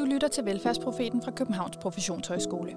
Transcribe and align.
Du 0.00 0.04
lytter 0.04 0.28
til 0.28 0.44
Velfærdsprofeten 0.44 1.22
fra 1.22 1.30
Københavns 1.30 1.76
Professionshøjskole. 1.76 2.76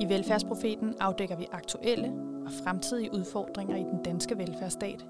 I 0.00 0.08
Velfærdsprofeten 0.08 0.94
afdækker 1.00 1.36
vi 1.36 1.46
aktuelle 1.52 2.12
og 2.46 2.52
fremtidige 2.52 3.14
udfordringer 3.14 3.76
i 3.76 3.82
den 3.82 4.02
danske 4.04 4.38
velfærdsstat, 4.38 5.06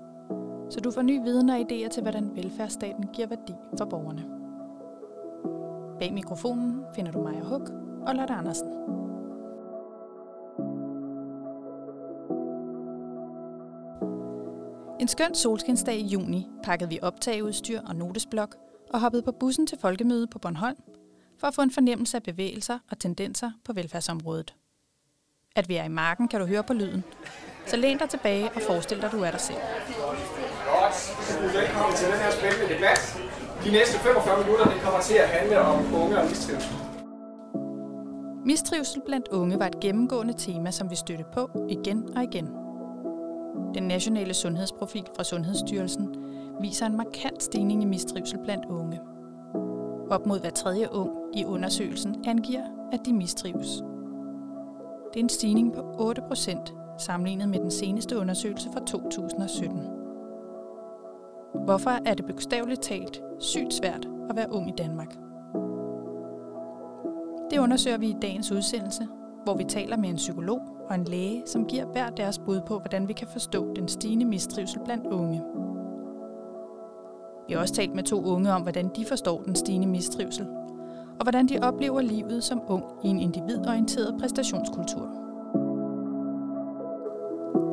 så 0.71 0.81
du 0.85 0.91
får 0.91 1.03
ny 1.03 1.23
viden 1.23 1.51
og 1.51 1.57
idéer 1.57 1.89
til, 1.89 2.03
hvordan 2.03 2.37
velfærdsstaten 2.37 3.09
giver 3.13 3.29
værdi 3.29 3.53
for 3.79 3.85
borgerne. 3.85 4.25
Bag 5.99 6.15
mikrofonen 6.15 6.85
finder 6.95 7.13
du 7.13 7.23
Maja 7.23 7.41
Huk 7.41 7.71
og 8.07 8.15
Lotte 8.15 8.35
Andersen. 8.35 8.69
En 15.01 15.09
skøn 15.09 15.35
solskinsdag 15.35 15.97
i 15.97 16.07
juni 16.07 16.49
pakkede 16.63 16.91
vi 16.91 16.99
optageudstyr 17.03 17.81
og 17.89 17.97
notesblok 17.97 18.57
og 18.91 19.01
hoppede 19.01 19.23
på 19.23 19.33
bussen 19.33 19.67
til 19.67 19.79
folkemødet 19.79 20.31
på 20.31 20.39
Bornholm 20.39 20.77
for 21.41 21.47
at 21.47 21.55
få 21.55 21.63
en 21.63 21.71
fornemmelse 21.71 22.17
af 22.17 22.23
bevægelser 22.23 22.79
og 22.91 22.99
tendenser 22.99 23.51
på 23.65 23.73
velfærdsområdet. 23.73 24.55
At 25.57 25.69
vi 25.69 25.77
er 25.77 25.85
i 25.85 25.89
marken, 25.89 26.29
kan 26.29 26.41
du 26.41 26.47
høre 26.47 26.63
på 26.63 26.73
lyden. 26.73 27.05
Så 27.67 27.77
læn 27.77 27.99
dig 27.99 28.09
tilbage 28.09 28.51
og 28.55 28.63
forestil 28.63 28.97
dig, 28.97 29.07
at 29.07 29.13
du 29.13 29.23
er 29.23 29.31
der 29.31 29.39
selv. 29.39 29.59
Godt. 30.67 30.97
Velkommen 31.55 31.97
til 31.97 32.07
den 32.07 32.17
her 32.17 32.31
spændende 32.31 32.75
debat. 32.75 33.21
De 33.65 33.71
næste 33.71 33.99
45 33.99 34.45
minutter 34.45 34.65
det 34.65 34.81
kommer 34.81 35.01
til 35.01 35.15
at 35.15 35.29
handle 35.29 35.61
om 35.61 35.95
unge 35.95 36.19
og 36.19 36.29
mistrivsel. 36.29 36.73
Mistrivsel 38.45 39.03
blandt 39.07 39.29
unge 39.29 39.59
var 39.59 39.67
et 39.67 39.81
gennemgående 39.81 40.35
tema, 40.39 40.71
som 40.71 40.91
vi 40.91 40.97
støtte 40.97 41.25
på 41.35 41.67
igen 41.69 42.17
og 42.17 42.23
igen. 42.23 42.47
Den 43.75 43.83
nationale 43.83 44.35
sundhedsprofil 44.35 45.05
fra 45.17 45.25
Sundhedsstyrelsen 45.25 46.15
viser 46.61 46.87
en 46.87 46.97
markant 46.97 47.43
stigning 47.43 47.83
i 47.83 47.87
mistrivsel 47.87 48.39
blandt 48.45 48.65
unge. 48.65 49.01
Op 50.11 50.27
mod 50.27 50.41
hver 50.41 50.51
tredje 50.51 50.89
ung 50.93 51.11
i 51.35 51.45
undersøgelsen 51.45 52.25
angiver, 52.27 52.65
at 52.93 53.07
de 53.07 53.13
mistrives. 53.13 53.83
Det 55.15 55.21
er 55.21 55.25
en 55.25 55.29
stigning 55.29 55.73
på 55.73 55.95
8 55.99 56.23
procent 56.23 56.75
sammenlignet 56.99 57.49
med 57.49 57.59
den 57.59 57.71
seneste 57.71 58.19
undersøgelse 58.19 58.69
fra 58.73 58.81
2017. 58.81 59.81
Hvorfor 61.65 61.91
er 62.07 62.15
det 62.15 62.27
bogstaveligt 62.27 62.83
talt 62.83 63.23
sygt 63.39 63.75
svært 63.75 64.09
at 64.31 64.37
være 64.37 64.53
ung 64.53 64.69
i 64.69 64.75
Danmark? 64.79 65.17
Det 67.51 67.59
undersøger 67.59 67.99
vi 67.99 68.09
i 68.09 68.17
dagens 68.23 68.53
udsendelse, 68.53 69.09
hvor 69.45 69.55
vi 69.55 69.65
taler 69.65 69.97
med 69.97 70.09
en 70.09 70.17
psykolog 70.17 70.61
og 70.89 70.95
en 70.95 71.05
læge, 71.05 71.43
som 71.47 71.65
giver 71.65 71.85
hver 71.85 72.11
deres 72.11 72.39
bud 72.39 72.61
på, 72.67 72.79
hvordan 72.79 73.09
vi 73.09 73.13
kan 73.13 73.29
forstå 73.29 73.75
den 73.75 73.89
stigende 73.89 74.25
mistrivsel 74.25 74.81
blandt 74.85 75.07
unge. 75.07 75.43
Vi 77.49 77.55
har 77.55 77.61
også 77.61 77.75
talt 77.75 77.95
med 77.95 78.05
to 78.05 78.25
unge 78.25 78.53
om, 78.53 78.63
hvordan 78.63 78.91
de 78.97 79.05
forstår 79.05 79.43
den 79.43 79.57
stigende 79.57 79.87
mistrivsel, 79.87 80.47
og 81.19 81.23
hvordan 81.23 81.49
de 81.49 81.59
oplever 81.63 82.01
livet 82.01 82.45
som 82.45 82.61
ung 82.67 82.85
i 83.05 83.09
en 83.09 83.21
individorienteret 83.21 84.21
præstationskultur. 84.21 85.15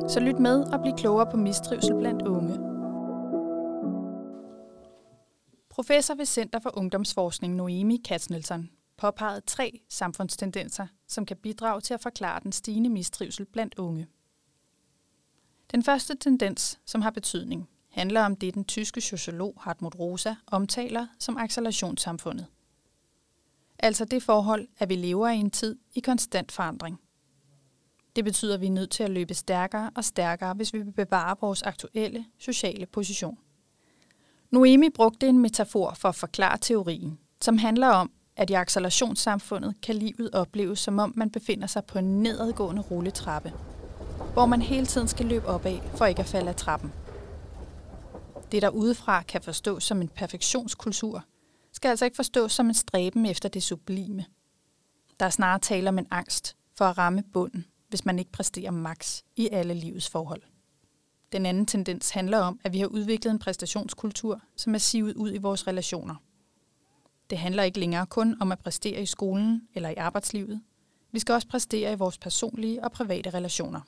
Så 0.08 0.20
lyt 0.20 0.38
med 0.38 0.72
og 0.72 0.80
bliv 0.80 0.92
klogere 0.96 1.30
på 1.30 1.36
mistrivsel 1.36 1.94
blandt 1.98 2.22
unge. 2.22 2.54
Professor 5.70 6.14
ved 6.14 6.26
Center 6.26 6.58
for 6.58 6.78
Ungdomsforskning 6.78 7.54
Noemi 7.54 7.96
Katznelson 7.96 8.70
påpegede 8.96 9.40
tre 9.40 9.80
samfundstendenser, 9.88 10.86
som 11.08 11.26
kan 11.26 11.36
bidrage 11.36 11.80
til 11.80 11.94
at 11.94 12.00
forklare 12.00 12.40
den 12.42 12.52
stigende 12.52 12.90
mistrivsel 12.90 13.46
blandt 13.46 13.74
unge. 13.78 14.06
Den 15.72 15.82
første 15.82 16.16
tendens, 16.16 16.78
som 16.86 17.02
har 17.02 17.10
betydning, 17.10 17.68
handler 17.96 18.22
om 18.22 18.36
det, 18.36 18.54
den 18.54 18.64
tyske 18.64 19.00
sociolog 19.00 19.54
Hartmut 19.60 19.98
Rosa 19.98 20.34
omtaler 20.46 21.06
som 21.18 21.36
accelerationssamfundet. 21.36 22.46
Altså 23.78 24.04
det 24.04 24.22
forhold, 24.22 24.68
at 24.78 24.88
vi 24.88 24.94
lever 24.94 25.28
i 25.28 25.36
en 25.36 25.50
tid 25.50 25.76
i 25.94 26.00
konstant 26.00 26.52
forandring. 26.52 27.00
Det 28.16 28.24
betyder, 28.24 28.54
at 28.54 28.60
vi 28.60 28.66
er 28.66 28.70
nødt 28.70 28.90
til 28.90 29.02
at 29.02 29.10
løbe 29.10 29.34
stærkere 29.34 29.90
og 29.94 30.04
stærkere, 30.04 30.54
hvis 30.54 30.74
vi 30.74 30.78
vil 30.78 30.92
bevare 30.92 31.36
vores 31.40 31.62
aktuelle 31.62 32.24
sociale 32.38 32.86
position. 32.86 33.38
Noemi 34.50 34.88
brugte 34.90 35.28
en 35.28 35.38
metafor 35.38 35.94
for 35.94 36.08
at 36.08 36.14
forklare 36.14 36.58
teorien, 36.60 37.18
som 37.40 37.58
handler 37.58 37.88
om, 37.88 38.10
at 38.36 38.50
i 38.50 38.52
accelerationssamfundet 38.52 39.74
kan 39.82 39.94
livet 39.94 40.30
opleves, 40.32 40.78
som 40.78 40.98
om 40.98 41.12
man 41.16 41.30
befinder 41.30 41.66
sig 41.66 41.84
på 41.84 41.98
en 41.98 42.22
nedadgående 42.22 42.82
rulletrappe, 42.82 43.52
hvor 44.32 44.46
man 44.46 44.62
hele 44.62 44.86
tiden 44.86 45.08
skal 45.08 45.26
løbe 45.26 45.46
opad 45.46 45.78
for 45.94 46.06
ikke 46.06 46.20
at 46.20 46.28
falde 46.28 46.48
af 46.48 46.56
trappen. 46.56 46.92
Det, 48.52 48.62
der 48.62 48.68
udefra 48.68 49.22
kan 49.22 49.42
forstås 49.42 49.84
som 49.84 50.00
en 50.00 50.08
perfektionskultur, 50.08 51.24
skal 51.72 51.88
altså 51.88 52.04
ikke 52.04 52.16
forstås 52.16 52.52
som 52.52 52.66
en 52.66 52.74
stræben 52.74 53.26
efter 53.26 53.48
det 53.48 53.62
sublime. 53.62 54.24
Der 55.20 55.26
er 55.26 55.30
snarere 55.30 55.58
tale 55.58 55.88
om 55.88 55.98
en 55.98 56.06
angst 56.10 56.56
for 56.74 56.84
at 56.84 56.98
ramme 56.98 57.22
bunden, 57.32 57.66
hvis 57.88 58.04
man 58.04 58.18
ikke 58.18 58.32
præsterer 58.32 58.70
max 58.70 59.22
i 59.36 59.48
alle 59.52 59.74
livets 59.74 60.10
forhold. 60.10 60.42
Den 61.32 61.46
anden 61.46 61.66
tendens 61.66 62.10
handler 62.10 62.38
om, 62.38 62.60
at 62.64 62.72
vi 62.72 62.80
har 62.80 62.86
udviklet 62.86 63.30
en 63.30 63.38
præstationskultur, 63.38 64.40
som 64.56 64.74
er 64.74 64.78
sivet 64.78 65.14
ud 65.16 65.34
i 65.34 65.38
vores 65.38 65.66
relationer. 65.66 66.14
Det 67.30 67.38
handler 67.38 67.62
ikke 67.62 67.80
længere 67.80 68.06
kun 68.06 68.36
om 68.40 68.52
at 68.52 68.58
præstere 68.58 69.02
i 69.02 69.06
skolen 69.06 69.68
eller 69.74 69.88
i 69.88 69.94
arbejdslivet. 69.94 70.60
Vi 71.12 71.18
skal 71.18 71.32
også 71.32 71.48
præstere 71.48 71.92
i 71.92 71.96
vores 71.96 72.18
personlige 72.18 72.84
og 72.84 72.92
private 72.92 73.30
relationer. 73.30 73.80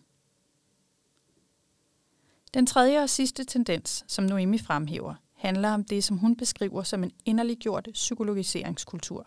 Den 2.55 2.67
tredje 2.67 3.03
og 3.03 3.11
sidste 3.11 3.45
tendens, 3.45 4.05
som 4.07 4.25
Noemi 4.25 4.59
fremhæver, 4.59 5.15
handler 5.35 5.71
om 5.71 5.85
det, 5.85 6.05
som 6.05 6.17
hun 6.17 6.37
beskriver 6.37 6.83
som 6.83 7.05
en 7.05 7.13
inderliggjort 7.25 7.89
psykologiseringskultur. 7.93 9.27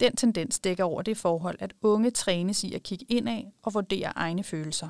Den 0.00 0.16
tendens 0.16 0.58
dækker 0.58 0.84
over 0.84 1.02
det 1.02 1.16
forhold, 1.16 1.56
at 1.60 1.74
unge 1.82 2.10
trænes 2.10 2.64
i 2.64 2.74
at 2.74 2.82
kigge 2.82 3.06
indad 3.08 3.42
og 3.62 3.74
vurdere 3.74 4.12
egne 4.16 4.44
følelser. 4.44 4.88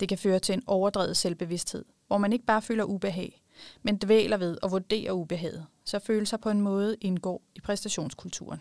Det 0.00 0.08
kan 0.08 0.18
føre 0.18 0.38
til 0.38 0.52
en 0.52 0.62
overdrevet 0.66 1.16
selvbevidsthed, 1.16 1.84
hvor 2.06 2.18
man 2.18 2.32
ikke 2.32 2.44
bare 2.44 2.62
føler 2.62 2.84
ubehag, 2.84 3.42
men 3.82 3.96
dvæler 3.96 4.36
ved 4.36 4.58
at 4.62 4.70
vurdere 4.70 5.14
ubehaget, 5.14 5.66
så 5.84 5.98
følelser 5.98 6.36
på 6.36 6.50
en 6.50 6.60
måde 6.60 6.96
indgår 7.00 7.42
i 7.54 7.60
præstationskulturen. 7.60 8.60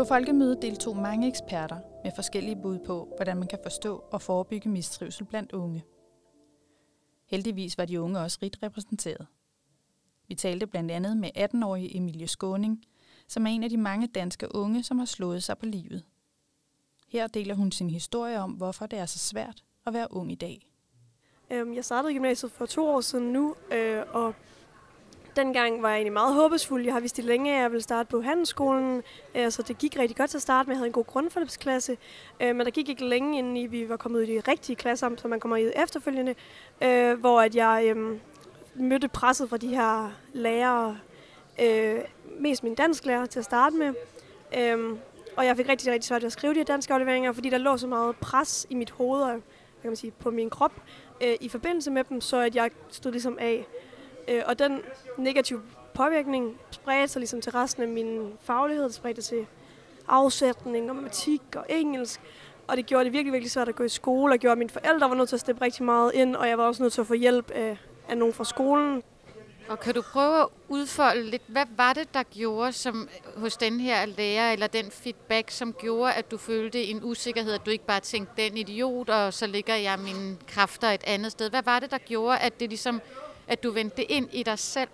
På 0.00 0.04
folkemødet 0.04 0.62
deltog 0.62 0.96
mange 0.96 1.28
eksperter 1.28 1.78
med 2.04 2.12
forskellige 2.14 2.56
bud 2.62 2.78
på, 2.78 3.12
hvordan 3.16 3.36
man 3.36 3.48
kan 3.48 3.58
forstå 3.62 4.04
og 4.10 4.22
forebygge 4.22 4.68
mistrivsel 4.68 5.24
blandt 5.24 5.52
unge. 5.52 5.84
Heldigvis 7.26 7.78
var 7.78 7.84
de 7.84 8.00
unge 8.00 8.20
også 8.20 8.38
rigt 8.42 8.58
repræsenteret. 8.62 9.26
Vi 10.28 10.34
talte 10.34 10.66
blandt 10.66 10.90
andet 10.90 11.16
med 11.16 11.30
18-årige 11.36 11.96
Emilie 11.96 12.28
Skåning, 12.28 12.84
som 13.28 13.46
er 13.46 13.50
en 13.50 13.62
af 13.62 13.70
de 13.70 13.76
mange 13.76 14.06
danske 14.06 14.54
unge, 14.54 14.82
som 14.82 14.98
har 14.98 15.06
slået 15.06 15.42
sig 15.42 15.58
på 15.58 15.66
livet. 15.66 16.04
Her 17.08 17.26
deler 17.26 17.54
hun 17.54 17.72
sin 17.72 17.90
historie 17.90 18.40
om, 18.40 18.50
hvorfor 18.50 18.86
det 18.86 18.98
er 18.98 19.06
så 19.06 19.18
svært 19.18 19.64
at 19.86 19.92
være 19.92 20.08
ung 20.10 20.32
i 20.32 20.34
dag. 20.34 20.70
Øhm, 21.50 21.74
jeg 21.74 21.84
startede 21.84 22.12
i 22.12 22.16
gymnasiet 22.16 22.52
for 22.52 22.66
to 22.66 22.86
år 22.86 23.00
siden 23.00 23.32
nu, 23.32 23.54
øh, 23.72 24.02
og 24.12 24.34
dengang 25.36 25.82
var 25.82 25.88
jeg 25.88 25.96
egentlig 25.96 26.12
meget 26.12 26.34
håbesfuld. 26.34 26.84
Jeg 26.84 26.92
har 26.92 27.00
vist 27.00 27.16
det 27.16 27.24
længe, 27.24 27.54
at 27.54 27.62
jeg 27.62 27.70
ville 27.70 27.82
starte 27.82 28.08
på 28.10 28.20
handelsskolen, 28.20 29.02
øh, 29.34 29.50
så 29.50 29.62
det 29.62 29.78
gik 29.78 29.98
rigtig 29.98 30.16
godt 30.16 30.30
til 30.30 30.38
at 30.38 30.42
starte 30.42 30.66
med. 30.66 30.74
Jeg 30.74 30.78
havde 30.78 30.86
en 30.86 30.92
god 30.92 31.04
grundforløbsklasse, 31.04 31.96
øh, 32.40 32.56
men 32.56 32.66
der 32.66 32.70
gik 32.70 32.88
ikke 32.88 33.04
længe, 33.04 33.38
inden 33.38 33.72
vi 33.72 33.88
var 33.88 33.96
kommet 33.96 34.18
ud 34.18 34.24
i 34.24 34.36
de 34.36 34.42
rigtige 34.48 34.76
klasser, 34.76 35.10
som 35.16 35.30
man 35.30 35.40
kommer 35.40 35.56
i 35.56 35.70
efterfølgende, 35.82 36.34
øh, 36.80 37.20
hvor 37.20 37.40
at 37.40 37.54
jeg 37.54 37.84
øhm, 37.86 38.20
mødte 38.74 39.08
presset 39.08 39.48
fra 39.48 39.56
de 39.56 39.68
her 39.68 40.12
lærere, 40.32 40.98
mest 42.38 42.62
min 42.62 42.74
dansklærer 42.74 43.26
til 43.26 43.38
at 43.38 43.44
starte 43.44 43.76
med. 43.76 43.94
Øhm, 44.58 44.98
og 45.36 45.46
jeg 45.46 45.56
fik 45.56 45.68
rigtig, 45.68 45.92
rigtig 45.92 46.08
svært 46.08 46.22
ved 46.22 46.26
at 46.26 46.32
skrive 46.32 46.54
de 46.54 46.58
her 46.58 46.64
danske 46.64 46.94
afleveringer, 46.94 47.32
fordi 47.32 47.50
der 47.50 47.58
lå 47.58 47.76
så 47.76 47.86
meget 47.86 48.16
pres 48.16 48.66
i 48.70 48.74
mit 48.74 48.90
hoved 48.90 49.22
og 49.22 49.40
kan 49.82 49.90
man 49.90 49.96
sige, 49.96 50.10
på 50.10 50.30
min 50.30 50.50
krop 50.50 50.72
øh, 51.20 51.34
i 51.40 51.48
forbindelse 51.48 51.90
med 51.90 52.04
dem, 52.04 52.20
så 52.20 52.36
at 52.36 52.56
jeg 52.56 52.70
stod 52.90 53.12
ligesom 53.12 53.38
af. 53.40 53.66
Øh, 54.30 54.42
og 54.46 54.58
den 54.58 54.80
negative 55.18 55.62
påvirkning 55.94 56.60
spredte 56.70 57.08
sig 57.08 57.20
ligesom 57.20 57.40
til 57.40 57.52
resten 57.52 57.82
af 57.82 57.88
min 57.88 58.32
faglighed. 58.42 58.84
Det 58.84 58.94
spredte 58.94 59.22
til 59.22 59.46
afsætning 60.08 60.90
og 60.90 60.96
matematik 60.96 61.42
og 61.56 61.66
engelsk. 61.68 62.20
Og 62.66 62.76
det 62.76 62.86
gjorde 62.86 63.04
det 63.04 63.12
virkelig, 63.12 63.32
virkelig 63.32 63.50
svært 63.50 63.68
at 63.68 63.76
gå 63.76 63.84
i 63.84 63.88
skole, 63.88 64.34
og 64.34 64.38
gjorde, 64.38 64.52
at 64.52 64.58
mine 64.58 64.70
forældre 64.70 65.10
var 65.10 65.16
nødt 65.16 65.28
til 65.28 65.36
at 65.36 65.40
steppe 65.40 65.64
rigtig 65.64 65.84
meget 65.84 66.12
ind, 66.14 66.36
og 66.36 66.48
jeg 66.48 66.58
var 66.58 66.64
også 66.66 66.82
nødt 66.82 66.92
til 66.92 67.00
at 67.00 67.06
få 67.06 67.14
hjælp 67.14 67.50
af, 67.50 67.78
af 68.08 68.18
nogen 68.18 68.34
fra 68.34 68.44
skolen. 68.44 69.02
Og 69.68 69.80
kan 69.80 69.94
du 69.94 70.02
prøve 70.02 70.40
at 70.40 70.46
udfolde 70.68 71.22
lidt, 71.22 71.42
hvad 71.46 71.64
var 71.76 71.92
det, 71.92 72.14
der 72.14 72.22
gjorde 72.22 72.72
som 72.72 73.08
hos 73.36 73.56
den 73.56 73.80
her 73.80 74.06
lærer, 74.06 74.52
eller 74.52 74.66
den 74.66 74.90
feedback, 74.90 75.50
som 75.50 75.72
gjorde, 75.72 76.12
at 76.12 76.30
du 76.30 76.36
følte 76.36 76.84
en 76.84 77.04
usikkerhed, 77.04 77.52
at 77.52 77.66
du 77.66 77.70
ikke 77.70 77.86
bare 77.86 78.00
tænkte, 78.00 78.42
den 78.42 78.56
idiot, 78.56 79.08
og 79.08 79.34
så 79.34 79.46
ligger 79.46 79.74
jeg 79.74 79.98
mine 79.98 80.36
kræfter 80.46 80.88
et 80.88 81.04
andet 81.06 81.32
sted. 81.32 81.50
Hvad 81.50 81.62
var 81.62 81.80
det, 81.80 81.90
der 81.90 81.98
gjorde, 81.98 82.38
at 82.38 82.60
det 82.60 82.68
ligesom, 82.68 83.00
at 83.48 83.62
du 83.62 83.70
vendte 83.70 84.04
ind 84.04 84.28
i 84.32 84.42
dig 84.42 84.58
selv? 84.58 84.88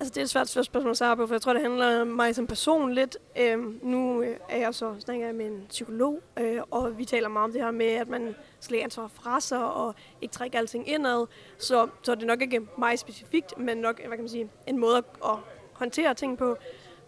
Altså, 0.00 0.14
det 0.14 0.16
er 0.16 0.22
et 0.22 0.30
svært, 0.30 0.48
svært 0.48 0.64
spørgsmål 0.64 0.90
at 0.90 0.96
svare 0.96 1.16
på, 1.16 1.26
for 1.26 1.34
jeg 1.34 1.42
tror, 1.42 1.52
det 1.52 1.62
handler 1.62 2.00
om 2.00 2.06
mig 2.06 2.34
som 2.34 2.46
person 2.46 2.92
lidt. 2.92 3.16
Øhm, 3.38 3.80
nu 3.82 4.22
øh, 4.22 4.36
er 4.48 4.58
jeg 4.58 4.74
så 4.74 4.94
snakker 4.98 5.26
jeg 5.26 5.34
med 5.34 5.46
en 5.46 5.66
psykolog, 5.68 6.22
øh, 6.38 6.60
og 6.70 6.98
vi 6.98 7.04
taler 7.04 7.28
meget 7.28 7.44
om 7.44 7.52
det 7.52 7.62
her 7.62 7.70
med, 7.70 7.86
at 7.86 8.08
man 8.08 8.34
skal 8.60 8.72
lægge 8.72 8.84
ansvar 8.84 9.08
fra 9.08 9.40
sig 9.40 9.72
og 9.72 9.94
ikke 10.22 10.32
trække 10.32 10.58
alting 10.58 10.88
indad. 10.88 11.26
Så, 11.58 11.88
så 12.02 12.12
er 12.12 12.14
det 12.16 12.26
nok 12.26 12.42
ikke 12.42 12.60
mig 12.78 12.98
specifikt, 12.98 13.58
men 13.58 13.78
nok 13.78 14.00
hvad 14.00 14.10
kan 14.10 14.20
man 14.20 14.28
sige, 14.28 14.50
en 14.66 14.78
måde 14.78 14.96
at, 14.96 15.04
at 15.24 15.36
håndtere 15.72 16.14
ting 16.14 16.38
på. 16.38 16.56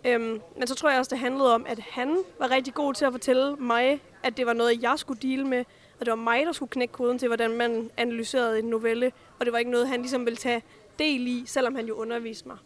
Øhm, 0.04 0.40
men 0.56 0.66
så 0.66 0.74
tror 0.74 0.90
jeg 0.90 0.98
også, 0.98 1.10
det 1.10 1.18
handlede 1.18 1.54
om, 1.54 1.66
at 1.68 1.78
han 1.78 2.18
var 2.38 2.50
rigtig 2.50 2.74
god 2.74 2.94
til 2.94 3.04
at 3.04 3.12
fortælle 3.12 3.56
mig, 3.56 4.00
at 4.22 4.36
det 4.36 4.46
var 4.46 4.52
noget, 4.52 4.82
jeg 4.82 4.98
skulle 4.98 5.20
dele 5.22 5.44
med, 5.44 5.64
og 6.00 6.06
det 6.06 6.10
var 6.10 6.16
mig, 6.16 6.46
der 6.46 6.52
skulle 6.52 6.70
knække 6.70 6.92
koden 6.92 7.18
til, 7.18 7.28
hvordan 7.28 7.50
man 7.50 7.90
analyserede 7.96 8.58
en 8.58 8.64
novelle, 8.64 9.12
og 9.38 9.46
det 9.46 9.52
var 9.52 9.58
ikke 9.58 9.70
noget, 9.70 9.88
han 9.88 10.00
ligesom 10.00 10.24
ville 10.24 10.36
tage 10.36 10.62
del 10.98 11.26
i, 11.26 11.44
selvom 11.46 11.74
han 11.74 11.86
jo 11.86 11.94
underviste 11.94 12.48
mig. 12.48 12.56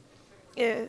Øh, 0.60 0.86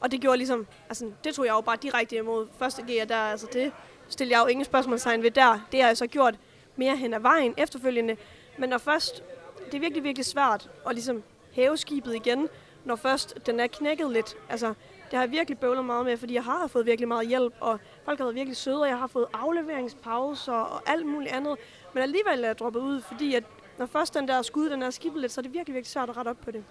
og 0.00 0.12
det 0.12 0.20
gjorde 0.20 0.36
ligesom, 0.36 0.66
altså 0.88 1.10
det 1.24 1.34
tog 1.34 1.46
jeg 1.46 1.52
jo 1.52 1.60
bare 1.60 1.76
direkte 1.82 2.16
imod. 2.16 2.46
Første 2.58 2.82
G, 2.82 3.08
der, 3.08 3.16
altså 3.16 3.46
det 3.52 3.72
stillede 4.08 4.38
jeg 4.38 4.44
jo 4.44 4.48
ingen 4.48 4.64
spørgsmålstegn 4.64 5.22
ved 5.22 5.30
der. 5.30 5.66
Det 5.72 5.80
har 5.80 5.88
jeg 5.88 5.96
så 5.96 6.06
gjort 6.06 6.38
mere 6.76 6.96
hen 6.96 7.14
ad 7.14 7.20
vejen 7.20 7.54
efterfølgende. 7.56 8.16
Men 8.58 8.68
når 8.68 8.78
først, 8.78 9.22
det 9.66 9.74
er 9.74 9.80
virkelig, 9.80 10.04
virkelig 10.04 10.26
svært 10.26 10.70
at 10.86 10.94
ligesom 10.94 11.22
hæve 11.52 11.76
skibet 11.76 12.14
igen, 12.14 12.48
når 12.84 12.96
først 12.96 13.46
den 13.46 13.60
er 13.60 13.66
knækket 13.66 14.10
lidt. 14.10 14.36
Altså, 14.48 14.66
det 15.10 15.12
har 15.12 15.20
jeg 15.20 15.30
virkelig 15.30 15.58
bøvlet 15.58 15.84
meget 15.84 16.04
med, 16.04 16.16
fordi 16.16 16.34
jeg 16.34 16.44
har 16.44 16.66
fået 16.66 16.86
virkelig 16.86 17.08
meget 17.08 17.28
hjælp, 17.28 17.54
og 17.60 17.78
folk 18.04 18.18
har 18.18 18.24
været 18.24 18.34
virkelig 18.34 18.56
søde, 18.56 18.80
og 18.80 18.88
jeg 18.88 18.98
har 18.98 19.06
fået 19.06 19.26
afleveringspauser 19.32 20.52
og 20.52 20.82
alt 20.86 21.06
muligt 21.06 21.32
andet. 21.32 21.56
Men 21.96 22.02
alligevel 22.02 22.44
er 22.44 22.46
jeg 22.46 22.58
droppet 22.58 22.80
ud, 22.80 23.02
fordi 23.02 23.34
at 23.34 23.44
når 23.78 23.86
først 23.86 24.14
den 24.14 24.28
der 24.28 24.42
skud, 24.42 24.70
den 24.70 24.82
er 24.82 24.90
skibet 24.90 25.20
lidt, 25.20 25.32
så 25.32 25.40
er 25.40 25.42
det 25.42 25.52
virkelig, 25.52 25.74
virkelig 25.74 25.90
svært 25.90 26.10
at 26.10 26.16
rette 26.16 26.28
op 26.28 26.36
på 26.44 26.50
det. 26.50 26.64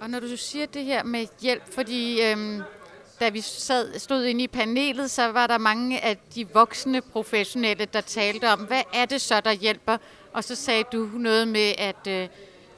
Og 0.00 0.10
når 0.10 0.20
du 0.20 0.36
siger 0.36 0.66
det 0.66 0.84
her 0.84 1.02
med 1.02 1.26
hjælp, 1.40 1.62
fordi 1.74 2.22
øhm, 2.22 2.62
da 3.20 3.28
vi 3.28 3.40
sad, 3.40 3.98
stod 3.98 4.24
inde 4.24 4.44
i 4.44 4.48
panelet, 4.48 5.10
så 5.10 5.32
var 5.32 5.46
der 5.46 5.58
mange 5.58 6.04
af 6.04 6.16
de 6.34 6.48
voksne 6.48 7.00
professionelle, 7.00 7.84
der 7.84 8.00
talte 8.00 8.48
om, 8.48 8.60
hvad 8.60 8.82
er 8.94 9.04
det 9.04 9.20
så, 9.20 9.40
der 9.40 9.52
hjælper? 9.52 9.96
Og 10.32 10.44
så 10.44 10.54
sagde 10.54 10.84
du 10.92 11.10
noget 11.14 11.48
med, 11.48 11.74
at 11.78 12.06
øh, 12.08 12.28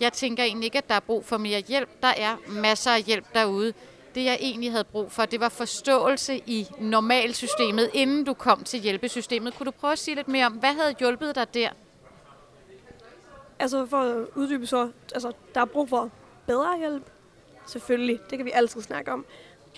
jeg 0.01 0.13
tænker 0.13 0.45
egentlig 0.45 0.65
ikke, 0.65 0.79
at 0.79 0.89
der 0.89 0.95
er 0.95 1.01
brug 1.01 1.25
for 1.25 1.37
mere 1.37 1.61
hjælp. 1.61 1.89
Der 2.03 2.13
er 2.17 2.37
masser 2.49 2.91
af 2.91 3.03
hjælp 3.03 3.35
derude. 3.35 3.73
Det 4.15 4.25
jeg 4.25 4.39
egentlig 4.41 4.71
havde 4.71 4.85
brug 4.85 5.13
for, 5.13 5.25
det 5.25 5.41
var 5.41 5.49
forståelse 5.49 6.39
i 6.47 6.69
normalsystemet, 6.79 7.91
inden 7.95 8.25
du 8.25 8.35
kom 8.35 8.65
til 8.65 8.81
hjælpesystemet. 8.81 9.55
Kunne 9.55 9.65
du 9.65 9.71
prøve 9.71 9.93
at 9.93 9.99
sige 9.99 10.15
lidt 10.15 10.29
mere 10.29 10.47
om, 10.47 10.53
hvad 10.53 10.73
havde 10.73 10.95
hjulpet 10.99 11.35
dig 11.35 11.55
der? 11.55 11.69
Altså 13.59 13.87
for 13.87 13.99
at 13.99 14.27
uddybe 14.35 14.67
så, 14.67 14.91
altså 15.15 15.33
der 15.55 15.61
er 15.61 15.65
brug 15.65 15.89
for 15.89 16.11
bedre 16.47 16.79
hjælp. 16.79 17.11
Selvfølgelig, 17.67 18.21
det 18.31 18.39
kan 18.39 18.47
vi 18.47 18.51
altid 18.55 18.81
snakke 18.83 19.13
om. 19.13 19.25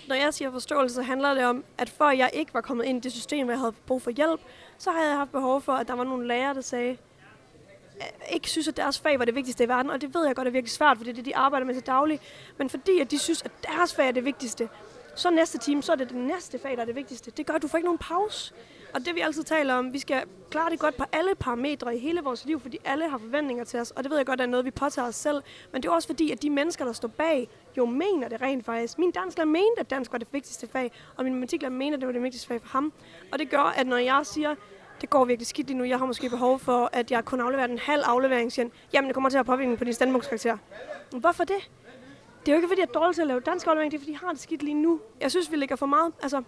Når 0.08 0.16
jeg 0.16 0.34
siger 0.34 0.50
forståelse, 0.50 0.94
så 0.94 1.02
handler 1.02 1.34
det 1.34 1.44
om, 1.44 1.64
at 1.78 1.90
før 1.90 2.10
jeg 2.10 2.30
ikke 2.32 2.54
var 2.54 2.60
kommet 2.60 2.84
ind 2.84 2.98
i 2.98 3.00
det 3.00 3.12
system, 3.12 3.46
hvor 3.46 3.52
jeg 3.52 3.60
havde 3.60 3.74
brug 3.86 4.02
for 4.02 4.10
hjælp, 4.10 4.40
så 4.78 4.90
havde 4.90 5.08
jeg 5.08 5.16
haft 5.16 5.32
behov 5.32 5.60
for, 5.60 5.72
at 5.72 5.88
der 5.88 5.94
var 5.94 6.04
nogle 6.04 6.26
lærere, 6.26 6.54
der 6.54 6.60
sagde, 6.60 6.96
ikke 8.32 8.50
synes, 8.50 8.68
at 8.68 8.76
deres 8.76 8.98
fag 8.98 9.18
var 9.18 9.24
det 9.24 9.34
vigtigste 9.34 9.64
i 9.64 9.68
verden, 9.68 9.90
og 9.90 10.00
det 10.00 10.14
ved 10.14 10.26
jeg 10.26 10.36
godt 10.36 10.48
er 10.48 10.52
virkelig 10.52 10.72
svært, 10.72 10.96
for 10.96 11.04
det 11.04 11.10
er 11.10 11.14
det, 11.14 11.24
de 11.24 11.36
arbejder 11.36 11.66
med 11.66 11.74
til 11.74 11.86
daglig. 11.86 12.20
Men 12.58 12.70
fordi 12.70 13.00
at 13.00 13.10
de 13.10 13.18
synes, 13.18 13.42
at 13.42 13.50
deres 13.62 13.94
fag 13.94 14.08
er 14.08 14.12
det 14.12 14.24
vigtigste, 14.24 14.68
så 15.14 15.30
næste 15.30 15.58
time, 15.58 15.82
så 15.82 15.92
er 15.92 15.96
det 15.96 16.08
det 16.08 16.16
næste 16.16 16.58
fag, 16.58 16.76
der 16.76 16.82
er 16.82 16.86
det 16.86 16.96
vigtigste. 16.96 17.30
Det 17.30 17.46
gør, 17.46 17.54
at 17.54 17.62
du 17.62 17.68
får 17.68 17.78
ikke 17.78 17.86
nogen 17.86 17.98
pause. 17.98 18.54
Og 18.94 19.06
det 19.06 19.14
vi 19.14 19.20
altid 19.20 19.42
taler 19.42 19.74
om, 19.74 19.92
vi 19.92 19.98
skal 19.98 20.22
klare 20.50 20.70
det 20.70 20.78
godt 20.78 20.96
på 20.96 21.04
alle 21.12 21.34
parametre 21.34 21.96
i 21.96 21.98
hele 21.98 22.20
vores 22.20 22.44
liv, 22.44 22.60
fordi 22.60 22.78
alle 22.84 23.08
har 23.08 23.18
forventninger 23.18 23.64
til 23.64 23.80
os, 23.80 23.90
og 23.90 24.04
det 24.04 24.10
ved 24.10 24.16
jeg 24.16 24.26
godt 24.26 24.40
er 24.40 24.46
noget, 24.46 24.64
vi 24.64 24.70
påtager 24.70 25.08
os 25.08 25.14
selv. 25.14 25.42
Men 25.72 25.82
det 25.82 25.88
er 25.88 25.92
også 25.92 26.08
fordi, 26.08 26.30
at 26.30 26.42
de 26.42 26.50
mennesker, 26.50 26.84
der 26.84 26.92
står 26.92 27.08
bag, 27.08 27.48
jo 27.76 27.86
mener 27.86 28.28
det 28.28 28.42
rent 28.42 28.64
faktisk. 28.64 28.98
Min 28.98 29.10
dansklærer 29.10 29.46
mente, 29.46 29.80
at 29.80 29.90
dansk 29.90 30.12
var 30.12 30.18
det 30.18 30.28
vigtigste 30.32 30.68
fag, 30.68 30.92
og 31.16 31.24
min 31.24 31.32
matematiklærer 31.32 31.72
mente, 31.72 31.94
at 31.94 32.00
det 32.00 32.06
var 32.06 32.12
det 32.12 32.22
vigtigste 32.22 32.48
fag 32.48 32.60
for 32.60 32.68
ham. 32.68 32.92
Og 33.32 33.38
det 33.38 33.50
gør, 33.50 33.72
at 33.76 33.86
når 33.86 33.96
jeg 33.96 34.20
siger, 34.26 34.54
det 35.00 35.10
går 35.10 35.24
virkelig 35.24 35.46
skidt 35.46 35.66
lige 35.66 35.78
nu, 35.78 35.84
jeg 35.84 35.98
har 35.98 36.06
måske 36.06 36.30
behov 36.30 36.58
for, 36.58 36.90
at 36.92 37.10
jeg 37.10 37.24
kun 37.24 37.40
afleverer 37.40 37.68
en 37.68 37.78
halv 37.78 38.02
aflevering, 38.06 38.52
siger 38.52 38.68
jamen 38.92 39.08
det 39.08 39.14
kommer 39.14 39.30
til 39.30 39.38
at 39.38 39.46
påvirke 39.46 39.76
på 39.76 39.84
din 39.84 39.92
standbogskarakter. 39.92 40.58
Hvorfor 41.10 41.44
det? 41.44 41.70
Det 42.40 42.48
er 42.48 42.52
jo 42.52 42.56
ikke, 42.56 42.68
fordi 42.68 42.80
jeg 42.80 42.88
er 42.88 42.92
dårlig 42.92 43.14
til 43.14 43.22
at 43.22 43.28
lave 43.28 43.40
dansk 43.40 43.66
aflevering, 43.66 43.92
det 43.92 43.98
er, 43.98 44.00
fordi 44.00 44.12
jeg 44.12 44.18
har 44.18 44.30
det 44.30 44.40
skidt 44.40 44.62
lige 44.62 44.74
nu. 44.74 45.00
Jeg 45.20 45.30
synes, 45.30 45.52
vi 45.52 45.56
ligger 45.56 45.76
for 45.76 45.86
meget, 45.86 46.12
altså, 46.22 46.42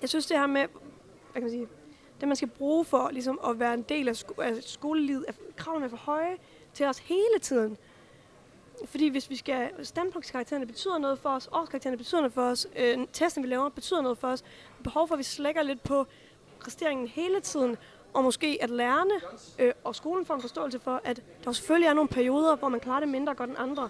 jeg 0.00 0.08
synes 0.08 0.26
det 0.26 0.38
her 0.38 0.46
med, 0.46 0.60
hvad 0.60 1.34
kan 1.34 1.42
man 1.42 1.50
sige, 1.50 1.68
det 2.20 2.28
man 2.28 2.36
skal 2.36 2.48
bruge 2.48 2.84
for 2.84 3.08
ligesom 3.12 3.40
at 3.48 3.60
være 3.60 3.74
en 3.74 3.82
del 3.82 4.08
af, 4.08 4.16
sko- 4.16 4.42
af 4.42 4.54
skolelivet, 4.60 5.24
at 5.28 5.34
kravene 5.56 5.84
er 5.84 5.88
for 5.88 5.96
høje 5.96 6.36
til 6.74 6.86
os 6.86 6.98
hele 6.98 7.38
tiden. 7.42 7.76
Fordi 8.84 9.08
hvis 9.08 9.30
vi 9.30 9.36
skal, 9.36 9.70
standpunktskaraktererne 9.82 10.66
betyder 10.66 10.98
noget 10.98 11.18
for 11.18 11.28
os, 11.28 11.48
årskaraktererne 11.52 11.96
betyder 11.96 12.20
noget 12.20 12.32
for 12.32 12.42
os, 12.42 12.66
øh, 12.76 12.98
testen 13.12 13.42
vi 13.42 13.48
laver 13.48 13.68
betyder 13.68 14.00
noget 14.02 14.18
for 14.18 14.28
os, 14.28 14.44
behov 14.84 15.08
for 15.08 15.14
at 15.14 15.18
vi 15.18 15.24
slækker 15.24 15.62
lidt 15.62 15.82
på 15.82 16.06
præsteringen 16.60 17.08
hele 17.08 17.40
tiden, 17.40 17.76
og 18.14 18.24
måske 18.24 18.58
at 18.60 18.70
lærerne 18.70 19.14
øh, 19.58 19.72
og 19.84 19.96
skolen 19.96 20.26
får 20.26 20.34
en 20.34 20.40
forståelse 20.40 20.78
for, 20.78 21.00
at 21.04 21.22
der 21.44 21.52
selvfølgelig 21.52 21.88
er 21.88 21.94
nogle 21.94 22.08
perioder, 22.08 22.56
hvor 22.56 22.68
man 22.68 22.80
klarer 22.80 23.00
det 23.00 23.08
mindre 23.08 23.34
godt 23.34 23.50
end 23.50 23.58
andre. 23.58 23.88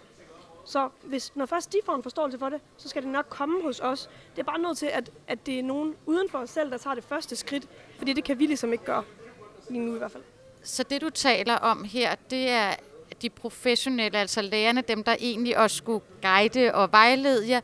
Så 0.65 0.89
hvis, 1.03 1.33
når 1.35 1.47
først 1.47 1.73
de 1.73 1.79
får 1.85 1.95
en 1.95 2.03
forståelse 2.03 2.39
for 2.39 2.49
det, 2.49 2.61
så 2.77 2.89
skal 2.89 3.03
det 3.03 3.11
nok 3.11 3.27
komme 3.29 3.63
hos 3.63 3.81
os. 3.81 4.11
Det 4.37 4.43
er 4.43 4.47
bare 4.47 4.59
nødt 4.59 4.79
til, 4.79 4.87
at, 4.87 5.11
at 5.29 5.47
det 5.47 5.59
er 5.59 5.63
nogen 5.63 5.95
uden 6.07 6.29
for 6.29 6.39
os 6.39 6.51
selv, 6.51 6.71
der 6.71 6.79
tager 6.79 6.95
det 6.95 7.05
første 7.05 7.37
skridt, 7.37 7.67
fordi 7.99 8.13
det 8.13 8.25
kan 8.25 8.39
vi 8.39 8.47
ligesom 8.47 8.73
ikke 8.73 8.85
gøre, 8.85 9.05
lige 9.69 9.85
nu 9.85 9.95
i 9.95 9.99
hvert 9.99 10.13
fald. 10.13 10.23
Så 10.63 10.83
det 10.83 11.01
du 11.01 11.11
taler 11.11 11.57
om 11.57 11.85
her, 11.85 12.15
det 12.31 12.49
er 12.49 12.75
de 13.23 13.31
professionelle, 13.31 14.19
altså 14.19 14.43
lærerne, 14.43 14.81
dem 14.81 15.05
der 15.05 15.17
egentlig 15.21 15.59
også 15.59 15.77
skulle 15.77 16.05
guide 16.23 16.75
og 16.75 16.93
vejlede 16.93 17.49
jer, 17.49 17.61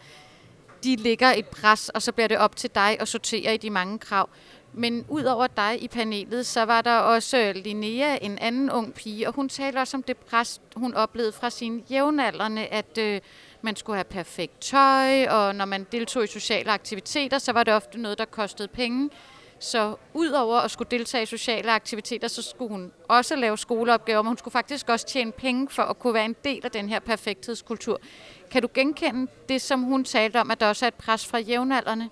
de 0.84 0.96
ligger 0.96 1.32
et 1.32 1.48
pres, 1.48 1.88
og 1.88 2.02
så 2.02 2.12
bliver 2.12 2.28
det 2.28 2.38
op 2.38 2.56
til 2.56 2.70
dig 2.74 2.96
at 3.00 3.08
sortere 3.08 3.54
i 3.54 3.56
de 3.56 3.70
mange 3.70 3.98
krav. 3.98 4.28
Men 4.78 5.04
udover 5.08 5.46
dig 5.46 5.82
i 5.82 5.88
panelet, 5.88 6.46
så 6.46 6.64
var 6.64 6.82
der 6.82 6.96
også 6.98 7.52
Linnea, 7.54 8.18
en 8.22 8.38
anden 8.38 8.70
ung 8.70 8.94
pige, 8.94 9.28
og 9.28 9.34
hun 9.34 9.48
taler 9.48 9.80
også 9.80 9.96
om 9.96 10.02
det 10.02 10.16
pres, 10.16 10.60
hun 10.76 10.94
oplevede 10.94 11.32
fra 11.32 11.50
sine 11.50 11.82
jævnaldrende, 11.90 12.66
at 12.66 12.98
øh, 12.98 13.20
man 13.62 13.76
skulle 13.76 13.96
have 13.96 14.04
perfekt 14.04 14.60
tøj, 14.60 15.26
og 15.26 15.54
når 15.54 15.64
man 15.64 15.86
deltog 15.92 16.24
i 16.24 16.26
sociale 16.26 16.70
aktiviteter, 16.70 17.38
så 17.38 17.52
var 17.52 17.62
det 17.64 17.74
ofte 17.74 18.00
noget, 18.00 18.18
der 18.18 18.24
kostede 18.24 18.68
penge. 18.68 19.10
Så 19.58 19.96
udover 20.14 20.58
at 20.58 20.70
skulle 20.70 20.90
deltage 20.90 21.22
i 21.22 21.26
sociale 21.26 21.72
aktiviteter, 21.72 22.28
så 22.28 22.42
skulle 22.42 22.70
hun 22.70 22.92
også 23.08 23.36
lave 23.36 23.58
skoleopgaver, 23.58 24.22
men 24.22 24.28
hun 24.28 24.38
skulle 24.38 24.52
faktisk 24.52 24.88
også 24.88 25.06
tjene 25.06 25.32
penge 25.32 25.68
for 25.70 25.82
at 25.82 25.98
kunne 25.98 26.14
være 26.14 26.24
en 26.24 26.36
del 26.44 26.60
af 26.64 26.70
den 26.70 26.88
her 26.88 26.98
perfekthedskultur. 26.98 28.00
Kan 28.50 28.62
du 28.62 28.68
genkende 28.74 29.32
det, 29.48 29.62
som 29.62 29.82
hun 29.82 30.04
talte 30.04 30.40
om, 30.40 30.50
at 30.50 30.60
der 30.60 30.68
også 30.68 30.84
er 30.84 30.88
et 30.88 30.94
pres 30.94 31.26
fra 31.26 31.38
jævnaldrende? 31.38 32.08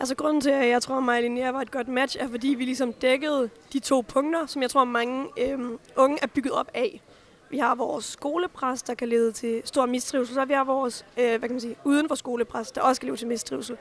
Altså 0.00 0.14
grunden 0.14 0.40
til, 0.40 0.50
at 0.50 0.68
jeg 0.68 0.82
tror, 0.82 0.96
at 0.96 1.02
mig 1.02 1.16
og 1.16 1.22
Linnea 1.22 1.50
var 1.50 1.60
et 1.60 1.70
godt 1.70 1.88
match, 1.88 2.16
er 2.20 2.28
fordi 2.28 2.48
vi 2.48 2.64
ligesom 2.64 2.92
dækkede 2.92 3.50
de 3.72 3.78
to 3.78 4.00
punkter, 4.00 4.46
som 4.46 4.62
jeg 4.62 4.70
tror, 4.70 4.84
mange 4.84 5.26
øhm, 5.38 5.78
unge 5.96 6.18
er 6.22 6.26
bygget 6.26 6.52
op 6.52 6.70
af. 6.74 7.02
Vi 7.50 7.58
har 7.58 7.74
vores 7.74 8.04
skolepres, 8.04 8.82
der 8.82 8.94
kan 8.94 9.08
lede 9.08 9.32
til 9.32 9.62
stor 9.64 9.86
mistrivsel, 9.86 10.34
så 10.34 10.44
vi 10.44 10.52
har 10.52 10.64
vores 10.64 11.06
øh, 11.16 11.28
hvad 11.28 11.40
kan 11.40 11.50
man 11.50 11.60
sige, 11.60 11.76
uden 11.84 12.08
for 12.08 12.14
skolepres, 12.14 12.72
der 12.72 12.80
også 12.80 13.00
kan 13.00 13.06
lede 13.06 13.16
til 13.16 13.28
mistrivsel. 13.28 13.76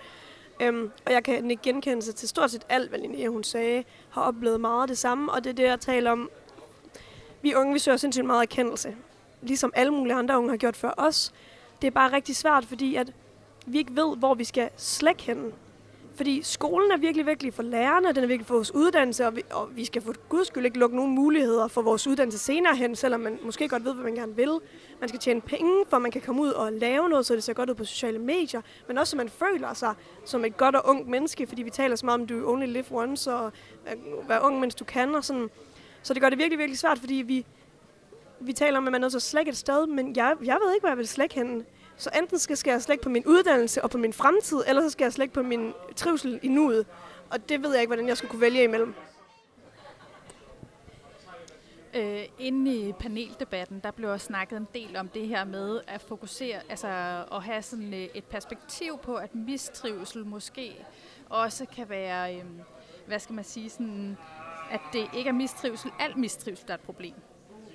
Øhm, 0.61 0.91
og 1.05 1.11
jeg 1.11 1.23
kan 1.23 1.59
genkende 1.63 2.01
sig 2.01 2.15
til 2.15 2.29
stort 2.29 2.51
set 2.51 2.65
alt, 2.69 2.89
hvad 2.89 2.99
Linnea 2.99 3.27
hun 3.27 3.43
sagde, 3.43 3.83
har 4.09 4.21
oplevet 4.21 4.61
meget 4.61 4.81
af 4.81 4.87
det 4.87 4.97
samme, 4.97 5.31
og 5.31 5.43
det 5.43 5.49
er 5.49 5.53
det, 5.53 5.63
jeg 5.63 5.79
taler 5.79 6.11
om. 6.11 6.29
Vi 7.41 7.55
unge, 7.55 7.73
vi 7.73 7.79
søger 7.79 7.97
sindssygt 7.97 8.25
meget 8.25 8.41
erkendelse, 8.41 8.95
ligesom 9.41 9.71
alle 9.75 9.93
mulige 9.93 10.15
andre 10.15 10.37
unge 10.37 10.49
har 10.49 10.57
gjort 10.57 10.75
før 10.75 10.93
os. 10.97 11.33
Det 11.81 11.87
er 11.87 11.91
bare 11.91 12.11
rigtig 12.11 12.35
svært, 12.35 12.65
fordi 12.65 12.95
at 12.95 13.11
vi 13.65 13.77
ikke 13.77 13.95
ved, 13.95 14.17
hvor 14.17 14.33
vi 14.33 14.43
skal 14.43 14.69
slække 14.77 15.23
henne. 15.23 15.51
Fordi 16.15 16.41
skolen 16.43 16.91
er 16.91 16.97
virkelig 16.97 17.25
vigtig 17.25 17.53
for 17.53 17.63
lærerne, 17.63 18.13
den 18.13 18.23
er 18.23 18.27
vigtig 18.27 18.47
for 18.47 18.53
vores 18.53 18.75
uddannelse, 18.75 19.27
og 19.27 19.35
vi, 19.35 19.43
og 19.51 19.69
vi 19.75 19.85
skal 19.85 20.01
for 20.01 20.13
guds 20.29 20.47
skyld 20.47 20.65
ikke 20.65 20.79
lukke 20.79 20.95
nogen 20.95 21.15
muligheder 21.15 21.67
for 21.67 21.81
vores 21.81 22.07
uddannelse 22.07 22.39
senere 22.39 22.75
hen, 22.75 22.95
selvom 22.95 23.21
man 23.21 23.39
måske 23.43 23.69
godt 23.69 23.85
ved, 23.85 23.93
hvad 23.93 24.03
man 24.03 24.15
gerne 24.15 24.35
vil. 24.35 24.59
Man 24.99 25.09
skal 25.09 25.19
tjene 25.19 25.41
penge, 25.41 25.85
for 25.89 25.99
man 25.99 26.11
kan 26.11 26.21
komme 26.21 26.41
ud 26.41 26.49
og 26.49 26.73
lave 26.73 27.09
noget, 27.09 27.25
så 27.25 27.35
det 27.35 27.43
ser 27.43 27.53
godt 27.53 27.69
ud 27.69 27.75
på 27.75 27.85
sociale 27.85 28.19
medier, 28.19 28.61
men 28.87 28.97
også 28.97 29.11
så 29.11 29.17
man 29.17 29.29
føler 29.29 29.73
sig 29.73 29.93
som 30.25 30.45
et 30.45 30.57
godt 30.57 30.75
og 30.75 30.89
ungt 30.89 31.07
menneske, 31.07 31.47
fordi 31.47 31.63
vi 31.63 31.69
taler 31.69 31.95
så 31.95 32.05
meget 32.05 32.21
om, 32.21 32.27
du 32.27 32.51
only 32.51 32.65
live 32.65 32.85
once, 32.91 33.33
og 33.33 33.51
være 34.27 34.43
ung, 34.43 34.59
mens 34.59 34.75
du 34.75 34.83
kan, 34.83 35.15
og 35.15 35.25
sådan. 35.25 35.49
Så 36.01 36.13
det 36.13 36.21
gør 36.21 36.29
det 36.29 36.37
virkelig, 36.37 36.59
virkelig 36.59 36.79
svært, 36.79 36.99
fordi 36.99 37.15
vi, 37.15 37.45
vi 38.39 38.53
taler 38.53 38.77
om, 38.77 38.87
at 38.87 38.91
man 38.91 39.01
er 39.01 39.03
nødt 39.03 39.11
til 39.11 39.17
at 39.17 39.21
slække 39.21 39.49
et 39.49 39.57
sted, 39.57 39.87
men 39.87 40.15
jeg, 40.15 40.35
jeg 40.43 40.57
ved 40.65 40.73
ikke, 40.73 40.81
hvor 40.81 40.89
jeg 40.89 40.97
vil 40.97 41.07
slække 41.07 41.35
henne. 41.35 41.65
Så 41.97 42.09
enten 42.17 42.39
skal, 42.39 42.57
skal 42.57 42.71
jeg 42.71 42.81
slække 42.81 43.03
på 43.03 43.09
min 43.09 43.25
uddannelse 43.25 43.83
og 43.83 43.89
på 43.89 43.97
min 43.97 44.13
fremtid, 44.13 44.63
eller 44.67 44.81
så 44.81 44.89
skal 44.89 45.05
jeg 45.05 45.13
slække 45.13 45.33
på 45.33 45.41
min 45.41 45.73
trivsel 45.95 46.39
i 46.43 46.47
nuet. 46.47 46.85
Og 47.29 47.49
det 47.49 47.63
ved 47.63 47.71
jeg 47.71 47.81
ikke, 47.81 47.89
hvordan 47.89 48.07
jeg 48.07 48.17
skal 48.17 48.29
kunne 48.29 48.41
vælge 48.41 48.63
imellem. 48.63 48.93
Øh, 51.93 52.23
inden 52.39 52.67
i 52.67 52.93
paneldebatten, 52.93 53.79
der 53.79 53.91
blev 53.91 54.09
også 54.09 54.25
snakket 54.25 54.57
en 54.57 54.67
del 54.73 54.97
om 54.97 55.07
det 55.07 55.27
her 55.27 55.45
med 55.45 55.81
at 55.87 56.01
fokusere, 56.01 56.59
altså 56.69 56.87
at 57.31 57.43
have 57.43 57.61
sådan 57.61 57.93
øh, 57.93 58.07
et 58.13 58.23
perspektiv 58.23 58.97
på, 58.97 59.15
at 59.15 59.35
mistrivsel 59.35 60.25
måske 60.25 60.85
også 61.29 61.65
kan 61.65 61.89
være, 61.89 62.35
øh, 62.35 62.43
hvad 63.07 63.19
skal 63.19 63.35
man 63.35 63.43
sige, 63.43 63.69
sådan, 63.69 64.17
at 64.71 64.81
det 64.93 65.09
ikke 65.13 65.27
er 65.27 65.33
mistrivsel, 65.33 65.91
alt 65.99 66.17
mistrivsel, 66.17 66.67
der 66.67 66.73
er 66.73 66.77
et 66.77 66.83
problem 66.83 67.15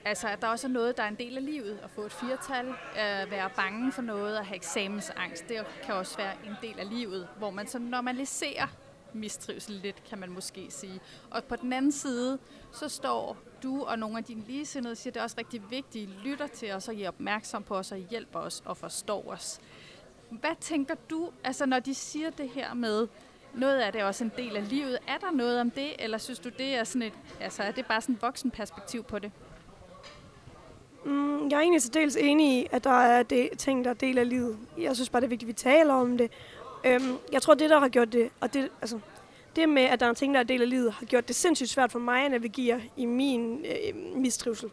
altså, 0.04 0.28
at 0.28 0.42
der 0.42 0.49
også 0.49 0.66
er 0.66 0.71
noget, 0.71 0.97
der 0.97 1.02
er 1.02 1.09
en 1.09 1.14
del 1.14 1.37
af 1.37 1.45
livet. 1.45 1.78
At 1.83 1.90
få 1.90 2.02
et 2.02 2.12
firtal, 2.12 2.75
at 2.97 3.30
være 3.30 3.50
bange 3.57 3.92
for 3.92 4.02
noget, 4.02 4.37
at 4.37 4.47
have 4.47 4.57
eksamensangst, 4.57 5.49
det 5.49 5.66
kan 5.83 5.95
også 5.95 6.16
være 6.16 6.33
en 6.47 6.54
del 6.62 6.78
af 6.78 6.90
livet, 6.90 7.28
hvor 7.38 7.50
man 7.50 7.66
så 7.66 7.78
normaliserer 7.78 8.66
mistrivsel 9.12 9.75
lidt, 9.75 10.04
kan 10.04 10.19
man 10.19 10.30
måske 10.30 10.66
sige. 10.71 11.00
Og 11.30 11.45
på 11.45 11.57
den 11.57 11.73
anden 11.73 11.92
side, 11.92 12.38
så 12.73 12.88
står 12.88 13.37
du 13.62 13.85
og 13.85 13.99
nogle 13.99 14.19
af 14.19 14.25
dine 14.25 14.42
ligesindede 14.47 14.97
siger, 14.97 15.11
at 15.11 15.14
det 15.14 15.21
er 15.21 15.25
også 15.25 15.37
rigtig 15.38 15.71
vigtigt, 15.71 16.11
at 16.11 16.16
I 16.16 16.28
lytter 16.28 16.47
til 16.47 16.73
os 16.73 16.88
og 16.88 16.95
I 16.95 17.02
er 17.02 17.09
opmærksom 17.09 17.62
på 17.62 17.76
os 17.76 17.92
og 17.92 17.99
I 17.99 18.07
hjælper 18.11 18.38
os 18.38 18.62
og 18.64 18.76
forstår 18.76 19.30
os. 19.30 19.61
Hvad 20.30 20.57
tænker 20.61 20.95
du, 21.11 21.30
altså 21.45 21.66
når 21.66 21.78
de 21.78 21.95
siger 21.95 22.30
det 22.30 22.49
her 22.49 22.75
med, 22.75 23.09
noget 23.54 23.80
af 23.80 23.92
det 23.92 24.00
er 24.00 24.04
også 24.04 24.25
en 24.25 24.33
del 24.37 24.57
af 24.57 24.69
livet, 24.69 24.99
er 25.09 25.19
der 25.19 25.30
noget 25.30 25.61
om 25.61 25.71
det, 25.71 25.92
eller 25.99 26.19
synes 26.19 26.38
du, 26.38 26.49
det 26.49 26.75
er 26.75 26.85
sådan 26.85 27.02
et, 27.02 27.12
altså 27.40 27.62
er 27.62 27.73
det 27.73 27.87
bare 27.87 28.00
sådan 28.00 28.14
et 28.14 28.23
voksenperspektiv 28.23 29.04
på 29.04 29.19
det? 29.19 29.33
Mm, 31.04 31.49
jeg 31.49 31.57
er 31.57 31.61
egentlig 31.61 31.83
til 31.83 31.95
dels 31.95 32.16
enig 32.16 32.59
i, 32.59 32.66
at 32.71 32.85
der 32.85 32.90
er 32.90 33.23
det, 33.23 33.49
ting, 33.59 33.85
der 33.85 33.90
er 33.90 33.95
del 33.95 34.19
af 34.19 34.28
livet. 34.28 34.59
Jeg 34.78 34.95
synes 34.95 35.09
bare, 35.09 35.21
det 35.21 35.26
er 35.26 35.28
vigtigt, 35.28 35.47
at 35.47 35.49
vi 35.49 35.71
taler 35.71 35.95
om 35.95 36.19
det. 36.19 36.30
Øhm, 36.85 37.16
jeg 37.33 37.42
tror, 37.42 37.54
det, 37.54 37.71
der 37.71 37.80
har 37.80 37.88
gjort 37.88 38.12
det, 38.12 38.30
og 38.40 38.54
det, 38.54 38.69
altså, 38.80 38.99
det 39.57 39.69
med, 39.69 39.83
at 39.83 40.00
der 40.00 40.07
er 40.07 40.12
ting, 40.12 40.35
der 40.35 40.40
er 40.40 40.45
del 40.45 40.62
af 40.62 40.71
livet, 40.71 40.92
har 40.92 41.07
gjort 41.07 41.28
det 41.28 41.37
sindssygt 41.37 41.71
svært 41.71 41.92
for 41.92 41.99
mig 41.99 42.25
at 42.25 42.30
navigere 42.30 42.80
i 42.97 43.04
min 43.07 43.64
øh, 43.64 44.16
mistrivsel. 44.16 44.71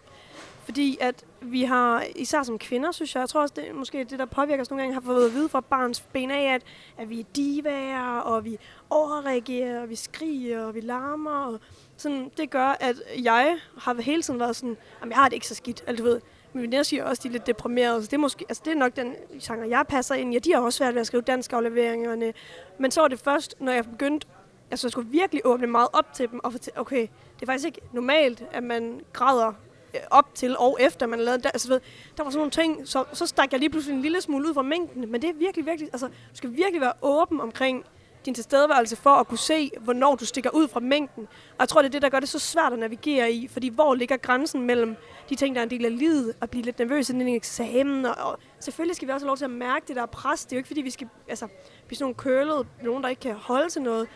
Fordi 0.65 0.97
at 1.01 1.25
vi 1.41 1.63
har, 1.63 2.03
især 2.15 2.43
som 2.43 2.59
kvinder, 2.59 2.91
synes 2.91 3.15
jeg, 3.15 3.21
jeg 3.21 3.29
tror 3.29 3.41
også, 3.41 3.53
det 3.57 3.75
måske 3.75 4.03
det, 4.03 4.19
der 4.19 4.25
påvirker 4.25 4.61
os 4.61 4.69
nogle 4.69 4.81
gange, 4.81 4.93
har 4.93 5.01
fået 5.01 5.25
at 5.25 5.33
vide 5.33 5.49
fra 5.49 5.61
barns 5.61 6.01
ben 6.01 6.31
af, 6.31 6.53
at, 6.53 6.61
at 6.97 7.09
vi 7.09 7.19
er 7.19 7.23
divaer, 7.35 8.19
og 8.19 8.45
vi 8.45 8.57
overreagerer, 8.89 9.81
og 9.81 9.89
vi 9.89 9.95
skriger, 9.95 10.63
og 10.63 10.75
vi 10.75 10.81
larmer. 10.81 11.31
Og 11.31 11.59
sådan, 11.97 12.31
det 12.37 12.49
gør, 12.49 12.77
at 12.79 12.95
jeg 13.23 13.57
har 13.77 14.01
hele 14.01 14.21
tiden 14.21 14.39
været 14.39 14.55
sådan, 14.55 14.77
at 15.01 15.09
jeg 15.09 15.17
har 15.17 15.29
det 15.29 15.33
ikke 15.33 15.47
så 15.47 15.55
skidt, 15.55 15.83
altså, 15.87 16.03
du 16.03 16.09
ved. 16.09 16.21
Men 16.53 16.61
veninder 16.61 16.83
siger 16.83 17.03
også, 17.03 17.19
at 17.19 17.23
de 17.23 17.27
er 17.27 17.31
lidt 17.31 17.47
deprimerede, 17.47 18.01
så 18.01 18.05
det 18.05 18.13
er, 18.13 18.17
måske, 18.17 18.45
altså 18.49 18.63
det 18.65 18.71
er 18.71 18.77
nok 18.77 18.95
den 18.95 19.15
genre, 19.41 19.69
jeg 19.69 19.85
passer 19.89 20.15
ind 20.15 20.33
i. 20.33 20.35
Ja, 20.35 20.39
de 20.39 20.53
har 20.53 20.61
også 20.61 20.77
svært 20.77 20.93
ved 20.93 21.01
at 21.01 21.07
skrive 21.07 21.21
dansk 21.21 21.53
afleveringerne. 21.53 22.33
Men 22.79 22.91
så 22.91 23.01
var 23.01 23.07
det 23.07 23.19
først, 23.19 23.55
når 23.59 23.71
jeg 23.71 23.85
begyndte, 23.85 24.27
altså 24.71 24.87
jeg 24.87 24.91
skulle 24.91 25.09
virkelig 25.09 25.41
åbne 25.45 25.67
meget 25.67 25.87
op 25.93 26.13
til 26.13 26.31
dem, 26.31 26.39
og 26.43 26.51
fortælle, 26.51 26.79
okay, 26.79 27.01
det 27.35 27.41
er 27.41 27.45
faktisk 27.45 27.65
ikke 27.65 27.81
normalt, 27.93 28.43
at 28.51 28.63
man 28.63 29.01
græder 29.13 29.53
øh, 29.93 29.99
op 30.11 30.35
til 30.35 30.57
og 30.57 30.77
efter 30.81 31.05
man 31.05 31.19
lavede 31.19 31.43
det. 31.43 31.51
Altså, 31.53 31.67
ved, 31.67 31.79
der 32.17 32.23
var 32.23 32.31
sådan 32.31 32.39
nogle 32.39 32.51
ting, 32.51 32.87
så, 32.87 33.03
så 33.13 33.25
stak 33.25 33.51
jeg 33.51 33.59
lige 33.59 33.69
pludselig 33.69 33.95
en 33.95 34.01
lille 34.01 34.21
smule 34.21 34.49
ud 34.49 34.53
fra 34.53 34.61
mængden. 34.61 35.11
Men 35.11 35.21
det 35.21 35.29
er 35.29 35.33
virkelig, 35.33 35.65
virkelig, 35.65 35.89
altså, 35.93 36.07
du 36.07 36.13
skal 36.33 36.51
virkelig 36.55 36.81
være 36.81 36.93
åben 37.01 37.41
omkring 37.41 37.85
din 38.27 38.33
tilstedeværelse 38.33 38.95
for 38.95 39.09
at 39.09 39.27
kunne 39.27 39.37
se, 39.37 39.71
hvornår 39.79 40.15
du 40.15 40.25
stikker 40.25 40.49
ud 40.49 40.67
fra 40.67 40.79
mængden. 40.79 41.23
Og 41.51 41.59
jeg 41.59 41.69
tror, 41.69 41.81
det 41.81 41.87
er 41.87 41.91
det, 41.91 42.01
der 42.01 42.09
gør 42.09 42.19
det 42.19 42.29
så 42.29 42.39
svært 42.39 42.73
at 42.73 42.79
navigere 42.79 43.31
i, 43.31 43.47
fordi 43.47 43.67
hvor 43.67 43.95
ligger 43.95 44.17
grænsen 44.17 44.61
mellem 44.61 44.95
de 45.29 45.35
ting, 45.35 45.55
der 45.55 45.61
er 45.61 45.63
en 45.63 45.69
del 45.69 45.85
af 45.85 45.97
livet, 45.97 46.33
at 46.41 46.49
blive 46.49 46.63
lidt 46.63 46.79
nervøs 46.79 47.09
inden 47.09 47.27
en 47.27 47.35
eksamen, 47.35 48.05
og, 48.05 48.15
og 48.17 48.39
selvfølgelig 48.59 48.95
skal 48.95 49.07
vi 49.07 49.13
også 49.13 49.25
have 49.25 49.29
lov 49.29 49.37
til 49.37 49.45
at 49.45 49.51
mærke 49.51 49.85
det 49.87 49.95
der 49.95 50.05
pres. 50.05 50.45
Det 50.45 50.51
er 50.51 50.55
jo 50.55 50.59
ikke, 50.59 50.67
fordi 50.67 50.81
vi 50.81 50.89
skal 50.89 51.09
altså, 51.27 51.47
blive 51.87 51.97
sådan 51.97 52.03
nogle 52.03 52.15
kølede, 52.15 52.65
nogen, 52.83 53.03
der 53.03 53.09
ikke 53.09 53.19
kan 53.19 53.35
holde 53.35 53.69
til 53.69 53.81
noget. 53.81 54.07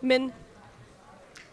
Men 0.00 0.32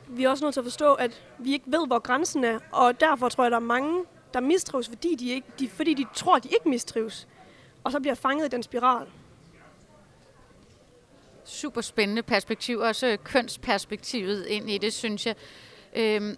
vi 0.07 0.23
er 0.23 0.29
også 0.29 0.45
nødt 0.45 0.53
til 0.53 0.61
at 0.61 0.65
forstå, 0.65 0.93
at 0.93 1.23
vi 1.39 1.53
ikke 1.53 1.65
ved, 1.67 1.87
hvor 1.87 1.99
grænsen 1.99 2.43
er, 2.43 2.59
og 2.71 2.99
derfor 2.99 3.29
tror 3.29 3.43
jeg, 3.43 3.51
der 3.51 3.57
er 3.57 3.61
mange, 3.61 4.03
der 4.33 4.39
mistrives, 4.39 4.87
fordi 4.87 5.15
de, 5.15 5.29
ikke, 5.29 5.47
de, 5.59 5.69
fordi 5.69 5.93
de 5.93 6.05
tror, 6.13 6.35
at 6.35 6.43
de 6.43 6.49
ikke 6.49 6.69
mistrives, 6.69 7.27
og 7.83 7.91
så 7.91 7.99
bliver 7.99 8.15
fanget 8.15 8.45
i 8.45 8.49
den 8.49 8.63
spiral 8.63 9.07
super 11.45 11.81
spændende 11.81 12.23
perspektiv, 12.23 12.79
også 12.79 13.17
kønsperspektivet 13.23 14.45
ind 14.45 14.69
i 14.69 14.77
det, 14.77 14.93
synes 14.93 15.25
jeg. 15.25 15.35
Øhm, 15.95 16.37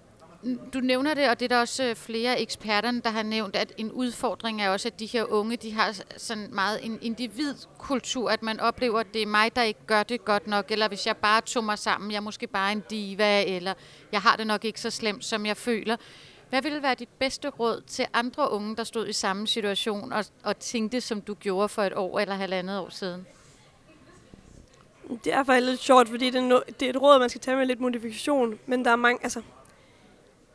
du 0.74 0.80
nævner 0.80 1.14
det, 1.14 1.30
og 1.30 1.40
det 1.40 1.46
er 1.46 1.56
der 1.56 1.60
også 1.60 1.84
øh, 1.84 1.96
flere 1.96 2.42
eksperter, 2.42 2.92
der 2.92 3.10
har 3.10 3.24
nævnt, 3.24 3.56
at 3.56 3.74
en 3.78 3.92
udfordring 3.92 4.62
er 4.62 4.70
også, 4.70 4.88
at 4.88 5.00
de 5.00 5.06
her 5.06 5.24
unge, 5.24 5.58
de 5.58 5.74
har 5.74 6.02
sådan 6.18 6.50
meget 6.52 6.86
en 6.86 7.00
individkultur, 7.02 8.30
at 8.30 8.44
man 8.44 8.60
oplever, 8.60 9.00
at 9.00 9.14
det 9.14 9.22
er 9.22 9.26
mig, 9.26 9.56
der 9.56 9.64
ikke 9.64 9.80
gør 9.88 10.04
det 10.04 10.26
godt 10.26 10.48
nok, 10.48 10.72
eller 10.72 10.88
hvis 10.88 11.08
jeg 11.08 11.18
bare 11.18 11.42
tog 11.42 11.64
mig 11.64 11.80
sammen, 11.80 12.12
jeg 12.12 12.18
er 12.18 12.22
måske 12.22 12.48
bare 12.48 12.72
en 12.72 12.84
diva, 12.90 13.44
eller 13.44 13.74
jeg 14.12 14.22
har 14.22 14.36
det 14.36 14.48
nok 14.48 14.66
ikke 14.66 14.82
så 14.82 14.90
slemt, 14.90 15.26
som 15.26 15.46
jeg 15.46 15.58
føler. 15.58 15.98
Hvad 16.50 16.62
ville 16.62 16.84
være 16.84 16.96
dit 16.96 17.10
bedste 17.20 17.50
råd 17.50 17.82
til 17.88 18.06
andre 18.14 18.52
unge, 18.52 18.76
der 18.76 18.84
stod 18.84 19.08
i 19.08 19.14
samme 19.14 19.48
situation 19.48 20.14
og, 20.14 20.26
og 20.44 20.60
tænkte, 20.60 21.02
som 21.02 21.22
du 21.22 21.34
gjorde 21.34 21.70
for 21.70 21.84
et 21.84 21.94
år 21.94 22.20
eller 22.20 22.36
halvandet 22.36 22.80
år 22.80 22.90
siden? 22.90 23.28
Det 25.24 25.34
er 25.34 25.44
faktisk 25.44 25.70
lidt 25.70 25.80
sjovt, 25.80 26.10
fordi 26.10 26.30
det 26.30 26.36
er, 26.36 26.42
no, 26.42 26.60
det 26.80 26.86
er 26.86 26.90
et 26.90 27.02
råd, 27.02 27.20
man 27.20 27.30
skal 27.30 27.42
tage 27.42 27.58
med 27.58 27.66
lidt 27.66 27.80
modifikation. 27.80 28.60
Men 28.66 28.86
der 28.86 28.92
er 28.92 28.96
mange, 28.96 29.20
altså... 29.24 29.42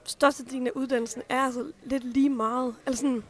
Størstedelen 0.04 0.66
af 0.66 0.70
uddannelsen 0.74 1.22
er 1.28 1.40
altså 1.40 1.72
lidt 1.84 2.04
lige 2.04 2.30
meget. 2.30 2.74
Altså 2.86 3.00
sådan, 3.00 3.22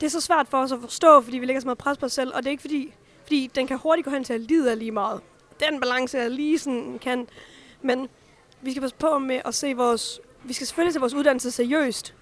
det 0.00 0.06
er 0.06 0.10
så 0.10 0.20
svært 0.20 0.48
for 0.48 0.58
os 0.58 0.72
at 0.72 0.80
forstå, 0.80 1.20
fordi 1.20 1.38
vi 1.38 1.46
lægger 1.46 1.60
så 1.60 1.66
meget 1.66 1.78
pres 1.78 1.98
på 1.98 2.06
os 2.06 2.12
selv. 2.12 2.34
Og 2.34 2.42
det 2.42 2.46
er 2.46 2.50
ikke 2.50 2.60
fordi, 2.60 2.92
fordi 3.22 3.50
den 3.54 3.66
kan 3.66 3.78
hurtigt 3.78 4.04
gå 4.04 4.10
hen 4.10 4.24
til 4.24 4.32
at 4.32 4.40
lide 4.40 4.70
af 4.70 4.78
lige 4.78 4.90
meget. 4.90 5.20
Den 5.60 5.80
balance 5.80 6.18
er 6.18 6.28
lige 6.28 6.58
sådan 6.58 6.98
kan. 6.98 7.28
Men 7.82 8.08
vi 8.60 8.70
skal 8.70 8.80
passe 8.80 8.96
på 8.96 9.18
med 9.18 9.40
at 9.44 9.54
se 9.54 9.74
vores... 9.74 10.20
Vi 10.44 10.52
skal 10.52 10.66
selvfølgelig 10.66 10.94
se 10.94 11.00
vores 11.00 11.14
uddannelse 11.14 11.50
seriøst. 11.50 12.14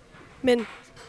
Men 0.42 0.66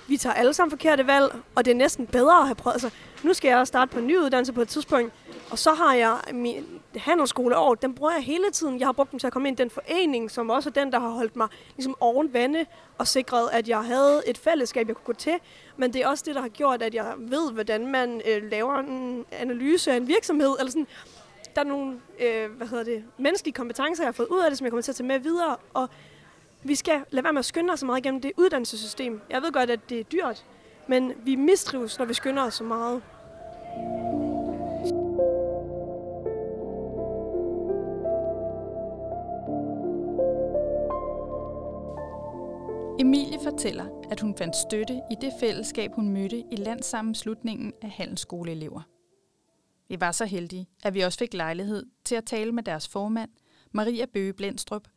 vi 0.07 0.17
tager 0.17 0.33
alle 0.33 0.53
sammen 0.53 0.71
forkerte 0.71 1.07
valg, 1.07 1.35
og 1.55 1.65
det 1.65 1.71
er 1.71 1.75
næsten 1.75 2.07
bedre 2.07 2.39
at 2.39 2.45
have 2.45 2.55
prøvet. 2.55 2.73
Altså, 2.73 2.89
nu 3.23 3.33
skal 3.33 3.49
jeg 3.49 3.67
starte 3.67 3.91
på 3.91 3.99
en 3.99 4.07
ny 4.07 4.17
uddannelse 4.17 4.53
på 4.53 4.61
et 4.61 4.67
tidspunkt, 4.67 5.13
og 5.51 5.59
så 5.59 5.73
har 5.73 5.93
jeg 5.93 6.17
min 6.33 6.65
handelsskoleår, 6.95 7.75
den 7.75 7.95
bruger 7.95 8.11
jeg 8.11 8.23
hele 8.23 8.51
tiden. 8.51 8.79
Jeg 8.79 8.87
har 8.87 8.91
brugt 8.91 9.11
dem 9.11 9.19
til 9.19 9.27
at 9.27 9.33
komme 9.33 9.47
ind 9.47 9.59
i 9.59 9.61
den 9.61 9.69
forening, 9.69 10.31
som 10.31 10.49
også 10.49 10.69
er 10.69 10.73
den, 10.73 10.91
der 10.91 10.99
har 10.99 11.09
holdt 11.09 11.35
mig 11.35 11.47
ligesom 11.75 11.95
oven 11.99 12.33
vande 12.33 12.65
og 12.97 13.07
sikret, 13.07 13.49
at 13.51 13.67
jeg 13.67 13.83
havde 13.83 14.21
et 14.27 14.37
fællesskab, 14.37 14.87
jeg 14.87 14.95
kunne 14.95 15.05
gå 15.05 15.13
til. 15.13 15.33
Men 15.77 15.93
det 15.93 16.01
er 16.01 16.07
også 16.07 16.23
det, 16.27 16.35
der 16.35 16.41
har 16.41 16.49
gjort, 16.49 16.81
at 16.81 16.95
jeg 16.95 17.13
ved, 17.17 17.51
hvordan 17.51 17.87
man 17.87 18.21
øh, 18.27 18.51
laver 18.51 18.79
en 18.79 19.25
analyse 19.31 19.91
af 19.91 19.97
en 19.97 20.07
virksomhed. 20.07 20.55
Eller 20.59 20.71
sådan. 20.71 20.87
Der 21.55 21.61
er 21.61 21.65
nogle 21.65 21.99
øh, 22.19 22.51
hvad 22.51 22.67
hedder 22.67 22.83
det, 22.83 23.03
menneskelige 23.17 23.53
kompetencer, 23.53 24.03
jeg 24.03 24.07
har 24.07 24.11
fået 24.11 24.27
ud 24.27 24.39
af 24.39 24.51
det, 24.51 24.57
som 24.57 24.65
jeg 24.65 24.71
kommer 24.71 24.81
til 24.81 24.91
at 24.91 24.95
tage 24.95 25.07
med 25.07 25.19
videre. 25.19 25.55
Og 25.73 25.89
vi 26.63 26.75
skal 26.75 27.01
lade 27.11 27.23
være 27.23 27.33
med 27.33 27.39
at 27.39 27.45
skynde 27.45 27.73
os 27.73 27.79
så 27.79 27.85
meget 27.85 27.99
igennem 27.99 28.21
det 28.21 28.31
uddannelsessystem. 28.37 29.21
Jeg 29.29 29.41
ved 29.41 29.51
godt, 29.51 29.69
at 29.69 29.89
det 29.89 29.99
er 29.99 30.03
dyrt, 30.03 30.45
men 30.87 31.13
vi 31.17 31.35
mistrives, 31.35 31.99
når 31.99 32.05
vi 32.05 32.13
skynder 32.13 32.43
os 32.43 32.53
så 32.53 32.63
meget. 32.63 33.01
Emilie 42.99 43.39
fortæller, 43.43 44.07
at 44.11 44.19
hun 44.19 44.37
fandt 44.37 44.55
støtte 44.55 45.01
i 45.11 45.15
det 45.21 45.33
fællesskab, 45.39 45.91
hun 45.93 46.09
mødte 46.09 46.43
i 46.51 46.55
landssammenslutningen 46.55 47.73
af 47.81 47.89
handelsskoleelever. 47.89 48.81
Vi 49.87 49.99
var 49.99 50.11
så 50.11 50.25
heldige, 50.25 50.67
at 50.83 50.93
vi 50.93 51.01
også 51.01 51.19
fik 51.19 51.33
lejlighed 51.33 51.85
til 52.05 52.15
at 52.15 52.25
tale 52.25 52.51
med 52.51 52.63
deres 52.63 52.87
formand, 52.87 53.29
Maria 53.71 54.05
Bøge 54.05 54.33
Blendstrup, 54.33 54.87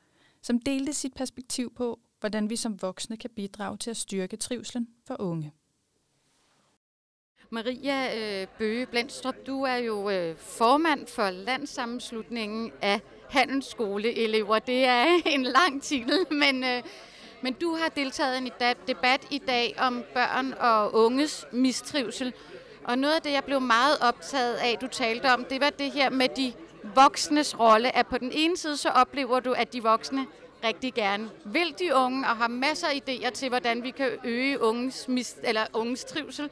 som 0.42 0.59
delte 0.59 0.92
sit 0.92 1.14
perspektiv 1.14 1.75
på, 1.75 2.00
hvordan 2.21 2.50
vi 2.50 2.56
som 2.56 2.82
voksne 2.82 3.16
kan 3.16 3.30
bidrage 3.37 3.76
til 3.76 3.90
at 3.90 3.97
styrke 3.97 4.37
trivslen 4.37 4.88
for 5.06 5.16
unge. 5.21 5.52
Maria 7.50 8.18
øh, 8.42 8.47
Bøge 8.59 8.87
Blendstrup, 8.87 9.35
du 9.47 9.62
er 9.62 9.76
jo 9.76 10.11
øh, 10.11 10.37
formand 10.37 11.06
for 11.06 11.30
landssammenslutningen 11.30 12.73
af 12.82 13.00
handelsskoleelever. 13.30 14.59
Det 14.59 14.85
er 14.85 15.06
en 15.26 15.42
lang 15.42 15.82
titel, 15.82 16.26
men, 16.44 16.64
øh, 16.64 16.82
men 17.42 17.52
du 17.52 17.75
har 17.75 17.88
deltaget 17.88 18.34
i 18.34 18.38
en 18.38 18.50
debat 18.88 19.20
i 19.30 19.38
dag 19.38 19.75
om 19.78 20.04
børn 20.14 20.54
og 20.61 20.94
unges 20.94 21.46
mistrivsel. 21.52 22.32
Og 22.84 22.99
noget 22.99 23.14
af 23.14 23.22
det, 23.22 23.32
jeg 23.32 23.44
blev 23.44 23.61
meget 23.61 23.99
optaget 24.00 24.54
af, 24.54 24.78
du 24.80 24.87
talte 24.87 25.32
om, 25.32 25.44
det 25.44 25.61
var 25.61 25.70
det 25.70 25.92
her 25.92 26.11
med 26.11 26.28
de 26.28 26.52
voksnes 26.94 27.58
rolle. 27.61 27.96
At 27.96 28.06
på 28.06 28.18
den 28.18 28.32
ene 28.32 28.56
side, 28.56 28.76
så 28.76 28.88
oplever 28.88 29.40
du, 29.40 29.52
at 29.52 29.72
de 29.72 29.82
voksne 29.82 30.26
rigtig 30.64 30.94
gerne 30.94 31.30
vil 31.44 31.75
de 31.78 31.94
unge 31.94 32.26
og 32.28 32.37
har 32.37 32.49
masser 32.49 32.87
af 32.87 33.02
idéer 33.08 33.30
til, 33.30 33.49
hvordan 33.49 33.82
vi 33.82 33.90
kan 33.90 34.11
øge 34.25 34.61
unges, 34.61 35.08
mis- 35.08 35.40
eller 35.49 35.66
unges 35.72 36.04
trivsel. 36.04 36.50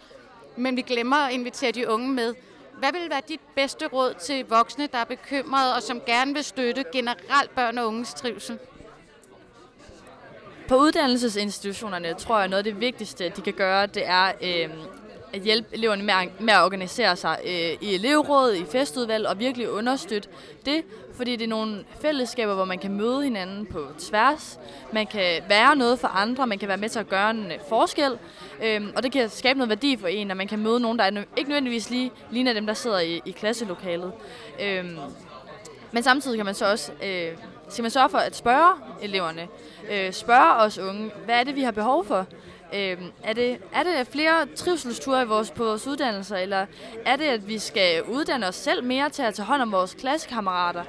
Men 0.57 0.77
vi 0.77 0.83
glemmer 0.83 1.17
at 1.17 1.33
invitere 1.33 1.73
de 1.73 1.89
unge 1.89 2.09
med. 2.09 2.35
Hvad 2.79 2.93
vil 2.93 3.11
være 3.11 3.23
dit 3.29 3.41
bedste 3.55 3.87
råd 3.87 4.15
til 4.15 4.45
voksne, 4.49 4.87
der 4.87 4.99
er 4.99 5.05
bekymrede 5.05 5.75
og 5.75 5.83
som 5.83 6.01
gerne 6.07 6.35
vil 6.35 6.45
støtte 6.45 6.85
generelt 6.93 7.55
børn 7.55 7.79
og 7.79 7.87
unges 7.87 8.15
trivsel? 8.15 8.59
På 10.71 10.77
uddannelsesinstitutionerne 10.77 12.15
tror 12.15 12.39
jeg, 12.39 12.49
noget 12.49 12.67
af 12.67 12.73
det 12.73 12.81
vigtigste, 12.81 13.33
de 13.37 13.41
kan 13.41 13.53
gøre, 13.53 13.87
det 13.87 14.03
er 14.07 14.33
øh, 14.43 14.69
at 15.33 15.41
hjælpe 15.41 15.69
eleverne 15.73 16.03
med 16.03 16.15
at, 16.15 16.41
med 16.41 16.53
at 16.53 16.63
organisere 16.63 17.17
sig 17.17 17.39
øh, 17.45 17.89
i 17.89 17.95
elevråd, 17.95 18.55
i 18.55 18.65
festudvalg 18.65 19.27
og 19.27 19.39
virkelig 19.39 19.71
understøtte 19.71 20.29
det, 20.67 20.85
fordi 21.15 21.37
det 21.37 21.45
er 21.45 21.49
nogle 21.49 21.85
fællesskaber, 22.03 22.55
hvor 22.55 22.65
man 22.65 22.79
kan 22.79 22.93
møde 22.93 23.25
hinanden 23.25 23.67
på 23.67 23.87
tværs, 23.99 24.59
man 24.93 25.07
kan 25.07 25.43
være 25.49 25.77
noget 25.77 25.99
for 25.99 26.09
andre, 26.09 26.47
man 26.47 26.59
kan 26.59 26.69
være 26.69 26.77
med 26.77 26.89
til 26.89 26.99
at 26.99 27.09
gøre 27.09 27.31
en 27.31 27.53
øh, 27.53 27.59
forskel, 27.69 28.19
øh, 28.63 28.81
og 28.97 29.03
det 29.03 29.13
kan 29.13 29.29
skabe 29.29 29.59
noget 29.59 29.69
værdi 29.69 29.97
for 29.97 30.09
en, 30.09 30.31
at 30.31 30.37
man 30.37 30.49
kan 30.49 30.59
møde 30.59 30.81
nogen, 30.81 30.99
der 30.99 31.05
er 31.05 31.25
ikke 31.37 31.51
nødvendigvis 31.51 31.91
lige 31.91 32.13
ligner 32.31 32.53
dem, 32.53 32.67
der 32.67 32.75
sidder 32.75 32.99
i, 32.99 33.23
i 33.25 33.31
klasselokalet. 33.31 34.13
Øh, 34.63 34.85
men 35.93 36.03
samtidig 36.03 36.37
kan 36.37 36.47
man 36.47 36.55
så 36.55 36.71
også 36.71 36.93
øh, 37.05 37.37
skal 37.71 37.83
man 37.83 37.91
sørge 37.91 38.09
for 38.09 38.19
at 38.19 38.37
spørge 38.37 38.75
eleverne, 39.03 39.49
øh, 39.91 40.13
spørge 40.13 40.55
os 40.55 40.79
unge, 40.79 41.11
hvad 41.25 41.35
er 41.35 41.45
det, 41.45 41.57
vi 41.57 41.63
har 41.63 41.71
behov 41.71 42.05
for? 42.07 42.27
Øh, 42.75 42.97
er, 43.25 43.33
det, 43.33 43.59
er 43.75 43.83
det 43.83 44.07
flere 44.07 44.47
trivselsture 44.57 45.23
i 45.23 45.27
vores, 45.27 45.51
på 45.51 45.65
vores 45.65 45.87
uddannelser, 45.87 46.37
eller 46.37 46.67
er 47.07 47.17
det, 47.17 47.25
at 47.25 47.49
vi 47.49 47.59
skal 47.59 48.03
uddanne 48.03 48.49
os 48.49 48.55
selv 48.55 48.85
mere 48.85 49.09
til 49.09 49.23
at 49.23 49.35
tage 49.35 49.47
hånd 49.47 49.63
om 49.63 49.73
vores 49.73 49.95
klassekammerater? 49.95 50.85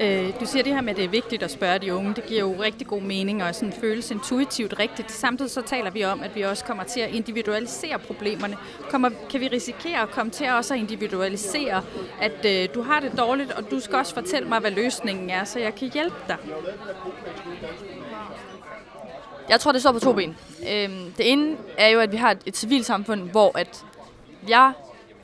Øh, 0.00 0.40
du 0.40 0.46
siger 0.46 0.62
det 0.62 0.74
her 0.74 0.80
med, 0.80 0.90
at 0.90 0.96
det 0.96 1.04
er 1.04 1.08
vigtigt 1.08 1.42
at 1.42 1.50
spørge 1.50 1.78
de 1.78 1.94
unge. 1.94 2.14
Det 2.14 2.26
giver 2.26 2.40
jo 2.40 2.62
rigtig 2.62 2.86
god 2.86 3.00
mening 3.00 3.44
og 3.44 3.54
sådan 3.54 3.72
føles 3.72 4.10
intuitivt 4.10 4.78
rigtigt. 4.78 5.10
Samtidig 5.10 5.50
så 5.50 5.62
taler 5.62 5.90
vi 5.90 6.04
om, 6.04 6.22
at 6.22 6.36
vi 6.36 6.42
også 6.42 6.64
kommer 6.64 6.84
til 6.84 7.00
at 7.00 7.10
individualisere 7.10 7.98
problemerne. 7.98 8.56
Kommer, 8.90 9.10
kan 9.30 9.40
vi 9.40 9.48
risikere 9.48 10.02
at 10.02 10.10
komme 10.10 10.32
til 10.32 10.50
også 10.50 10.74
at 10.74 10.80
individualisere, 10.80 11.82
at 12.20 12.46
øh, 12.46 12.74
du 12.74 12.82
har 12.82 13.00
det 13.00 13.12
dårligt, 13.18 13.52
og 13.52 13.70
du 13.70 13.80
skal 13.80 13.96
også 13.96 14.14
fortælle 14.14 14.48
mig, 14.48 14.60
hvad 14.60 14.70
løsningen 14.70 15.30
er, 15.30 15.44
så 15.44 15.58
jeg 15.58 15.74
kan 15.74 15.90
hjælpe 15.92 16.16
dig? 16.28 16.36
Jeg 19.48 19.60
tror, 19.60 19.72
det 19.72 19.80
står 19.80 19.92
på 19.92 19.98
to 19.98 20.12
ben. 20.12 20.36
Øhm, 20.70 21.12
det 21.16 21.32
ene 21.32 21.56
er 21.78 21.88
jo, 21.88 22.00
at 22.00 22.12
vi 22.12 22.16
har 22.16 22.30
et, 22.30 22.38
et 22.46 22.56
civilsamfund, 22.56 23.30
hvor 23.30 23.58
at 23.58 23.84
jeg 24.48 24.72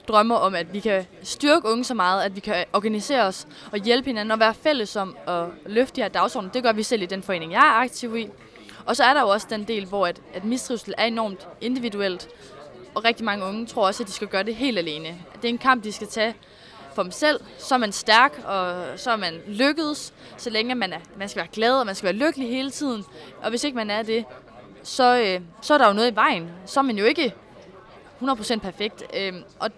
drømmer 0.08 0.36
om, 0.36 0.54
at 0.54 0.72
vi 0.72 0.80
kan 0.80 1.06
styrke 1.22 1.68
unge 1.68 1.84
så 1.84 1.94
meget, 1.94 2.22
at 2.22 2.34
vi 2.36 2.40
kan 2.40 2.64
organisere 2.72 3.22
os 3.22 3.46
og 3.72 3.78
hjælpe 3.78 4.06
hinanden 4.06 4.30
og 4.30 4.40
være 4.40 4.54
fælles 4.54 4.96
om 4.96 5.16
at 5.26 5.44
løfte 5.66 5.96
de 5.96 6.00
her 6.00 6.08
dagsordner. 6.08 6.50
Det 6.50 6.62
gør 6.62 6.72
vi 6.72 6.82
selv 6.82 7.02
i 7.02 7.06
den 7.06 7.22
forening, 7.22 7.52
jeg 7.52 7.58
er 7.58 7.80
aktiv 7.82 8.16
i. 8.16 8.28
Og 8.86 8.96
så 8.96 9.04
er 9.04 9.14
der 9.14 9.20
jo 9.20 9.28
også 9.28 9.46
den 9.50 9.64
del, 9.64 9.86
hvor 9.86 10.06
at, 10.06 10.20
at 10.34 10.44
mistrivsel 10.44 10.94
er 10.98 11.04
enormt 11.04 11.48
individuelt, 11.60 12.28
og 12.94 13.04
rigtig 13.04 13.24
mange 13.24 13.44
unge 13.44 13.66
tror 13.66 13.86
også, 13.86 14.02
at 14.02 14.06
de 14.06 14.12
skal 14.12 14.28
gøre 14.28 14.42
det 14.42 14.54
helt 14.54 14.78
alene. 14.78 15.08
Det 15.36 15.44
er 15.44 15.48
en 15.48 15.58
kamp, 15.58 15.84
de 15.84 15.92
skal 15.92 16.06
tage 16.06 16.34
for 16.94 17.02
dem 17.02 17.12
selv. 17.12 17.40
Så 17.58 17.74
er 17.74 17.78
man 17.78 17.92
stærk, 17.92 18.42
og 18.44 18.84
så 18.96 19.10
er 19.10 19.16
man 19.16 19.34
lykkedes, 19.46 20.14
så 20.36 20.50
længe 20.50 20.74
man, 20.74 20.92
er, 20.92 20.98
man 21.18 21.28
skal 21.28 21.40
være 21.40 21.50
glad, 21.52 21.72
og 21.80 21.86
man 21.86 21.94
skal 21.94 22.06
være 22.06 22.26
lykkelig 22.26 22.48
hele 22.48 22.70
tiden. 22.70 23.04
Og 23.42 23.50
hvis 23.50 23.64
ikke 23.64 23.76
man 23.76 23.90
er 23.90 24.02
det, 24.02 24.24
så, 24.82 25.18
øh, 25.18 25.40
så 25.62 25.74
er 25.74 25.78
der 25.78 25.86
jo 25.86 25.92
noget 25.92 26.12
i 26.12 26.14
vejen. 26.14 26.50
Så 26.66 26.80
er 26.80 26.84
man 26.84 26.98
jo 26.98 27.04
ikke 27.04 27.34
100% 28.22 28.58
perfekt. 28.58 29.02
Øh, 29.16 29.32
og 29.58 29.70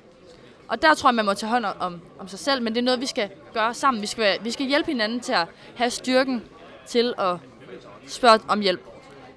og 0.69 0.83
der 0.83 0.95
tror 0.95 1.09
jeg, 1.09 1.15
man 1.15 1.25
må 1.25 1.35
tage 1.35 1.51
hånd 1.51 1.65
om, 1.65 2.01
om 2.19 2.29
sig 2.29 2.39
selv, 2.39 2.63
men 2.63 2.75
det 2.75 2.81
er 2.81 2.85
noget, 2.85 3.01
vi 3.01 3.07
skal 3.07 3.31
gøre 3.55 3.75
sammen. 3.75 4.01
Vi 4.01 4.07
skal, 4.07 4.39
vi 4.43 4.51
skal 4.51 4.67
hjælpe 4.67 4.91
hinanden 4.91 5.21
til 5.21 5.33
at 5.33 5.47
have 5.77 5.91
styrken 5.91 6.43
til 6.87 7.15
at 7.19 7.37
spørge 8.07 8.41
om 8.49 8.61
hjælp, 8.61 8.81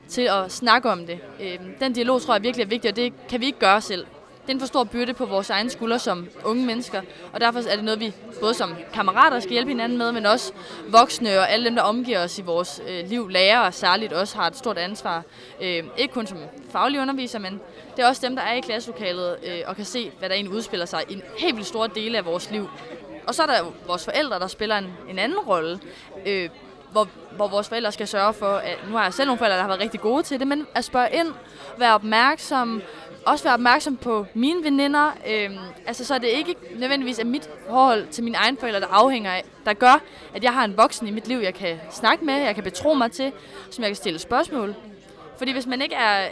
til 0.08 0.22
at 0.22 0.52
snakke 0.52 0.90
om 0.90 1.06
det. 1.06 1.20
Øh, 1.40 1.60
den 1.80 1.94
dialog 1.94 2.22
tror 2.22 2.34
jeg 2.34 2.44
virkelig 2.44 2.64
er 2.64 2.68
vigtig, 2.68 2.90
og 2.90 2.96
det 2.96 3.14
kan 3.30 3.42
vi 3.42 3.46
ikke 3.46 3.60
gøre 3.60 3.82
selv. 3.82 4.06
Det 4.50 4.54
er 4.54 4.58
en 4.58 4.60
for 4.60 4.68
stor 4.68 4.84
byrde 4.84 5.14
på 5.14 5.26
vores 5.26 5.50
egen 5.50 5.70
skuldre 5.70 6.00
som 6.00 6.28
unge 6.44 6.66
mennesker, 6.66 7.02
og 7.34 7.42
derfor 7.42 7.60
er 7.60 7.76
det 7.76 7.84
noget, 7.84 8.00
vi 8.00 8.14
både 8.40 8.54
som 8.54 8.76
kammerater 8.94 9.40
skal 9.40 9.52
hjælpe 9.52 9.70
hinanden 9.72 9.98
med, 9.98 10.12
men 10.12 10.26
også 10.26 10.54
voksne 10.88 11.40
og 11.40 11.52
alle 11.52 11.66
dem, 11.66 11.76
der 11.76 11.82
omgiver 11.82 12.24
os 12.24 12.40
i 12.40 12.42
vores 12.42 12.82
øh, 12.88 13.10
liv, 13.10 13.28
lærere 13.28 13.72
særligt 13.72 14.14
også 14.14 14.38
har 14.38 14.48
et 14.48 14.56
stort 14.58 14.78
ansvar. 14.78 15.24
Øh, 15.62 15.84
ikke 15.98 16.14
kun 16.14 16.28
som 16.28 16.38
faglige 16.72 17.02
undervisere, 17.02 17.42
men 17.42 17.62
det 17.96 18.04
er 18.04 18.08
også 18.08 18.28
dem, 18.28 18.36
der 18.36 18.44
er 18.44 18.54
i 18.54 18.60
klasselokalet 18.60 19.38
øh, 19.44 19.60
og 19.68 19.76
kan 19.76 19.86
se, 19.86 20.12
hvad 20.20 20.30
der 20.30 20.36
egentlig 20.36 20.56
udspiller 20.56 20.86
sig 20.86 21.04
i 21.10 21.14
en 21.14 21.22
helt 21.38 21.56
vildt 21.56 21.68
stor 21.68 21.88
del 21.88 22.16
af 22.16 22.26
vores 22.26 22.52
liv. 22.52 22.70
Og 23.28 23.36
så 23.36 23.44
er 23.44 23.48
der 23.48 23.74
vores 23.88 24.06
forældre, 24.06 24.40
der 24.40 24.48
spiller 24.48 24.78
en, 24.78 24.94
en 25.10 25.20
anden 25.20 25.40
rolle, 25.40 25.80
øh, 26.26 26.50
hvor, 26.92 27.08
hvor 27.36 27.48
vores 27.48 27.70
forældre 27.70 27.92
skal 27.92 28.08
sørge 28.08 28.34
for, 28.34 28.54
at 28.54 28.78
nu 28.90 28.96
har 28.96 29.04
jeg 29.04 29.14
selv 29.14 29.28
nogle 29.28 29.38
forældre, 29.38 29.56
der 29.56 29.62
har 29.62 29.70
været 29.70 29.82
rigtig 29.82 30.00
gode 30.00 30.24
til 30.24 30.40
det, 30.40 30.48
men 30.48 30.68
at 30.76 30.86
spørge 30.86 31.10
ind, 31.14 31.28
være 31.78 31.94
opmærksom, 31.94 32.82
også 33.26 33.44
være 33.44 33.54
opmærksom 33.54 33.98
på 33.98 34.26
mine 34.34 34.64
veninder. 34.64 35.12
Øhm, 35.28 35.58
altså, 35.88 36.06
så 36.06 36.14
er 36.14 36.18
det 36.18 36.28
ikke 36.28 36.56
nødvendigvis 36.76 37.20
af 37.20 37.26
mit 37.26 37.50
forhold 37.70 38.08
til 38.08 38.24
mine 38.24 38.38
egne 38.38 38.58
forældre, 38.58 38.80
der 38.80 38.88
afhænger 38.88 39.32
af, 39.32 39.46
der 39.66 39.74
gør, 39.74 40.02
at 40.34 40.44
jeg 40.44 40.54
har 40.54 40.66
en 40.66 40.78
voksen 40.78 41.08
i 41.08 41.12
mit 41.12 41.28
liv, 41.28 41.38
jeg 41.40 41.54
kan 41.54 41.80
snakke 41.92 42.26
med, 42.26 42.34
jeg 42.34 42.56
kan 42.56 42.64
betro 42.64 42.94
mig 42.94 43.12
til, 43.12 43.32
som 43.72 43.82
jeg 43.82 43.90
kan 43.90 43.96
stille 43.96 44.20
spørgsmål. 44.20 44.76
Fordi 45.38 45.52
hvis 45.52 45.66
man 45.66 45.82
ikke 45.82 45.96
er, 45.96 46.28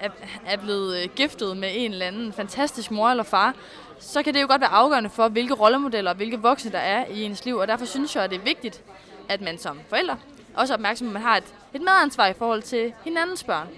er, 0.00 0.08
er 0.46 0.56
blevet 0.56 1.02
øh, 1.02 1.08
giftet 1.16 1.56
med 1.56 1.68
en 1.72 1.92
eller 1.92 2.06
anden 2.06 2.32
fantastisk 2.32 2.90
mor 2.90 3.08
eller 3.08 3.24
far, 3.24 3.54
så 3.98 4.22
kan 4.22 4.34
det 4.34 4.42
jo 4.42 4.46
godt 4.46 4.60
være 4.60 4.70
afgørende 4.70 5.10
for, 5.10 5.28
hvilke 5.28 5.54
rollemodeller 5.54 6.10
og 6.10 6.16
hvilke 6.16 6.40
voksne 6.40 6.72
der 6.72 6.78
er 6.78 7.04
i 7.06 7.22
ens 7.22 7.44
liv. 7.44 7.56
Og 7.56 7.68
derfor 7.68 7.86
synes 7.86 8.16
jeg, 8.16 8.24
at 8.24 8.30
det 8.30 8.38
er 8.38 8.44
vigtigt, 8.44 8.82
at 9.28 9.40
man 9.40 9.58
som 9.58 9.80
forældre 9.88 10.16
også 10.54 10.74
er 10.74 10.76
opmærksom, 10.76 11.06
at 11.06 11.12
man 11.12 11.22
har 11.22 11.36
et, 11.36 11.44
et 11.74 11.80
medansvar 11.80 12.26
i 12.26 12.32
forhold 12.32 12.62
til 12.62 12.92
hinandens 13.04 13.44
børn. 13.44 13.68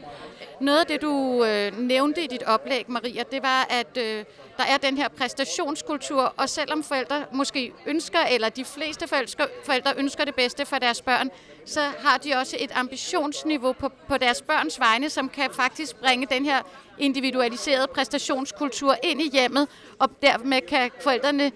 Noget 0.60 0.80
af 0.80 0.86
det, 0.86 1.02
du 1.02 1.44
øh, 1.44 1.78
nævnte 1.78 2.24
i 2.24 2.26
dit 2.26 2.42
oplæg, 2.42 2.84
Maria, 2.88 3.22
det 3.32 3.42
var, 3.42 3.66
at 3.70 3.96
øh, 3.96 4.24
der 4.56 4.64
er 4.64 4.76
den 4.76 4.96
her 4.96 5.08
præstationskultur, 5.08 6.34
og 6.36 6.48
selvom 6.48 6.82
forældre 6.82 7.24
måske 7.32 7.72
ønsker, 7.86 8.18
eller 8.18 8.48
de 8.48 8.64
fleste 8.64 9.08
forældre, 9.08 9.46
forældre 9.64 9.92
ønsker 9.96 10.24
det 10.24 10.34
bedste 10.34 10.66
for 10.66 10.78
deres 10.78 11.02
børn, 11.02 11.30
så 11.64 11.80
har 11.98 12.18
de 12.18 12.34
også 12.34 12.56
et 12.60 12.70
ambitionsniveau 12.74 13.72
på, 13.72 13.88
på 14.08 14.18
deres 14.18 14.42
børns 14.42 14.80
vegne, 14.80 15.10
som 15.10 15.28
kan 15.28 15.50
faktisk 15.50 15.96
bringe 15.96 16.26
den 16.26 16.44
her 16.44 16.62
individualiserede 16.98 17.86
præstationskultur 17.86 18.96
ind 19.02 19.22
i 19.22 19.30
hjemmet, 19.30 19.68
og 19.98 20.10
dermed 20.22 20.60
kan 20.60 20.90
forældrene, 21.00 21.52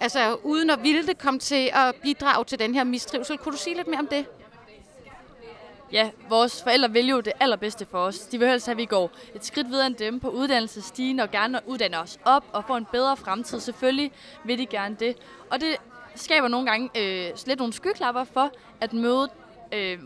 altså 0.00 0.36
uden 0.42 0.70
at 0.70 0.82
ville 0.82 1.06
det, 1.06 1.18
komme 1.18 1.40
til 1.40 1.70
at 1.74 1.94
bidrage 2.02 2.44
til 2.44 2.58
den 2.58 2.74
her 2.74 2.84
mistrivsel. 2.84 3.38
Kunne 3.38 3.52
du 3.52 3.58
sige 3.58 3.76
lidt 3.76 3.88
mere 3.88 4.00
om 4.00 4.06
det? 4.06 4.26
Ja, 5.92 6.10
vores 6.28 6.62
forældre 6.62 6.90
vil 6.90 7.08
jo 7.08 7.20
det 7.20 7.32
allerbedste 7.40 7.86
for 7.90 7.98
os. 7.98 8.18
De 8.18 8.38
vil 8.38 8.48
helst 8.48 8.66
have, 8.66 8.72
at 8.72 8.78
vi 8.78 8.84
går 8.84 9.10
et 9.34 9.44
skridt 9.44 9.68
videre 9.68 9.86
end 9.86 9.94
dem 9.94 10.20
på 10.20 10.28
uddannelsesstigen 10.28 11.20
og 11.20 11.30
gerne 11.30 11.60
uddanne 11.66 11.98
os 11.98 12.18
op 12.24 12.44
og 12.52 12.64
få 12.64 12.76
en 12.76 12.86
bedre 12.92 13.16
fremtid. 13.16 13.60
Selvfølgelig 13.60 14.12
vil 14.44 14.58
de 14.58 14.66
gerne 14.66 14.96
det. 15.00 15.16
Og 15.50 15.60
det 15.60 15.76
skaber 16.14 16.48
nogle 16.48 16.70
gange 16.70 16.90
øh, 16.98 17.32
lidt 17.46 17.58
nogle 17.58 17.72
skyklapper 17.72 18.24
for 18.24 18.50
at 18.80 18.92
møde 18.92 19.28
øh, 19.72 19.98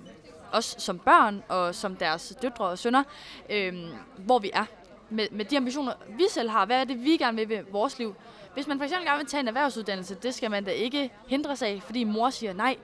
os 0.52 0.74
som 0.78 0.98
børn 0.98 1.42
og 1.48 1.74
som 1.74 1.96
deres 1.96 2.32
døtre 2.42 2.64
og 2.64 2.78
sønner, 2.78 3.02
øh, 3.50 3.74
hvor 4.16 4.38
vi 4.38 4.50
er. 4.54 4.64
Med, 5.10 5.26
med 5.30 5.44
de 5.44 5.56
ambitioner, 5.56 5.92
vi 6.08 6.24
selv 6.30 6.50
har. 6.50 6.66
Hvad 6.66 6.80
er 6.80 6.84
det, 6.84 7.04
vi 7.04 7.16
gerne 7.16 7.36
vil 7.36 7.48
ved 7.48 7.64
vores 7.70 7.98
liv? 7.98 8.14
Hvis 8.54 8.66
man 8.66 8.78
for 8.78 8.84
eksempel 8.84 9.06
gerne 9.06 9.18
vil 9.18 9.26
tage 9.26 9.40
en 9.40 9.48
erhvervsuddannelse, 9.48 10.14
det 10.14 10.34
skal 10.34 10.50
man 10.50 10.64
da 10.64 10.70
ikke 10.70 11.10
hindre 11.26 11.56
sig 11.56 11.68
af, 11.68 11.82
fordi 11.82 12.04
mor 12.04 12.30
siger 12.30 12.52
nej 12.52 12.76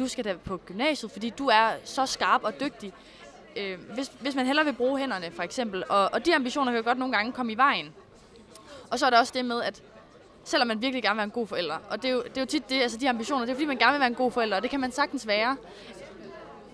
du 0.00 0.08
skal 0.08 0.24
da 0.24 0.34
på 0.44 0.56
gymnasiet, 0.56 1.12
fordi 1.12 1.30
du 1.30 1.46
er 1.46 1.70
så 1.84 2.06
skarp 2.06 2.44
og 2.44 2.60
dygtig. 2.60 2.92
Øh, 3.56 3.78
hvis, 3.94 4.12
hvis 4.20 4.34
man 4.34 4.46
hellere 4.46 4.64
vil 4.64 4.72
bruge 4.72 4.98
hænderne, 4.98 5.30
for 5.30 5.42
eksempel. 5.42 5.84
Og, 5.88 6.12
og 6.12 6.26
de 6.26 6.34
ambitioner 6.34 6.72
kan 6.72 6.78
jo 6.78 6.84
godt 6.84 6.98
nogle 6.98 7.16
gange 7.16 7.32
komme 7.32 7.52
i 7.52 7.56
vejen. 7.56 7.94
Og 8.90 8.98
så 8.98 9.06
er 9.06 9.10
der 9.10 9.18
også 9.18 9.32
det 9.36 9.44
med, 9.44 9.62
at 9.62 9.82
selvom 10.44 10.68
man 10.68 10.82
virkelig 10.82 11.02
gerne 11.02 11.14
vil 11.14 11.18
være 11.18 11.24
en 11.24 11.30
god 11.30 11.46
forælder, 11.46 11.78
og 11.90 12.02
det 12.02 12.08
er 12.08 12.12
jo, 12.12 12.22
det 12.22 12.36
er 12.36 12.40
jo 12.40 12.46
tit 12.46 12.70
det, 12.70 12.82
altså 12.82 12.98
de 12.98 13.08
ambitioner, 13.08 13.44
det 13.44 13.52
er 13.52 13.54
fordi, 13.54 13.66
man 13.66 13.76
gerne 13.76 13.92
vil 13.92 14.00
være 14.00 14.08
en 14.08 14.14
god 14.14 14.32
forælder, 14.32 14.56
og 14.56 14.62
det 14.62 14.70
kan 14.70 14.80
man 14.80 14.92
sagtens 14.92 15.26
være. 15.26 15.56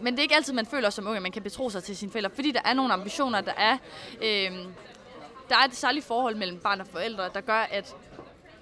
Men 0.00 0.12
det 0.12 0.18
er 0.18 0.22
ikke 0.22 0.34
altid, 0.34 0.52
man 0.52 0.66
føler 0.66 0.90
som 0.90 1.06
ung, 1.06 1.16
at 1.16 1.22
man 1.22 1.32
kan 1.32 1.42
betro 1.42 1.70
sig 1.70 1.82
til 1.82 1.96
sine 1.96 2.10
forældre, 2.10 2.30
fordi 2.30 2.50
der 2.50 2.60
er 2.64 2.74
nogle 2.74 2.92
ambitioner, 2.92 3.40
der 3.40 3.52
er, 3.52 3.78
øh, 4.22 4.50
der 5.48 5.56
er 5.56 5.64
et 5.68 5.74
særligt 5.74 6.04
forhold 6.04 6.36
mellem 6.36 6.58
barn 6.58 6.80
og 6.80 6.86
forældre, 6.86 7.30
der 7.34 7.40
gør, 7.40 7.66
at, 7.70 7.96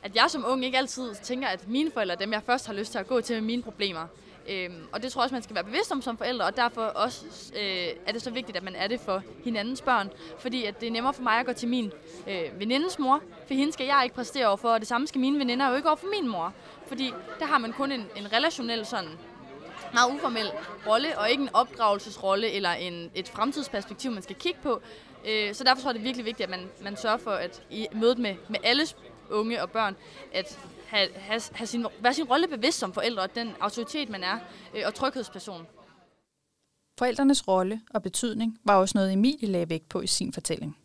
at 0.03 0.17
jeg 0.17 0.31
som 0.31 0.45
ung 0.49 0.65
ikke 0.65 0.79
altid 0.79 1.15
tænker, 1.15 1.49
at 1.49 1.69
mine 1.69 1.91
forældre 1.91 2.15
er 2.15 2.19
dem, 2.19 2.33
jeg 2.33 2.43
først 2.47 2.67
har 2.67 2.75
lyst 2.75 2.93
til 2.93 2.99
at 2.99 3.07
gå 3.07 3.21
til 3.21 3.37
med 3.37 3.43
mine 3.43 3.63
problemer. 3.63 4.07
Øhm, 4.49 4.87
og 4.93 5.03
det 5.03 5.13
tror 5.13 5.21
jeg 5.21 5.25
også, 5.25 5.35
man 5.35 5.43
skal 5.43 5.55
være 5.55 5.65
bevidst 5.65 5.93
om 5.93 6.03
som 6.03 6.19
forældre, 6.19 6.47
og 6.47 6.57
derfor 6.57 6.83
også 6.83 7.25
øh, 7.57 7.89
er 8.07 8.13
det 8.13 8.23
så 8.23 8.31
vigtigt, 8.31 8.57
at 8.57 8.63
man 8.63 8.77
er 8.77 8.87
det 8.87 9.01
for 9.01 9.23
hinandens 9.45 9.83
børn. 9.83 10.11
Fordi 10.39 10.65
at 10.65 10.81
det 10.81 10.87
er 10.87 10.91
nemmere 10.91 11.15
for 11.15 11.23
mig 11.23 11.39
at 11.39 11.47
gå 11.47 11.53
til 11.53 11.69
min 11.69 11.93
øh, 12.29 12.61
venindes 12.61 12.99
mor, 12.99 13.21
for 13.47 13.55
hende 13.55 13.73
skal 13.73 13.87
jeg 13.87 14.01
ikke 14.05 14.17
præstere 14.17 14.47
over 14.47 14.57
for, 14.57 14.69
og 14.69 14.81
det 14.81 14.89
samme 14.89 15.07
skal 15.07 15.21
mine 15.21 15.39
veninder 15.39 15.69
jo 15.69 15.77
ikke 15.77 15.89
over 15.89 15.97
for 15.97 16.07
min 16.21 16.29
mor. 16.29 16.53
Fordi 16.87 17.13
der 17.39 17.47
har 17.47 17.59
man 17.59 17.73
kun 17.73 17.93
en, 17.93 18.07
en 18.17 18.33
relationel 18.33 18.87
sådan 18.87 19.11
meget 19.93 20.13
uformel 20.15 20.51
rolle, 20.87 21.19
og 21.19 21.31
ikke 21.31 21.43
en 21.43 21.51
opdragelsesrolle 21.53 22.51
eller 22.51 22.71
en, 22.71 23.11
et 23.15 23.29
fremtidsperspektiv, 23.29 24.11
man 24.11 24.23
skal 24.23 24.37
kigge 24.37 24.59
på. 24.63 24.81
Øh, 25.29 25.55
så 25.55 25.65
derfor 25.65 25.83
tror 25.83 25.91
jeg, 25.91 25.95
det 25.95 26.01
er 26.01 26.05
virkelig 26.05 26.25
vigtigt, 26.27 26.45
at 26.45 26.51
man, 26.51 26.69
man 26.83 26.97
sørger 26.97 27.17
for, 27.17 27.31
at 27.31 27.63
i 27.71 27.87
mødet 27.93 28.19
med, 28.19 28.35
med 28.49 28.59
alles 28.63 28.97
unge 29.31 29.63
og 29.63 29.71
børn, 29.71 29.97
at 30.33 30.59
have, 30.87 31.09
have, 31.15 31.41
have 31.53 31.67
sin, 31.67 31.87
være 32.01 32.15
sin 32.15 32.25
rolle 32.25 32.49
bevidst 32.49 32.79
som 32.79 32.93
forældre, 32.93 33.23
og 33.23 33.35
den 33.35 33.51
autoritet, 33.61 34.09
man 34.09 34.23
er, 34.23 34.39
øh, 34.75 34.83
og 34.87 34.95
tryghedsperson. 34.95 35.67
Forældrenes 36.99 37.49
rolle 37.49 37.81
og 37.91 38.03
betydning 38.03 38.59
var 38.65 38.77
også 38.77 38.99
noget, 38.99 39.13
Emilie 39.13 39.49
lagde 39.49 39.71
vægt 39.71 39.89
på 39.89 40.01
i 40.01 40.07
sin 40.07 40.33
fortælling. 40.33 40.77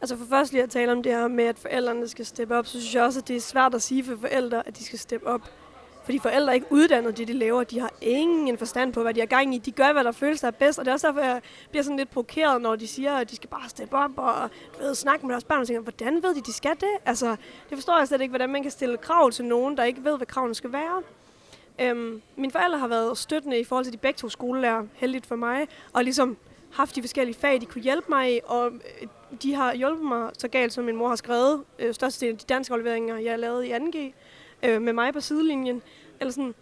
Altså 0.00 0.16
for 0.16 0.24
først 0.24 0.52
lige 0.52 0.62
at 0.62 0.70
tale 0.70 0.92
om 0.92 1.02
det 1.02 1.12
her 1.12 1.28
med, 1.28 1.44
at 1.44 1.58
forældrene 1.58 2.08
skal 2.08 2.26
steppe 2.26 2.56
op, 2.56 2.66
så 2.66 2.80
synes 2.80 2.94
jeg 2.94 3.02
også, 3.02 3.20
at 3.20 3.28
det 3.28 3.36
er 3.36 3.40
svært 3.40 3.74
at 3.74 3.82
sige 3.82 4.04
for 4.04 4.16
forældre, 4.16 4.68
at 4.68 4.78
de 4.78 4.84
skal 4.84 4.98
steppe 4.98 5.26
op. 5.26 5.50
Fordi 6.04 6.18
forældre 6.18 6.52
er 6.52 6.54
ikke 6.54 6.66
uddannet 6.70 7.18
det, 7.18 7.28
de 7.28 7.32
laver. 7.32 7.64
De 7.64 7.80
har 7.80 7.92
ingen 8.00 8.58
forstand 8.58 8.92
på, 8.92 9.02
hvad 9.02 9.14
de 9.14 9.20
har 9.20 9.26
gang 9.26 9.54
i. 9.54 9.58
De 9.58 9.72
gør, 9.72 9.92
hvad 9.92 10.04
der 10.04 10.12
føles 10.12 10.40
der 10.40 10.46
er 10.46 10.50
bedst. 10.50 10.78
Og 10.78 10.84
det 10.84 10.90
er 10.90 10.92
også 10.92 11.06
derfor, 11.06 11.20
jeg 11.20 11.42
bliver 11.70 11.82
sådan 11.82 11.96
lidt 11.96 12.10
provokeret, 12.10 12.62
når 12.62 12.76
de 12.76 12.86
siger, 12.86 13.16
at 13.16 13.30
de 13.30 13.36
skal 13.36 13.48
bare 13.50 13.68
steppe 13.68 13.96
op 13.96 14.10
og 14.16 14.50
du 14.78 14.82
ved, 14.82 14.94
snakke 14.94 15.26
med 15.26 15.32
deres 15.32 15.44
børn. 15.44 15.60
Og 15.60 15.66
tænker, 15.66 15.82
hvordan 15.82 16.22
ved 16.22 16.34
de, 16.34 16.40
de 16.40 16.52
skal 16.52 16.74
det? 16.80 16.94
Altså, 17.04 17.30
det 17.70 17.76
forstår 17.78 17.98
jeg 17.98 18.08
slet 18.08 18.20
ikke, 18.20 18.30
hvordan 18.30 18.50
man 18.50 18.62
kan 18.62 18.70
stille 18.70 18.96
krav 18.96 19.30
til 19.30 19.44
nogen, 19.44 19.76
der 19.76 19.84
ikke 19.84 20.04
ved, 20.04 20.16
hvad 20.16 20.26
kravene 20.26 20.54
skal 20.54 20.72
være. 20.72 21.02
Øhm, 21.80 22.22
mine 22.36 22.52
forældre 22.52 22.78
har 22.78 22.88
været 22.88 23.18
støttende 23.18 23.60
i 23.60 23.64
forhold 23.64 23.84
til 23.84 23.92
de 23.92 23.98
begge 23.98 24.16
to 24.16 24.28
skolelærer, 24.28 24.86
heldigt 24.94 25.26
for 25.26 25.36
mig, 25.36 25.68
og 25.92 26.04
ligesom 26.04 26.36
haft 26.72 26.96
de 26.96 27.02
forskellige 27.02 27.36
fag, 27.36 27.60
de 27.60 27.66
kunne 27.66 27.82
hjælpe 27.82 28.06
mig 28.08 28.36
i, 28.36 28.40
og 28.44 28.66
øh, 28.66 29.08
de 29.42 29.54
har 29.54 29.74
hjulpet 29.74 30.06
mig 30.06 30.30
så 30.38 30.48
galt, 30.48 30.72
som 30.72 30.84
min 30.84 30.96
mor 30.96 31.08
har 31.08 31.16
skrevet 31.16 31.64
øh, 31.78 31.94
størstedelen 31.94 32.34
af 32.34 32.38
de 32.38 32.54
danske 32.54 32.74
afleveringer, 32.74 33.16
jeg 33.16 33.38
lavede 33.38 33.68
i 33.68 33.72
2G, 33.72 34.12
øh, 34.64 34.82
med 34.82 34.92
mig 34.92 35.12
på 35.12 35.20
sidelinjen. 35.20 35.82
Eller 36.20 36.32
sådan, 36.32 36.54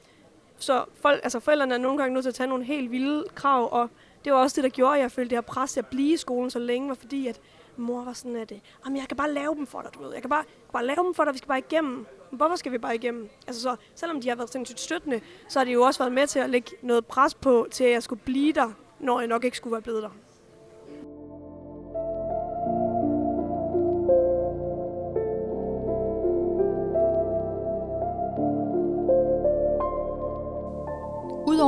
så 0.57 0.85
folk, 0.95 1.21
altså 1.23 1.41
forældrene 1.41 1.75
er 1.75 1.79
nogle 1.79 1.99
gange 1.99 2.15
nødt 2.15 2.25
til 2.25 2.31
at 2.31 2.35
tage 2.35 2.47
nogle 2.47 2.65
helt 2.65 2.91
vilde 2.91 3.25
krav, 3.35 3.69
og 3.73 3.89
det 4.25 4.33
var 4.33 4.39
også 4.39 4.57
det, 4.57 4.65
der 4.65 4.71
gjorde, 4.71 4.95
at 4.95 5.01
jeg 5.01 5.11
følte 5.11 5.31
det 5.31 5.37
her 5.37 5.41
pres 5.41 5.73
til 5.73 5.81
at 5.81 5.87
blive 5.87 6.15
i 6.15 6.17
skolen 6.17 6.51
så 6.51 6.59
længe, 6.59 6.89
var 6.89 6.95
fordi, 6.95 7.27
at 7.27 7.41
mor 7.77 8.05
var 8.05 8.13
sådan, 8.13 8.37
at 8.37 8.53
Jamen, 8.85 8.97
jeg 8.97 9.09
kan 9.09 9.17
bare 9.17 9.33
lave 9.33 9.55
dem 9.55 9.67
for 9.67 9.81
dig, 9.81 9.91
du 9.95 10.03
ved. 10.03 10.13
Jeg 10.13 10.23
kan 10.23 10.31
bare, 10.31 10.45
bare 10.73 10.87
lave 10.87 11.05
dem 11.05 11.15
for 11.15 11.25
dig, 11.25 11.33
vi 11.33 11.39
skal 11.39 11.49
bare 11.49 11.59
igennem. 11.59 12.07
Men 12.31 12.37
hvorfor 12.37 12.57
skal 12.57 12.73
vi 12.73 12.79
bare 12.79 12.95
igennem? 12.95 13.29
Altså 13.47 13.63
så, 13.63 13.77
selvom 13.95 14.21
de 14.21 14.29
har 14.29 14.37
været 14.37 14.53
sindssygt 14.53 14.81
støttende, 14.81 15.21
så 15.49 15.59
har 15.59 15.65
de 15.65 15.71
jo 15.73 15.83
også 15.83 16.01
været 16.01 16.13
med 16.13 16.27
til 16.27 16.39
at 16.39 16.51
lægge 16.51 16.71
noget 16.83 17.07
pres 17.07 17.35
på, 17.35 17.67
til 17.71 17.85
at 17.85 17.91
jeg 17.91 18.03
skulle 18.03 18.23
blive 18.25 18.53
der, 18.53 18.71
når 19.01 19.21
jeg 19.21 19.29
nok 19.29 19.45
ikke 19.45 19.57
skulle 19.57 19.73
være 19.73 19.83
blevet 19.83 20.03
der. 20.03 20.11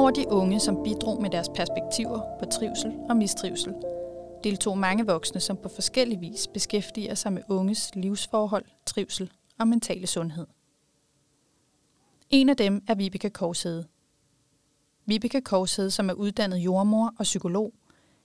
Udover 0.05 0.25
de 0.25 0.29
unge, 0.29 0.61
som 0.61 0.83
bidrog 0.85 1.23
med 1.23 1.31
deres 1.31 1.49
perspektiver 1.55 2.21
på 2.39 2.45
trivsel 2.45 2.93
og 3.09 3.17
mistrivsel, 3.17 3.75
deltog 4.45 4.79
mange 4.79 5.07
voksne, 5.07 5.41
som 5.41 5.57
på 5.57 5.69
forskellig 5.69 6.21
vis 6.21 6.47
beskæftiger 6.47 7.15
sig 7.15 7.33
med 7.33 7.43
unges 7.49 7.91
livsforhold, 7.95 8.65
trivsel 8.87 9.33
og 9.59 9.69
mentale 9.69 10.07
sundhed. 10.07 10.47
En 12.31 12.49
af 12.49 12.57
dem 12.57 12.83
er 12.89 12.95
Vibeke 12.95 13.31
Kovshede. 13.31 13.87
Vibeke 15.07 15.41
Kovshede, 15.41 15.91
som 15.91 16.11
er 16.11 16.15
uddannet 16.15 16.59
jordmor 16.59 17.15
og 17.19 17.23
psykolog, 17.23 17.73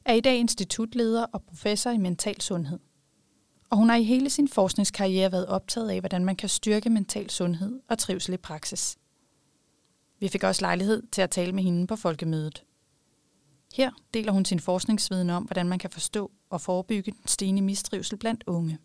er 0.05 0.13
i 0.13 0.21
dag 0.21 0.35
institutleder 0.37 1.25
og 1.33 1.43
professor 1.43 1.89
i 1.89 1.97
mental 1.97 2.41
sundhed. 2.41 2.79
Og 3.69 3.77
hun 3.77 3.89
har 3.89 3.95
i 3.95 4.03
hele 4.03 4.29
sin 4.29 4.47
forskningskarriere 4.47 5.31
været 5.31 5.45
optaget 5.45 5.89
af, 5.89 5.99
hvordan 5.99 6.25
man 6.25 6.35
kan 6.35 6.49
styrke 6.49 6.89
mental 6.89 7.29
sundhed 7.29 7.79
og 7.89 7.97
trivsel 7.97 8.33
i 8.33 8.37
praksis. 8.37 8.98
Vi 10.19 10.27
fik 10.27 10.43
også 10.43 10.61
lejlighed 10.61 11.03
til 11.11 11.21
at 11.21 11.29
tale 11.29 11.51
med 11.51 11.63
hende 11.63 11.87
på 11.87 11.95
folkemødet. 11.95 12.63
Her 13.75 13.91
deler 14.13 14.31
hun 14.31 14.45
sin 14.45 14.59
forskningsviden 14.59 15.29
om, 15.29 15.43
hvordan 15.43 15.69
man 15.69 15.79
kan 15.79 15.89
forstå 15.89 16.31
og 16.49 16.61
forebygge 16.61 17.11
den 17.11 17.27
stigende 17.27 17.61
mistrivsel 17.61 18.17
blandt 18.17 18.43
unge. 18.47 18.77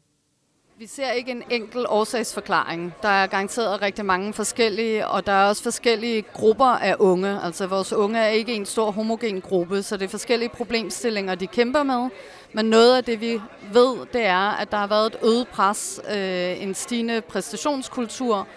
Vi 0.79 0.87
ser 0.87 1.11
ikke 1.11 1.31
en 1.31 1.43
enkel 1.51 1.87
årsagsforklaring. 1.89 2.93
Der 3.03 3.09
er 3.09 3.27
garanteret 3.27 3.83
rigtig 3.83 4.05
mange 4.05 4.33
forskellige, 4.33 5.09
og 5.09 5.27
der 5.27 5.33
er 5.33 5.49
også 5.49 5.63
forskellige 5.63 6.23
grupper 6.23 6.65
af 6.65 6.97
unge. 6.99 7.41
Altså 7.43 7.67
vores 7.67 7.93
unge 7.93 8.19
er 8.19 8.29
ikke 8.29 8.55
en 8.55 8.67
stor 8.67 8.91
homogen 8.91 9.41
gruppe, 9.41 9.83
så 9.83 9.97
det 9.97 10.05
er 10.05 10.09
forskellige 10.09 10.49
problemstillinger, 10.49 11.35
de 11.35 11.47
kæmper 11.47 11.83
med. 11.83 12.09
Men 12.53 12.65
noget 12.67 12.97
af 12.97 13.05
det, 13.05 13.21
vi 13.21 13.41
ved, 13.73 14.07
det 14.13 14.25
er, 14.25 14.51
at 14.51 14.71
der 14.71 14.77
har 14.77 14.87
været 14.87 15.07
et 15.07 15.17
øget 15.23 15.49
pres, 15.49 16.01
øh, 16.11 16.63
en 16.63 16.75
stigende 16.75 17.21
præstationskultur 17.21 18.49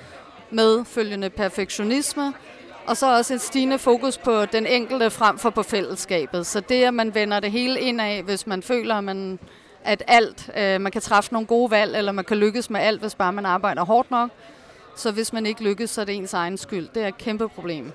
med 0.51 0.85
følgende 0.85 1.29
perfektionisme, 1.29 2.33
og 2.87 2.97
så 2.97 3.17
også 3.17 3.33
et 3.33 3.41
stigende 3.41 3.79
fokus 3.79 4.17
på 4.17 4.45
den 4.45 4.65
enkelte 4.65 5.09
frem 5.09 5.37
for 5.37 5.49
på 5.49 5.63
fællesskabet. 5.63 6.47
Så 6.47 6.59
det, 6.59 6.83
at 6.83 6.93
man 6.93 7.15
vender 7.15 7.39
det 7.39 7.51
hele 7.51 7.79
ind 7.79 8.01
af, 8.01 8.23
hvis 8.23 8.47
man 8.47 8.63
føler, 8.63 8.95
at, 8.95 9.03
man, 9.03 9.39
at 9.83 10.03
alt, 10.07 10.49
øh, 10.57 10.81
man 10.81 10.91
kan 10.91 11.01
træffe 11.01 11.33
nogle 11.33 11.47
gode 11.47 11.71
valg, 11.71 11.95
eller 11.97 12.11
man 12.11 12.25
kan 12.25 12.37
lykkes 12.37 12.69
med 12.69 12.79
alt, 12.79 13.01
hvis 13.01 13.15
bare 13.15 13.33
man 13.33 13.45
arbejder 13.45 13.85
hårdt 13.85 14.11
nok. 14.11 14.29
Så 14.95 15.11
hvis 15.11 15.33
man 15.33 15.45
ikke 15.45 15.63
lykkes, 15.63 15.89
så 15.89 16.01
er 16.01 16.05
det 16.05 16.15
ens 16.15 16.33
egen 16.33 16.57
skyld. 16.57 16.89
Det 16.95 17.03
er 17.03 17.07
et 17.07 17.17
kæmpe 17.17 17.49
problem. 17.49 17.91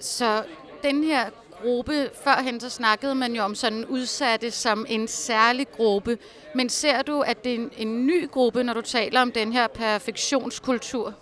Så 0.00 0.42
den 0.82 1.04
her 1.04 1.24
gruppe, 1.62 2.10
førhen 2.24 2.60
så 2.60 2.70
snakkede 2.70 3.14
man 3.14 3.34
jo 3.34 3.42
om 3.42 3.54
sådan 3.54 3.84
udsatte 3.84 4.50
som 4.50 4.86
en 4.88 5.08
særlig 5.08 5.66
gruppe. 5.72 6.18
Men 6.54 6.68
ser 6.68 7.02
du, 7.02 7.20
at 7.20 7.44
det 7.44 7.52
er 7.52 7.56
en, 7.56 7.70
en 7.76 8.06
ny 8.06 8.30
gruppe, 8.30 8.62
når 8.62 8.74
du 8.74 8.80
taler 8.80 9.22
om 9.22 9.32
den 9.32 9.52
her 9.52 9.66
perfektionskultur? 9.66 11.14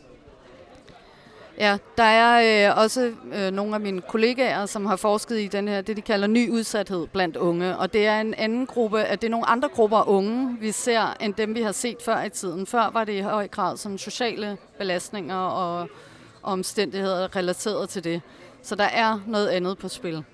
Ja, 1.59 1.79
der 1.97 2.05
er 2.05 2.71
øh, 2.71 2.79
også 2.79 3.13
øh, 3.33 3.51
nogle 3.51 3.75
af 3.75 3.81
mine 3.81 4.01
kollegaer, 4.01 4.67
som 4.67 4.87
har 4.87 4.97
forsket 4.97 5.41
i 5.41 5.47
den 5.47 5.69
her, 5.69 5.81
det 5.81 5.97
de 5.97 6.03
kalder 6.03 6.27
ny 6.27 6.51
udsathed 6.51 7.07
blandt 7.07 7.37
unge. 7.37 7.77
Og 7.77 7.93
det 7.93 8.07
er 8.07 8.21
en 8.21 8.35
anden 8.35 8.67
gruppe, 8.67 9.03
at 9.03 9.21
det 9.21 9.27
er 9.27 9.31
nogle 9.31 9.47
andre 9.47 9.69
grupper 9.69 9.97
af 9.97 10.05
unge, 10.07 10.57
vi 10.61 10.73
ser, 10.73 11.17
end 11.21 11.35
dem 11.35 11.55
vi 11.55 11.63
har 11.63 11.73
set 11.73 11.97
før 12.05 12.23
i 12.23 12.31
tiden. 12.31 12.67
Før 12.67 12.91
var 12.93 13.05
det 13.05 13.13
i 13.13 13.21
høj 13.21 13.49
grad 13.49 13.77
sådan 13.77 13.99
sociale 13.99 14.59
belastninger 14.79 15.37
og 15.37 15.89
omstændigheder 16.43 17.37
relateret 17.37 17.89
til 17.89 18.05
det. 18.05 18.23
Så 18.63 18.75
der 18.75 18.85
er 18.85 19.21
noget 19.27 19.49
andet 19.49 19.79
på 19.79 19.89
spil. 19.89 20.25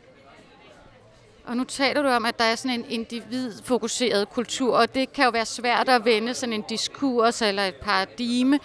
Og 1.51 1.57
nu 1.57 1.65
taler 1.65 2.03
du 2.03 2.09
om, 2.09 2.27
at 2.27 2.39
der 2.39 2.45
er 2.45 2.55
sådan 2.55 2.81
en 2.81 2.87
individfokuseret 2.89 4.29
kultur, 4.29 4.77
og 4.77 4.95
det 4.95 5.13
kan 5.13 5.25
jo 5.25 5.31
være 5.31 5.47
svært 5.47 5.89
at 5.89 6.05
vende 6.05 6.35
sådan 6.35 6.53
en 6.53 6.65
diskurs 6.69 7.43
eller 7.43 7.63
et 7.63 7.75
paradigme. 7.75 8.59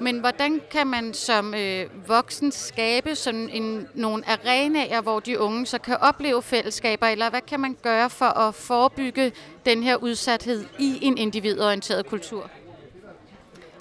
Men 0.00 0.18
hvordan 0.18 0.60
kan 0.70 0.86
man 0.86 1.14
som 1.14 1.54
øh, 1.54 2.08
voksen 2.08 2.52
skabe 2.52 3.14
sådan 3.14 3.48
en, 3.48 3.88
nogle 3.94 4.22
arenaer, 4.28 5.00
hvor 5.00 5.20
de 5.20 5.38
unge 5.38 5.66
så 5.66 5.78
kan 5.78 5.96
opleve 5.96 6.42
fællesskaber, 6.42 7.06
eller 7.06 7.30
hvad 7.30 7.40
kan 7.40 7.60
man 7.60 7.76
gøre 7.82 8.10
for 8.10 8.38
at 8.38 8.54
forebygge 8.54 9.32
den 9.66 9.82
her 9.82 9.96
udsathed 9.96 10.64
i 10.78 10.98
en 11.02 11.18
individorienteret 11.18 12.06
kultur? 12.06 12.50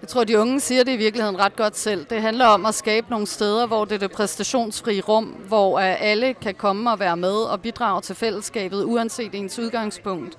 Jeg 0.02 0.10
tror, 0.10 0.24
de 0.24 0.40
unge 0.40 0.60
siger 0.60 0.84
det 0.84 0.92
i 0.92 0.98
virkeligheden 0.98 1.40
ret 1.40 1.56
godt 1.56 1.78
selv. 1.78 2.06
Det 2.10 2.22
handler 2.22 2.46
om 2.46 2.66
at 2.66 2.76
skabe 2.76 3.08
nogle 3.10 3.28
steder, 3.28 3.68
hvor 3.68 3.86
det 3.86 3.96
er 3.96 4.00
det 4.00 4.12
præstationsfrie 4.12 5.02
rum, 5.02 5.26
hvor 5.26 5.80
alle 5.80 6.34
kan 6.34 6.56
komme 6.56 6.92
og 6.92 7.00
være 7.00 7.18
med 7.18 7.36
og 7.36 7.62
bidrage 7.62 8.02
til 8.02 8.16
fællesskabet, 8.16 8.84
uanset 8.84 9.36
ens 9.36 9.60
udgangspunkt. 9.60 10.38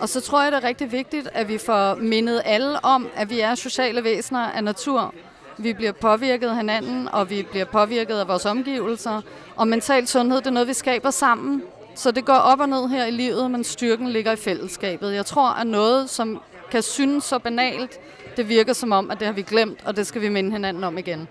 Og 0.00 0.08
så 0.08 0.20
tror 0.20 0.42
jeg, 0.42 0.52
det 0.52 0.64
er 0.64 0.68
rigtig 0.68 0.92
vigtigt, 0.92 1.28
at 1.32 1.48
vi 1.48 1.58
får 1.58 1.94
mindet 1.94 2.42
alle 2.44 2.84
om, 2.84 3.08
at 3.16 3.30
vi 3.30 3.40
er 3.40 3.54
sociale 3.54 4.04
væsener 4.04 4.40
af 4.40 4.64
natur. 4.64 5.14
Vi 5.58 5.72
bliver 5.72 5.92
påvirket 5.92 6.48
af 6.48 6.56
hinanden, 6.56 7.08
og 7.12 7.30
vi 7.30 7.46
bliver 7.50 7.64
påvirket 7.64 8.14
af 8.14 8.28
vores 8.28 8.46
omgivelser. 8.46 9.20
Og 9.56 9.68
mental 9.68 10.06
sundhed, 10.06 10.38
det 10.38 10.46
er 10.46 10.50
noget, 10.50 10.68
vi 10.68 10.74
skaber 10.74 11.10
sammen. 11.10 11.62
Så 11.94 12.10
det 12.10 12.24
går 12.24 12.34
op 12.34 12.60
og 12.60 12.68
ned 12.68 12.88
her 12.88 13.04
i 13.06 13.10
livet, 13.10 13.50
men 13.50 13.64
styrken 13.64 14.08
ligger 14.08 14.32
i 14.32 14.36
fællesskabet. 14.36 15.14
Jeg 15.14 15.26
tror, 15.26 15.48
at 15.48 15.66
noget, 15.66 16.10
som 16.10 16.40
kan 16.70 16.82
synes 16.82 17.24
så 17.24 17.38
banalt, 17.38 17.98
det 18.36 18.48
virker 18.48 18.72
som 18.72 18.92
om, 18.92 19.10
at 19.10 19.18
det 19.18 19.26
har 19.26 19.32
vi 19.32 19.42
glemt, 19.42 19.78
og 19.84 19.96
det 19.96 20.06
skal 20.06 20.22
vi 20.22 20.28
minde 20.28 20.52
hinanden 20.52 20.84
om 20.84 20.98
igen. 20.98 21.28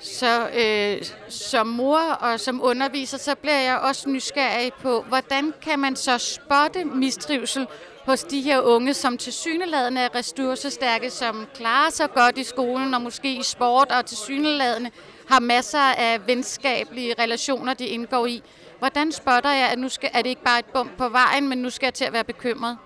Så 0.00 0.48
øh, 0.48 1.06
som 1.28 1.66
mor 1.66 1.98
og 1.98 2.40
som 2.40 2.62
underviser, 2.62 3.18
så 3.18 3.34
bliver 3.34 3.60
jeg 3.60 3.78
også 3.78 4.08
nysgerrig 4.08 4.72
på, 4.72 5.04
hvordan 5.08 5.54
kan 5.62 5.78
man 5.78 5.96
så 5.96 6.18
spotte 6.18 6.84
mistrivsel 6.84 7.66
hos 8.04 8.24
de 8.24 8.40
her 8.40 8.60
unge, 8.60 8.94
som 8.94 9.18
til 9.18 9.32
syneladende 9.32 10.00
er 10.00 10.14
ressourcestærke, 10.14 11.10
som 11.10 11.46
klarer 11.54 11.90
sig 11.90 12.12
godt 12.14 12.38
i 12.38 12.44
skolen 12.44 12.94
og 12.94 13.02
måske 13.02 13.36
i 13.36 13.42
sport, 13.42 13.90
og 13.90 14.06
til 14.06 14.16
syneladende 14.16 14.90
har 15.28 15.40
masser 15.40 15.78
af 15.78 16.26
venskabelige 16.26 17.14
relationer, 17.18 17.74
de 17.74 17.86
indgår 17.86 18.26
i. 18.26 18.42
Hvordan 18.78 19.12
spotter 19.12 19.50
jeg, 19.50 19.68
at 19.68 19.78
nu 19.78 19.88
skal, 19.88 20.10
er 20.12 20.22
det 20.22 20.30
ikke 20.30 20.42
bare 20.42 20.58
et 20.58 20.64
bump 20.64 20.90
på 20.98 21.08
vejen, 21.08 21.48
men 21.48 21.58
nu 21.58 21.70
skal 21.70 21.86
jeg 21.86 21.94
til 21.94 22.04
at 22.04 22.12
være 22.12 22.24
bekymret? 22.24 22.78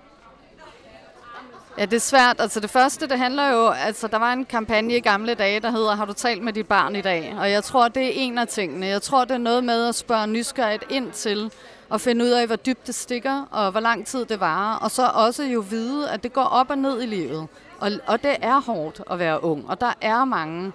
Ja, 1.77 1.85
det 1.85 1.93
er 1.93 1.99
svært. 1.99 2.35
Altså 2.39 2.59
det 2.59 2.69
første, 2.69 3.07
det 3.07 3.17
handler 3.17 3.47
jo, 3.47 3.69
altså 3.69 4.07
der 4.07 4.17
var 4.17 4.33
en 4.33 4.45
kampagne 4.45 4.97
i 4.97 4.99
gamle 4.99 5.33
dage, 5.33 5.59
der 5.59 5.71
hedder, 5.71 5.95
har 5.95 6.05
du 6.05 6.13
talt 6.13 6.43
med 6.43 6.53
dit 6.53 6.67
barn 6.67 6.95
i 6.95 7.01
dag? 7.01 7.35
Og 7.39 7.51
jeg 7.51 7.63
tror, 7.63 7.87
det 7.87 8.05
er 8.05 8.11
en 8.15 8.37
af 8.37 8.47
tingene. 8.47 8.85
Jeg 8.85 9.01
tror, 9.01 9.25
det 9.25 9.33
er 9.33 9.37
noget 9.37 9.63
med 9.63 9.87
at 9.87 9.95
spørge 9.95 10.27
nysgerrigt 10.27 10.83
ind 10.89 11.11
til, 11.11 11.51
og 11.89 12.01
finde 12.01 12.25
ud 12.25 12.29
af, 12.29 12.47
hvor 12.47 12.55
dybt 12.55 12.87
det 12.87 12.95
stikker, 12.95 13.47
og 13.51 13.71
hvor 13.71 13.79
lang 13.79 14.05
tid 14.05 14.25
det 14.25 14.39
varer. 14.39 14.77
Og 14.77 14.91
så 14.91 15.11
også 15.13 15.43
jo 15.43 15.59
vide, 15.69 16.09
at 16.09 16.23
det 16.23 16.33
går 16.33 16.43
op 16.43 16.69
og 16.69 16.77
ned 16.77 17.01
i 17.01 17.05
livet. 17.05 17.47
Og, 17.79 17.91
og 18.07 18.23
det 18.23 18.35
er 18.41 18.61
hårdt 18.61 19.01
at 19.11 19.19
være 19.19 19.43
ung, 19.43 19.69
og 19.69 19.81
der 19.81 19.93
er 20.01 20.25
mange 20.25 20.71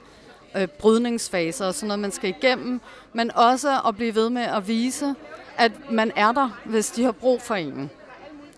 øh, 0.56 0.66
brydningsfaser 0.68 1.66
og 1.66 1.74
sådan 1.74 1.86
noget, 1.86 2.00
man 2.00 2.12
skal 2.12 2.30
igennem. 2.30 2.80
Men 3.12 3.30
også 3.34 3.80
at 3.88 3.96
blive 3.96 4.14
ved 4.14 4.30
med 4.30 4.42
at 4.42 4.68
vise, 4.68 5.14
at 5.58 5.72
man 5.90 6.12
er 6.16 6.32
der, 6.32 6.50
hvis 6.64 6.90
de 6.90 7.04
har 7.04 7.12
brug 7.12 7.42
for 7.42 7.54
en. 7.54 7.90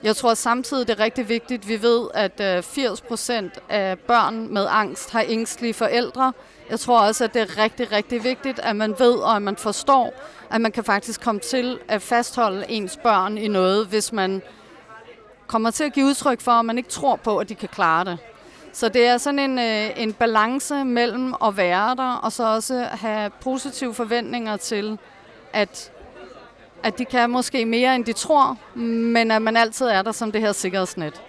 Jeg 0.02 0.16
tror 0.16 0.34
samtidig, 0.34 0.88
det 0.88 1.00
er 1.00 1.04
rigtig 1.04 1.28
vigtigt. 1.28 1.68
Vi 1.68 1.82
ved, 1.82 2.08
at 2.14 2.64
80 2.64 3.00
øh, 3.00 3.08
procent 3.08 3.58
af 3.68 3.98
børn 3.98 4.54
med 4.54 4.66
angst 4.70 5.10
har 5.10 5.24
ængstlige 5.28 5.74
forældre. 5.74 6.32
Jeg 6.70 6.80
tror 6.80 7.00
også, 7.00 7.24
at 7.24 7.34
det 7.34 7.42
er 7.42 7.58
rigtig, 7.58 7.92
rigtig 7.92 8.24
vigtigt, 8.24 8.58
at 8.58 8.76
man 8.76 8.94
ved 8.98 9.14
og 9.14 9.36
at 9.36 9.42
man 9.42 9.56
forstår, 9.56 10.14
at 10.50 10.60
man 10.60 10.72
kan 10.72 10.84
faktisk 10.84 11.20
komme 11.20 11.40
til 11.40 11.78
at 11.88 12.02
fastholde 12.02 12.64
ens 12.68 12.98
børn 13.02 13.38
i 13.38 13.48
noget, 13.48 13.86
hvis 13.86 14.12
man 14.12 14.42
kommer 15.46 15.70
til 15.70 15.84
at 15.84 15.92
give 15.92 16.06
udtryk 16.06 16.40
for, 16.40 16.52
at 16.52 16.64
man 16.64 16.78
ikke 16.78 16.90
tror 16.90 17.16
på, 17.16 17.38
at 17.38 17.48
de 17.48 17.54
kan 17.54 17.68
klare 17.68 18.04
det. 18.04 18.18
Så 18.72 18.88
det 18.88 19.06
er 19.06 19.18
sådan 19.18 19.38
en, 19.38 19.58
øh, 19.58 20.02
en 20.02 20.12
balance 20.12 20.84
mellem 20.84 21.34
at 21.44 21.56
være 21.56 21.96
der, 21.96 22.12
og 22.12 22.32
så 22.32 22.44
også 22.44 22.88
have 22.90 23.30
positive 23.30 23.94
forventninger 23.94 24.56
til, 24.56 24.98
at 25.52 25.92
at 26.82 26.98
de 26.98 27.04
kan 27.04 27.30
måske 27.30 27.64
mere, 27.64 27.94
end 27.94 28.04
de 28.04 28.12
tror, 28.12 28.56
men 28.74 29.30
at 29.30 29.42
man 29.42 29.56
altid 29.56 29.86
er 29.86 30.02
der 30.02 30.12
som 30.12 30.32
det 30.32 30.40
her 30.40 30.52
sikkerhedsnet. 30.52 31.22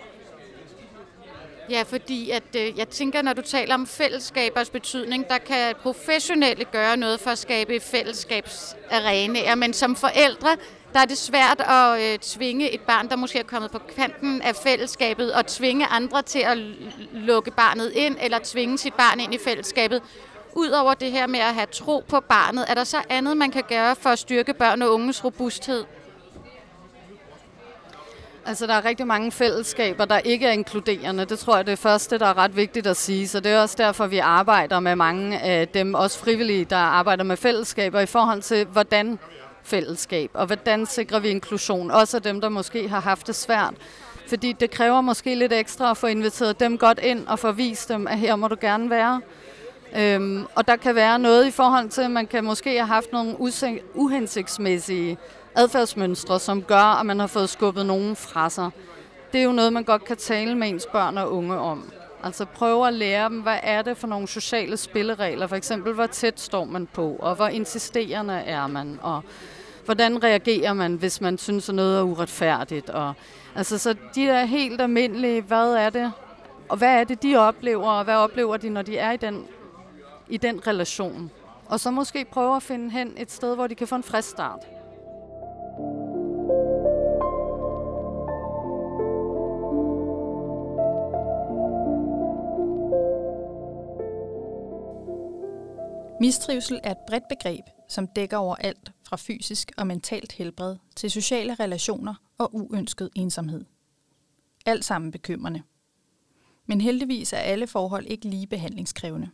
Ja, 1.69 1.83
fordi 1.83 2.29
at, 2.31 2.43
øh, 2.57 2.77
jeg 2.77 2.89
tænker, 2.89 3.21
når 3.21 3.33
du 3.33 3.41
taler 3.41 3.73
om 3.73 3.87
fællesskabers 3.87 4.69
betydning, 4.69 5.27
der 5.27 5.37
kan 5.37 5.75
professionelle 5.81 6.65
gøre 6.65 6.97
noget 6.97 7.19
for 7.19 7.29
at 7.29 7.37
skabe 7.37 7.79
fællesskabsarenaer, 7.79 9.55
men 9.55 9.73
som 9.73 9.95
forældre, 9.95 10.57
der 10.93 10.99
er 10.99 11.05
det 11.05 11.17
svært 11.17 11.61
at 11.61 12.01
øh, 12.01 12.19
tvinge 12.19 12.71
et 12.71 12.81
barn, 12.81 13.09
der 13.09 13.15
måske 13.15 13.39
er 13.39 13.43
kommet 13.43 13.71
på 13.71 13.79
kanten 13.95 14.41
af 14.41 14.55
fællesskabet, 14.55 15.33
og 15.33 15.45
tvinge 15.47 15.85
andre 15.85 16.21
til 16.21 16.39
at 16.39 16.57
lukke 17.13 17.51
barnet 17.51 17.91
ind, 17.95 18.17
eller 18.21 18.39
tvinge 18.43 18.77
sit 18.77 18.93
barn 18.93 19.19
ind 19.19 19.33
i 19.33 19.37
fællesskabet, 19.45 20.01
Udover 20.53 20.93
det 20.93 21.11
her 21.11 21.27
med 21.27 21.39
at 21.39 21.53
have 21.53 21.67
tro 21.71 22.03
på 22.07 22.19
barnet, 22.19 22.65
er 22.67 22.73
der 22.73 22.83
så 22.83 22.97
andet, 23.09 23.37
man 23.37 23.51
kan 23.51 23.63
gøre 23.69 23.95
for 23.95 24.09
at 24.09 24.19
styrke 24.19 24.53
børn 24.53 24.81
og 24.81 24.93
unges 24.93 25.23
robusthed? 25.25 25.83
Altså, 28.45 28.67
der 28.67 28.73
er 28.73 28.85
rigtig 28.85 29.07
mange 29.07 29.31
fællesskaber, 29.31 30.05
der 30.05 30.19
ikke 30.19 30.47
er 30.47 30.51
inkluderende. 30.51 31.25
Det 31.25 31.39
tror 31.39 31.55
jeg 31.55 31.65
det 31.65 31.71
er 31.71 31.75
det 31.75 31.81
første, 31.81 32.17
der 32.17 32.25
er 32.25 32.37
ret 32.37 32.55
vigtigt 32.55 32.87
at 32.87 32.97
sige. 32.97 33.27
Så 33.27 33.39
det 33.39 33.51
er 33.51 33.61
også 33.61 33.75
derfor, 33.77 34.07
vi 34.07 34.17
arbejder 34.17 34.79
med 34.79 34.95
mange 34.95 35.39
af 35.39 35.67
dem, 35.67 35.93
også 35.93 36.19
frivillige, 36.19 36.65
der 36.65 36.77
arbejder 36.77 37.23
med 37.23 37.37
fællesskaber 37.37 37.99
i 37.99 38.05
forhold 38.05 38.41
til, 38.41 38.65
hvordan 38.65 39.19
fællesskab, 39.63 40.31
og 40.33 40.45
hvordan 40.45 40.85
sikrer 40.85 41.19
vi 41.19 41.29
inklusion, 41.29 41.91
også 41.91 42.17
af 42.17 42.23
dem, 42.23 42.41
der 42.41 42.49
måske 42.49 42.89
har 42.89 42.99
haft 42.99 43.27
det 43.27 43.35
svært. 43.35 43.73
Fordi 44.27 44.53
det 44.53 44.71
kræver 44.71 45.01
måske 45.01 45.35
lidt 45.35 45.53
ekstra 45.53 45.91
at 45.91 45.97
få 45.97 46.07
inviteret 46.07 46.59
dem 46.59 46.77
godt 46.77 46.99
ind 46.99 47.27
og 47.27 47.39
få 47.39 47.51
vist 47.51 47.89
dem, 47.89 48.07
at 48.07 48.17
her 48.17 48.35
må 48.35 48.47
du 48.47 48.55
gerne 48.61 48.89
være. 48.89 49.21
Øhm, 49.95 50.45
og 50.55 50.67
der 50.67 50.75
kan 50.75 50.95
være 50.95 51.19
noget 51.19 51.47
i 51.47 51.51
forhold 51.51 51.89
til, 51.89 52.01
at 52.01 52.11
man 52.11 52.27
kan 52.27 52.43
måske 52.43 52.69
have 52.69 52.87
haft 52.87 53.11
nogle 53.11 53.35
uhensigtsmæssige 53.93 55.17
adfærdsmønstre, 55.55 56.39
som 56.39 56.63
gør, 56.63 56.99
at 56.99 57.05
man 57.05 57.19
har 57.19 57.27
fået 57.27 57.49
skubbet 57.49 57.85
nogen 57.85 58.15
fra 58.15 58.49
sig. 58.49 58.69
Det 59.33 59.39
er 59.39 59.43
jo 59.43 59.51
noget, 59.51 59.73
man 59.73 59.83
godt 59.83 60.05
kan 60.05 60.17
tale 60.17 60.55
med 60.55 60.69
ens 60.69 60.87
børn 60.91 61.17
og 61.17 61.33
unge 61.33 61.59
om. 61.59 61.91
Altså 62.23 62.45
prøve 62.45 62.87
at 62.87 62.93
lære 62.93 63.29
dem, 63.29 63.41
hvad 63.41 63.57
er 63.63 63.81
det 63.81 63.97
for 63.97 64.07
nogle 64.07 64.27
sociale 64.27 64.77
spilleregler. 64.77 65.47
For 65.47 65.55
eksempel, 65.55 65.93
hvor 65.93 66.05
tæt 66.05 66.39
står 66.39 66.65
man 66.65 66.87
på, 66.93 67.15
og 67.19 67.35
hvor 67.35 67.47
insisterende 67.47 68.33
er 68.33 68.67
man, 68.67 68.99
og 69.01 69.21
hvordan 69.85 70.23
reagerer 70.23 70.73
man, 70.73 70.93
hvis 70.93 71.21
man 71.21 71.37
synes, 71.37 71.69
at 71.69 71.75
noget 71.75 71.99
er 71.99 72.03
uretfærdigt. 72.03 72.89
Og, 72.89 73.13
altså, 73.55 73.77
så 73.77 73.93
de 74.15 74.21
der 74.25 74.45
helt 74.45 74.81
almindelige, 74.81 75.41
hvad 75.41 75.73
er 75.73 75.89
det, 75.89 76.11
og 76.69 76.77
hvad 76.77 76.99
er 76.99 77.03
det, 77.03 77.23
de 77.23 77.35
oplever, 77.35 77.89
og 77.89 78.03
hvad 78.03 78.15
oplever 78.15 78.57
de, 78.57 78.69
når 78.69 78.81
de 78.81 78.97
er 78.97 79.11
i 79.11 79.17
den, 79.17 79.47
i 80.29 80.37
den 80.37 80.67
relation. 80.67 81.31
Og 81.65 81.79
så 81.79 81.91
måske 81.91 82.25
prøve 82.25 82.55
at 82.55 82.63
finde 82.63 82.91
hen 82.91 83.13
et 83.17 83.31
sted, 83.31 83.55
hvor 83.55 83.67
de 83.67 83.75
kan 83.75 83.87
få 83.87 83.95
en 83.95 84.03
frisk 84.03 84.29
start. 84.29 84.65
Mistrivsel 96.21 96.79
er 96.83 96.91
et 96.91 96.97
bredt 97.07 97.27
begreb, 97.29 97.63
som 97.87 98.07
dækker 98.07 98.37
over 98.37 98.55
alt 98.55 98.91
fra 99.07 99.17
fysisk 99.17 99.71
og 99.77 99.87
mentalt 99.87 100.31
helbred 100.31 100.75
til 100.95 101.11
sociale 101.11 101.53
relationer 101.53 102.13
og 102.37 102.55
uønsket 102.55 103.09
ensomhed. 103.15 103.65
Alt 104.65 104.85
sammen 104.85 105.11
bekymrende. 105.11 105.61
Men 106.65 106.81
heldigvis 106.81 107.33
er 107.33 107.37
alle 107.37 107.67
forhold 107.67 108.05
ikke 108.05 108.25
lige 108.25 108.47
behandlingskrævende. 108.47 109.29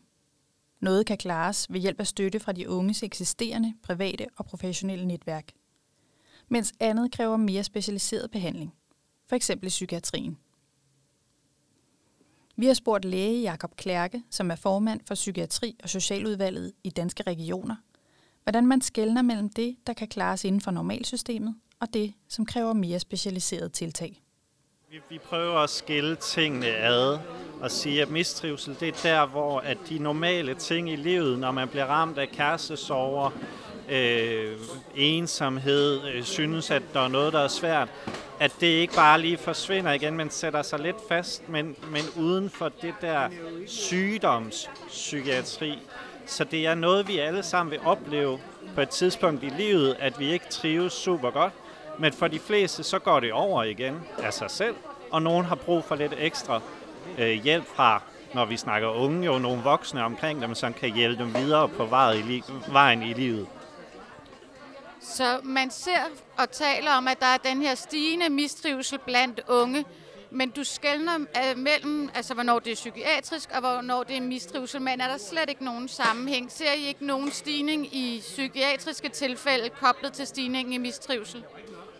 Noget 0.79 1.05
kan 1.05 1.17
klares 1.17 1.67
ved 1.69 1.79
hjælp 1.79 1.99
af 1.99 2.07
støtte 2.07 2.39
fra 2.39 2.51
de 2.51 2.69
unges 2.69 3.03
eksisterende, 3.03 3.73
private 3.83 4.25
og 4.37 4.45
professionelle 4.45 5.05
netværk. 5.05 5.51
Mens 6.47 6.73
andet 6.79 7.11
kræver 7.11 7.37
mere 7.37 7.63
specialiseret 7.63 8.31
behandling, 8.31 8.73
f.eks. 9.29 9.49
i 9.49 9.67
psykiatrien. 9.67 10.37
Vi 12.57 12.65
har 12.65 12.73
spurgt 12.73 13.05
læge 13.05 13.41
Jakob 13.41 13.75
Klærke, 13.75 14.23
som 14.29 14.51
er 14.51 14.55
formand 14.55 15.01
for 15.07 15.15
Psykiatri- 15.15 15.77
og 15.83 15.89
Socialudvalget 15.89 16.71
i 16.83 16.89
Danske 16.89 17.23
Regioner, 17.23 17.75
hvordan 18.43 18.67
man 18.67 18.81
skældner 18.81 19.21
mellem 19.21 19.49
det, 19.49 19.75
der 19.87 19.93
kan 19.93 20.07
klares 20.07 20.45
inden 20.45 20.61
for 20.61 20.71
normalsystemet, 20.71 21.55
og 21.79 21.93
det, 21.93 22.13
som 22.27 22.45
kræver 22.45 22.73
mere 22.73 22.99
specialiseret 22.99 23.71
tiltag. 23.71 24.23
Vi, 24.89 25.01
vi 25.09 25.19
prøver 25.19 25.59
at 25.59 25.69
skille 25.69 26.15
tingene 26.15 26.67
ad 26.67 27.19
og 27.65 27.71
sige, 27.71 28.01
at 28.01 28.09
mistrivsel 28.09 28.75
det 28.79 28.87
er 28.87 28.93
der, 29.03 29.25
hvor 29.25 29.59
at 29.59 29.77
de 29.89 29.99
normale 29.99 30.53
ting 30.53 30.89
i 30.89 30.95
livet, 30.95 31.39
når 31.39 31.51
man 31.51 31.67
bliver 31.67 31.85
ramt 31.85 32.17
af 32.17 32.29
kærestesover, 32.29 33.31
øh, 33.89 34.57
ensomhed, 34.95 36.07
øh, 36.07 36.23
synes, 36.23 36.71
at 36.71 36.81
der 36.93 36.99
er 36.99 37.07
noget, 37.07 37.33
der 37.33 37.39
er 37.39 37.47
svært, 37.47 37.87
at 38.39 38.51
det 38.59 38.67
ikke 38.67 38.93
bare 38.93 39.21
lige 39.21 39.37
forsvinder 39.37 39.91
igen, 39.91 40.17
men 40.17 40.29
sætter 40.29 40.61
sig 40.61 40.79
lidt 40.79 40.95
fast, 41.09 41.49
men, 41.49 41.75
men 41.91 42.01
uden 42.17 42.49
for 42.49 42.71
det 42.81 42.93
der 43.01 43.29
sygdomspsykiatri. 43.67 45.79
Så 46.25 46.43
det 46.43 46.65
er 46.65 46.75
noget, 46.75 47.07
vi 47.07 47.19
alle 47.19 47.43
sammen 47.43 47.71
vil 47.71 47.79
opleve 47.85 48.39
på 48.75 48.81
et 48.81 48.89
tidspunkt 48.89 49.43
i 49.43 49.51
livet, 49.57 49.95
at 49.99 50.19
vi 50.19 50.33
ikke 50.33 50.45
trives 50.49 50.93
super 50.93 51.31
godt. 51.31 51.53
Men 51.99 52.13
for 52.13 52.27
de 52.27 52.39
fleste, 52.39 52.83
så 52.83 52.99
går 52.99 53.19
det 53.19 53.33
over 53.33 53.63
igen 53.63 53.99
af 54.23 54.33
sig 54.33 54.51
selv, 54.51 54.75
og 55.11 55.21
nogen 55.21 55.45
har 55.45 55.55
brug 55.55 55.83
for 55.83 55.95
lidt 55.95 56.13
ekstra 56.17 56.61
øh, 57.17 57.43
hjælp 57.43 57.65
fra, 57.75 58.01
når 58.33 58.45
vi 58.45 58.57
snakker 58.57 58.87
unge, 58.87 59.31
og 59.31 59.41
nogle 59.41 59.61
voksne 59.63 60.03
omkring 60.03 60.41
dem, 60.41 60.55
som 60.55 60.73
kan 60.73 60.93
hjælpe 60.93 61.23
dem 61.23 61.35
videre 61.35 61.69
på 61.69 61.85
vejen 61.85 62.31
i, 62.31 62.43
vejen 62.67 63.03
i 63.03 63.13
livet. 63.13 63.47
Så 65.01 65.39
man 65.43 65.71
ser 65.71 66.03
og 66.37 66.51
taler 66.51 66.91
om, 66.91 67.07
at 67.07 67.19
der 67.19 67.25
er 67.25 67.37
den 67.37 67.61
her 67.61 67.75
stigende 67.75 68.29
mistrivsel 68.29 68.99
blandt 68.99 69.41
unge, 69.47 69.85
men 70.29 70.49
du 70.49 70.63
skældner 70.63 71.15
uh, 71.17 71.57
mellem, 71.57 72.09
altså 72.15 72.33
hvornår 72.33 72.59
det 72.59 72.71
er 72.71 72.75
psykiatrisk 72.75 73.49
og 73.53 73.59
hvornår 73.59 74.03
det 74.03 74.17
er 74.17 74.21
mistrivsel, 74.21 74.81
men 74.81 75.01
er 75.01 75.07
der 75.07 75.17
slet 75.17 75.49
ikke 75.49 75.65
nogen 75.65 75.87
sammenhæng? 75.87 76.51
Ser 76.51 76.73
I 76.73 76.87
ikke 76.87 77.05
nogen 77.05 77.31
stigning 77.31 77.95
i 77.95 78.19
psykiatriske 78.19 79.09
tilfælde 79.09 79.69
koblet 79.69 80.13
til 80.13 80.27
stigningen 80.27 80.73
i 80.73 80.77
mistrivsel? 80.77 81.43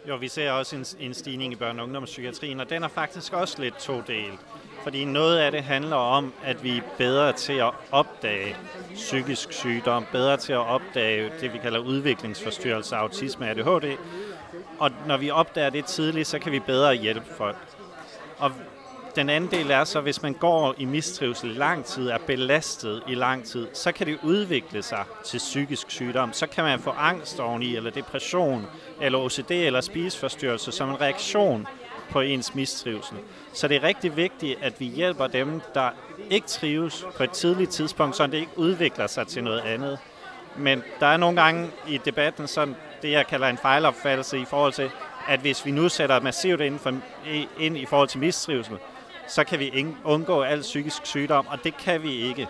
Jo, 0.07 0.15
vi 0.15 0.27
ser 0.27 0.51
også 0.51 0.75
en, 0.75 0.85
en 0.99 1.13
stigning 1.13 1.53
i 1.53 1.55
børne- 1.55 1.79
og 1.79 1.83
ungdomspsykiatrien, 1.83 2.59
og 2.59 2.69
den 2.69 2.83
er 2.83 2.87
faktisk 2.87 3.33
også 3.33 3.61
lidt 3.61 3.77
todelt. 3.77 4.39
Fordi 4.85 5.05
noget 5.05 5.37
af 5.37 5.51
det 5.51 5.63
handler 5.63 5.95
om, 5.95 6.33
at 6.43 6.63
vi 6.63 6.77
er 6.77 6.81
bedre 6.97 7.33
til 7.33 7.53
at 7.53 7.71
opdage 7.91 8.55
psykisk 8.93 9.53
sygdom, 9.53 10.05
bedre 10.11 10.37
til 10.37 10.53
at 10.53 10.59
opdage 10.59 11.31
det, 11.41 11.53
vi 11.53 11.57
kalder 11.57 11.79
udviklingsforstyrrelse, 11.79 12.95
autisme, 12.95 13.49
ADHD. 13.49 13.97
Og 14.79 14.91
når 15.07 15.17
vi 15.17 15.29
opdager 15.29 15.69
det 15.69 15.85
tidligt, 15.85 16.27
så 16.27 16.39
kan 16.39 16.51
vi 16.51 16.59
bedre 16.59 16.95
hjælpe 16.95 17.33
folk. 17.37 17.57
Og 18.37 18.51
den 19.15 19.29
anden 19.29 19.51
del 19.51 19.71
er 19.71 19.83
så, 19.83 20.01
hvis 20.01 20.21
man 20.21 20.33
går 20.33 20.75
i 20.77 20.85
mistrivsel 20.85 21.51
i 21.51 21.53
lang 21.53 21.85
tid, 21.85 22.09
er 22.09 22.17
belastet 22.17 23.03
i 23.07 23.15
lang 23.15 23.45
tid, 23.45 23.67
så 23.73 23.91
kan 23.91 24.07
det 24.07 24.19
udvikle 24.23 24.81
sig 24.81 25.03
til 25.23 25.37
psykisk 25.37 25.91
sygdom. 25.91 26.33
Så 26.33 26.47
kan 26.47 26.63
man 26.63 26.79
få 26.79 26.89
angst 26.89 27.39
oveni, 27.39 27.75
eller 27.75 27.91
depression, 27.91 28.65
eller 29.01 29.19
OCD, 29.19 29.51
eller 29.51 29.81
spiseforstyrrelse 29.81 30.71
som 30.71 30.89
en 30.89 31.01
reaktion 31.01 31.67
på 32.09 32.21
ens 32.21 32.55
mistrivsel. 32.55 33.17
Så 33.53 33.67
det 33.67 33.77
er 33.77 33.83
rigtig 33.83 34.15
vigtigt, 34.15 34.59
at 34.61 34.79
vi 34.79 34.85
hjælper 34.85 35.27
dem, 35.27 35.61
der 35.73 35.89
ikke 36.29 36.47
trives 36.47 37.05
på 37.17 37.23
et 37.23 37.31
tidligt 37.31 37.71
tidspunkt, 37.71 38.15
så 38.15 38.27
det 38.27 38.37
ikke 38.37 38.51
udvikler 38.59 39.07
sig 39.07 39.27
til 39.27 39.43
noget 39.43 39.59
andet. 39.59 39.99
Men 40.57 40.83
der 40.99 41.05
er 41.05 41.17
nogle 41.17 41.41
gange 41.41 41.69
i 41.87 41.97
debatten 42.05 42.47
sådan 42.47 42.75
det, 43.01 43.11
jeg 43.11 43.27
kalder 43.27 43.47
en 43.47 43.57
fejlopfattelse 43.57 44.39
i 44.39 44.45
forhold 44.45 44.73
til, 44.73 44.91
at 45.27 45.39
hvis 45.39 45.65
vi 45.65 45.71
nu 45.71 45.89
sætter 45.89 46.19
massivt 46.19 46.61
ind, 46.61 46.79
for, 46.79 46.93
ind 47.59 47.77
i 47.77 47.85
forhold 47.85 48.07
til 48.07 48.19
mistrivsel, 48.19 48.77
så 49.27 49.43
kan 49.43 49.59
vi 49.59 49.87
undgå 50.03 50.41
al 50.41 50.61
psykisk 50.61 51.05
sygdom, 51.05 51.47
og 51.47 51.63
det 51.63 51.77
kan 51.77 52.03
vi 52.03 52.11
ikke. 52.11 52.47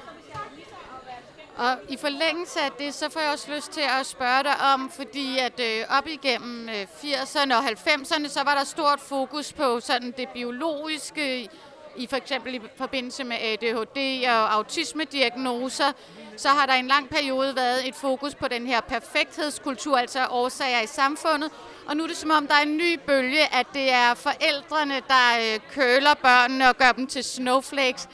Og 1.58 1.78
i 1.90 1.98
forlængelse 1.98 2.60
af 2.62 2.72
det, 2.72 2.94
så 2.94 3.10
får 3.10 3.20
jeg 3.20 3.32
også 3.32 3.52
lyst 3.56 3.72
til 3.72 3.84
at 4.00 4.06
spørge 4.06 4.44
dig 4.44 4.56
om, 4.74 4.92
fordi 4.92 5.38
at 5.40 5.60
øh, 5.60 5.98
op 5.98 6.08
igennem 6.08 6.70
øh, 6.70 6.88
80'erne 7.04 7.56
og 7.56 7.66
90'erne, 7.66 8.28
så 8.28 8.44
var 8.44 8.56
der 8.56 8.64
stort 8.64 9.00
fokus 9.00 9.54
på 9.54 9.80
sådan 9.80 10.14
det 10.18 10.30
biologiske, 10.30 11.50
i 11.96 12.08
for 12.08 12.16
eksempel 12.16 12.56
i 12.56 12.62
forbindelse 12.78 13.24
med 13.24 13.38
ADHD 13.42 14.28
og 14.28 14.54
autismediagnoser, 14.54 15.92
så 16.38 16.50
har 16.50 16.66
der 16.66 16.74
en 16.74 16.88
lang 16.88 17.10
periode 17.10 17.56
været 17.56 17.88
et 17.88 17.96
fokus 17.96 18.36
på 18.36 18.48
den 18.48 18.68
her 18.68 18.82
perfekthedskultur, 18.82 19.98
altså 19.98 20.28
årsager 20.30 20.82
i 20.82 20.88
samfundet. 20.88 21.52
Og 21.88 21.98
nu 21.98 22.04
er 22.04 22.08
det 22.08 22.18
som 22.18 22.32
om, 22.32 22.48
der 22.48 22.54
er 22.54 22.62
en 22.62 22.78
ny 22.78 23.00
bølge, 23.08 23.56
at 23.56 23.68
det 23.74 23.92
er 23.94 24.14
forældrene, 24.14 24.96
der 25.08 25.54
øh, 25.54 25.60
køler 25.72 26.14
børnene 26.14 26.70
og 26.70 26.78
gør 26.78 26.92
dem 26.92 27.08
til 27.08 27.24
snowflakes. 27.24 28.10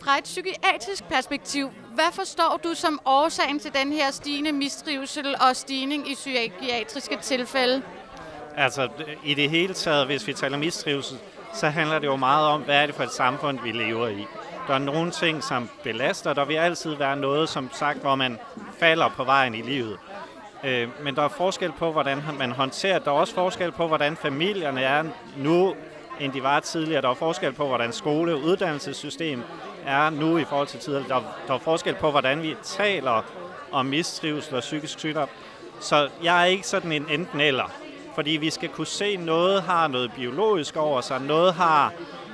Fra 0.00 0.18
et 0.18 0.24
psykiatrisk 0.24 1.04
perspektiv, 1.04 1.70
hvad 1.94 2.12
forstår 2.12 2.60
du 2.64 2.74
som 2.74 3.00
årsagen 3.04 3.58
til 3.58 3.74
den 3.74 3.92
her 3.92 4.10
stigende 4.10 4.52
mistrivsel 4.52 5.34
og 5.48 5.56
stigning 5.56 6.10
i 6.10 6.14
psykiatriske 6.14 7.18
tilfælde? 7.22 7.82
Altså, 8.56 8.88
i 9.24 9.34
det 9.34 9.50
hele 9.50 9.74
taget, 9.74 10.06
hvis 10.06 10.26
vi 10.26 10.32
taler 10.32 10.58
mistrivsel, 10.58 11.18
så 11.52 11.68
handler 11.68 11.98
det 11.98 12.06
jo 12.06 12.16
meget 12.16 12.46
om, 12.46 12.62
hvad 12.62 12.82
er 12.82 12.86
det 12.86 12.94
for 12.94 13.02
et 13.02 13.12
samfund, 13.12 13.58
vi 13.64 13.72
lever 13.72 14.08
i. 14.08 14.26
Der 14.68 14.74
er 14.74 14.78
nogle 14.78 15.10
ting, 15.10 15.44
som 15.44 15.68
belaster. 15.82 16.32
Der 16.32 16.44
vil 16.44 16.54
altid 16.54 16.94
være 16.94 17.16
noget, 17.16 17.48
som 17.48 17.70
sagt, 17.72 17.98
hvor 17.98 18.14
man 18.14 18.38
falder 18.78 19.08
på 19.08 19.24
vejen 19.24 19.54
i 19.54 19.62
livet. 19.62 19.98
Øh, 20.64 20.88
men 21.02 21.16
der 21.16 21.22
er 21.22 21.28
forskel 21.28 21.72
på, 21.72 21.92
hvordan 21.92 22.22
man 22.38 22.50
håndterer 22.50 22.98
Der 22.98 23.10
er 23.10 23.14
også 23.14 23.34
forskel 23.34 23.72
på, 23.72 23.86
hvordan 23.86 24.16
familierne 24.16 24.80
er 24.80 25.04
nu, 25.36 25.74
end 26.20 26.32
de 26.32 26.42
var 26.42 26.60
tidligere. 26.60 27.02
Der 27.02 27.10
er 27.10 27.14
forskel 27.14 27.52
på, 27.52 27.66
hvordan 27.66 27.92
skole- 27.92 28.34
og 28.34 28.40
uddannelsessystem 28.40 29.42
er 29.86 30.10
nu 30.10 30.38
i 30.38 30.44
forhold 30.44 30.68
til 30.68 30.80
tidligere. 30.80 31.08
Der, 31.08 31.22
der 31.48 31.54
er 31.54 31.58
forskel 31.58 31.94
på, 31.94 32.10
hvordan 32.10 32.42
vi 32.42 32.56
taler 32.62 33.24
om 33.72 33.86
mistrivsel 33.86 34.54
og 34.54 34.60
psykisk 34.60 34.98
sygdom. 34.98 35.28
Så 35.80 36.08
jeg 36.22 36.40
er 36.40 36.44
ikke 36.44 36.66
sådan 36.66 36.92
en 36.92 37.06
enten 37.10 37.40
eller. 37.40 37.72
Fordi 38.14 38.30
vi 38.30 38.50
skal 38.50 38.68
kunne 38.68 38.86
se, 38.86 39.04
at 39.04 39.20
noget 39.20 39.62
har 39.62 39.88
noget 39.88 40.12
biologisk 40.16 40.76
over 40.76 41.00
sig, 41.00 41.20
noget 41.20 41.54
har 41.54 41.92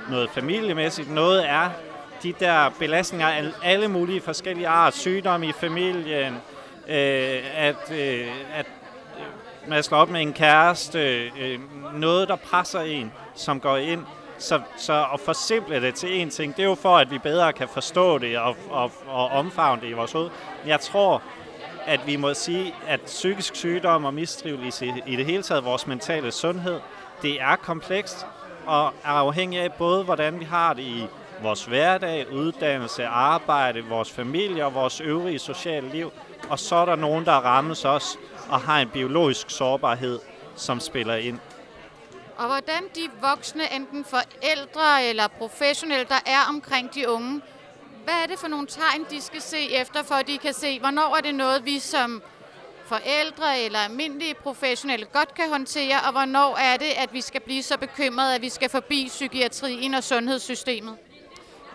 noget 0.09 0.29
familiemæssigt, 0.29 1.11
noget 1.11 1.49
er 1.49 1.69
de 2.23 2.33
der 2.39 2.69
belastninger 2.79 3.27
af 3.27 3.43
alle 3.63 3.87
mulige 3.87 4.21
forskellige 4.21 4.67
art, 4.67 4.95
sygdomme 4.95 5.47
i 5.47 5.51
familien, 5.51 6.33
øh, 6.87 7.43
at, 7.55 7.91
øh, 7.91 8.27
at 8.53 8.65
man 9.67 9.83
slår 9.83 9.97
op 9.97 10.09
med 10.09 10.21
en 10.21 10.33
kæreste, 10.33 10.99
øh, 10.99 11.31
øh 11.39 11.59
noget 11.93 12.27
der 12.27 12.35
presser 12.35 12.81
en, 12.81 13.11
som 13.35 13.59
går 13.59 13.77
ind. 13.77 14.05
Så, 14.41 14.61
så 14.77 15.05
at 15.13 15.19
forsimple 15.19 15.81
det 15.81 15.95
til 15.95 16.21
en 16.21 16.29
ting, 16.29 16.55
det 16.55 16.63
er 16.63 16.67
jo 16.67 16.75
for, 16.75 16.97
at 16.97 17.11
vi 17.11 17.17
bedre 17.17 17.53
kan 17.53 17.67
forstå 17.67 18.17
det 18.17 18.37
og, 18.37 18.55
og, 18.69 18.91
og 19.07 19.27
omfavne 19.27 19.81
det 19.81 19.89
i 19.89 19.93
vores 19.93 20.11
hoved. 20.11 20.29
Jeg 20.65 20.79
tror, 20.79 21.21
at 21.85 22.07
vi 22.07 22.15
må 22.15 22.33
sige, 22.33 22.75
at 22.87 23.01
psykisk 23.01 23.55
sygdom 23.55 24.05
og 24.05 24.13
mistrivelse 24.13 24.93
i 25.05 25.15
det 25.15 25.25
hele 25.25 25.43
taget, 25.43 25.65
vores 25.65 25.87
mentale 25.87 26.31
sundhed, 26.31 26.79
det 27.21 27.41
er 27.41 27.55
komplekst 27.55 28.25
og 28.65 28.85
er 29.03 29.09
afhængig 29.09 29.59
af 29.59 29.73
både, 29.73 30.03
hvordan 30.03 30.39
vi 30.39 30.45
har 30.45 30.73
det 30.73 30.83
i 30.83 31.07
vores 31.41 31.65
hverdag, 31.65 32.33
uddannelse, 32.33 33.05
arbejde, 33.05 33.85
vores 33.85 34.11
familie 34.11 34.65
og 34.65 34.73
vores 34.73 35.01
øvrige 35.01 35.39
sociale 35.39 35.89
liv. 35.89 36.11
Og 36.49 36.59
så 36.59 36.75
er 36.75 36.85
der 36.85 36.95
nogen, 36.95 37.25
der 37.25 37.31
rammes 37.31 37.85
os 37.85 38.17
og 38.49 38.59
har 38.59 38.79
en 38.79 38.89
biologisk 38.89 39.49
sårbarhed, 39.49 40.19
som 40.55 40.79
spiller 40.79 41.15
ind. 41.15 41.39
Og 42.41 42.47
hvordan 42.47 42.83
de 42.95 43.09
voksne, 43.21 43.73
enten 43.75 44.05
forældre 44.05 45.05
eller 45.05 45.27
professionelle, 45.27 46.05
der 46.05 46.19
er 46.25 46.49
omkring 46.49 46.93
de 46.95 47.09
unge, 47.09 47.41
hvad 48.03 48.13
er 48.23 48.27
det 48.27 48.39
for 48.39 48.47
nogle 48.47 48.67
tegn, 48.67 49.05
de 49.09 49.21
skal 49.21 49.41
se 49.41 49.71
efter, 49.71 50.03
for 50.03 50.15
at 50.15 50.27
de 50.27 50.37
kan 50.37 50.53
se, 50.53 50.79
hvornår 50.79 51.15
er 51.17 51.21
det 51.21 51.35
noget, 51.35 51.65
vi 51.65 51.79
som 51.79 52.23
forældre 52.85 53.61
eller 53.61 53.79
almindelige 53.79 54.33
professionelle 54.33 55.05
godt 55.05 55.33
kan 55.33 55.49
håndtere, 55.49 55.95
og 56.05 56.11
hvornår 56.11 56.57
er 56.57 56.77
det, 56.77 56.91
at 56.97 57.13
vi 57.13 57.21
skal 57.21 57.41
blive 57.41 57.63
så 57.63 57.77
bekymrede, 57.77 58.35
at 58.35 58.41
vi 58.41 58.49
skal 58.49 58.69
forbi 58.69 59.05
psykiatrien 59.07 59.93
og 59.93 60.03
sundhedssystemet? 60.03 60.97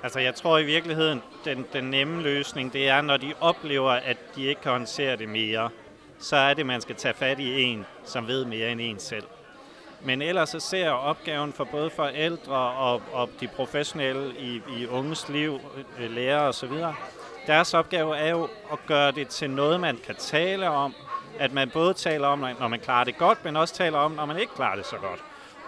Altså 0.02 0.20
jeg 0.20 0.34
tror 0.34 0.58
i 0.58 0.64
virkeligheden, 0.64 1.22
den, 1.44 1.66
den 1.72 1.84
nemme 1.84 2.22
løsning, 2.22 2.72
det 2.72 2.88
er, 2.88 3.00
når 3.00 3.16
de 3.16 3.34
oplever, 3.40 3.90
at 3.92 4.16
de 4.36 4.46
ikke 4.46 4.60
kan 4.60 4.72
håndtere 4.72 5.16
det 5.16 5.28
mere, 5.28 5.70
så 6.18 6.36
er 6.36 6.54
det, 6.54 6.66
man 6.66 6.80
skal 6.80 6.94
tage 6.94 7.14
fat 7.14 7.40
i 7.40 7.62
en, 7.62 7.86
som 8.04 8.26
ved 8.26 8.44
mere 8.44 8.72
end 8.72 8.80
en 8.80 8.98
selv. 8.98 9.24
Men 10.00 10.22
ellers 10.22 10.48
så 10.48 10.60
ser 10.60 10.84
jeg 10.84 10.92
opgaven 10.92 11.52
for 11.52 11.64
både 11.64 11.90
forældre 11.90 12.56
og, 12.56 13.02
og 13.12 13.30
de 13.40 13.48
professionelle 13.48 14.34
i, 14.38 14.62
i 14.78 14.86
unges 14.86 15.28
liv, 15.28 15.60
øh, 15.98 16.10
lærere 16.10 16.48
osv., 16.48 16.72
deres 17.46 17.74
opgave 17.74 18.16
er 18.16 18.30
jo 18.30 18.48
at 18.72 18.78
gøre 18.86 19.12
det 19.12 19.28
til 19.28 19.50
noget, 19.50 19.80
man 19.80 19.98
kan 20.06 20.14
tale 20.14 20.68
om. 20.70 20.94
At 21.38 21.52
man 21.52 21.70
både 21.70 21.94
taler 21.94 22.26
om, 22.28 22.38
når 22.38 22.68
man 22.68 22.80
klarer 22.80 23.04
det 23.04 23.18
godt, 23.18 23.44
men 23.44 23.56
også 23.56 23.74
taler 23.74 23.98
om, 23.98 24.12
når 24.12 24.26
man 24.26 24.38
ikke 24.38 24.54
klarer 24.54 24.76
det 24.76 24.86
så 24.86 24.96
godt. 24.96 25.20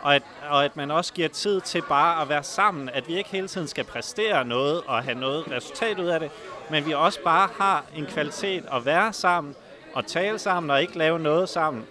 Og 0.03 0.15
at, 0.15 0.23
og 0.49 0.65
at 0.65 0.77
man 0.77 0.91
også 0.91 1.13
giver 1.13 1.29
tid 1.29 1.61
til 1.61 1.83
bare 1.89 2.23
at 2.23 2.29
være 2.29 2.43
sammen. 2.43 2.89
At 2.89 3.09
vi 3.09 3.19
ikke 3.19 3.31
hele 3.31 3.49
tiden 3.49 3.69
skal 3.69 3.85
præstere 3.85 4.45
noget 4.45 4.83
og 4.87 5.03
have 5.03 5.19
noget 5.19 5.51
resultat 5.51 5.99
ud 5.99 6.07
af 6.07 6.21
det, 6.21 6.31
men 6.71 6.87
vi 6.87 6.93
også 6.93 7.21
bare 7.25 7.49
har 7.59 7.85
en 7.97 8.07
kvalitet 8.07 8.65
at 8.73 8.85
være 8.85 9.13
sammen 9.13 9.55
og 9.95 10.07
tale 10.07 10.39
sammen 10.39 10.71
og 10.71 10.81
ikke 10.81 10.99
lave 10.99 11.19
noget 11.19 11.49
sammen. 11.49 11.87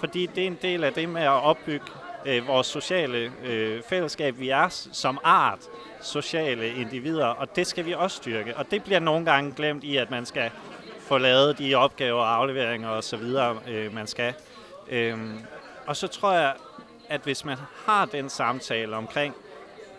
Fordi 0.00 0.26
det 0.26 0.42
er 0.42 0.46
en 0.46 0.58
del 0.62 0.84
af 0.84 0.92
det 0.92 1.08
med 1.08 1.22
at 1.22 1.28
opbygge 1.28 1.86
øh, 2.26 2.46
vores 2.46 2.66
sociale 2.66 3.32
øh, 3.44 3.82
fællesskab. 3.82 4.38
Vi 4.38 4.48
er 4.48 4.88
som 4.92 5.18
art 5.24 5.58
sociale 6.00 6.68
individer, 6.74 7.26
og 7.26 7.56
det 7.56 7.66
skal 7.66 7.86
vi 7.86 7.92
også 7.92 8.16
styrke. 8.16 8.56
Og 8.56 8.70
det 8.70 8.84
bliver 8.84 9.00
nogle 9.00 9.24
gange 9.24 9.52
glemt 9.56 9.84
i, 9.84 9.96
at 9.96 10.10
man 10.10 10.26
skal 10.26 10.50
få 11.00 11.18
lavet 11.18 11.58
de 11.58 11.74
opgaver 11.74 12.20
og 12.20 12.34
afleveringer 12.34 12.88
osv., 12.88 13.22
øh, 13.68 13.94
man 13.94 14.06
skal. 14.06 14.34
Øhm, 14.90 15.38
og 15.86 15.96
så 15.96 16.06
tror 16.06 16.32
jeg, 16.32 16.54
at 17.08 17.20
hvis 17.20 17.44
man 17.44 17.56
har 17.86 18.04
den 18.04 18.28
samtale 18.28 18.96
omkring 18.96 19.34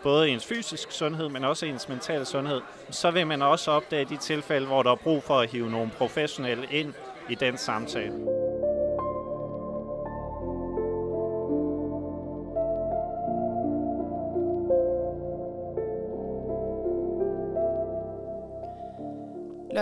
både 0.02 0.28
ens 0.28 0.46
fysisk 0.46 0.92
sundhed, 0.92 1.28
men 1.28 1.44
også 1.44 1.66
ens 1.66 1.88
mentale 1.88 2.24
sundhed, 2.24 2.60
så 2.90 3.10
vil 3.10 3.26
man 3.26 3.42
også 3.42 3.70
opdage 3.70 4.04
de 4.04 4.16
tilfælde, 4.16 4.66
hvor 4.66 4.82
der 4.82 4.90
er 4.90 4.96
brug 4.96 5.22
for 5.22 5.40
at 5.40 5.50
hive 5.50 5.70
nogle 5.70 5.90
professionelle 5.98 6.66
ind 6.70 6.94
i 7.28 7.34
den 7.34 7.56
samtale. 7.58 8.41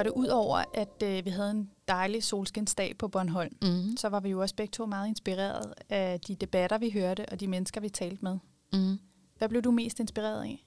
Lotte, 0.05 0.17
ud 0.17 0.27
over 0.27 0.65
at 0.75 1.03
øh, 1.03 1.25
vi 1.25 1.31
havde 1.31 1.51
en 1.51 1.71
dejlig 1.89 2.25
solskinsdag 2.25 2.99
på 2.99 3.09
Bornholm, 3.09 3.57
Mm. 3.63 3.97
så 3.97 4.09
var 4.09 4.21
vi 4.21 4.29
jo 4.29 4.41
også 4.41 4.55
begge 4.55 4.71
to 4.71 4.87
meget 4.87 5.09
inspireret 5.09 5.75
af 5.89 6.21
de 6.21 6.35
debatter, 6.35 6.79
vi 6.79 6.91
hørte, 6.91 7.27
og 7.29 7.41
de 7.41 7.47
mennesker, 7.47 7.81
vi 7.81 7.89
talte 7.89 8.19
med. 8.25 8.39
Mm. 8.73 8.99
Hvad 9.39 9.49
blev 9.49 9.63
du 9.63 9.71
mest 9.71 10.01
inspireret 10.01 10.43
af? 10.43 10.65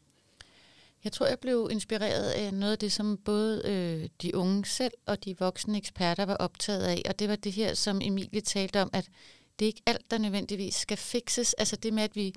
Jeg 1.04 1.12
tror, 1.12 1.26
jeg 1.28 1.40
blev 1.40 1.70
inspireret 1.72 2.30
af 2.30 2.54
noget 2.54 2.72
af 2.72 2.80
det, 2.80 2.92
som 2.92 3.18
både 3.18 3.62
øh, 3.66 4.10
de 4.22 4.36
unge 4.36 4.66
selv 4.66 4.94
og 5.06 5.26
de 5.26 5.38
voksne 5.40 5.78
eksperter 5.78 6.26
var 6.26 6.36
optaget 6.36 6.84
af. 6.84 7.02
Og 7.10 7.20
det 7.20 7.30
var 7.30 7.36
det 7.36 7.52
her, 7.52 7.74
som 7.74 8.02
Emilie 8.04 8.42
talte 8.42 8.82
om, 8.82 8.90
at 8.94 9.08
det 9.60 9.66
er 9.66 9.68
ikke 9.68 9.82
alt, 9.86 10.12
der 10.12 10.18
nødvendigvis 10.18 10.76
skal 10.76 10.98
fikses. 10.98 11.54
Altså 11.54 11.76
det 11.76 11.94
med, 11.94 12.04
at 12.04 12.16
vi 12.16 12.34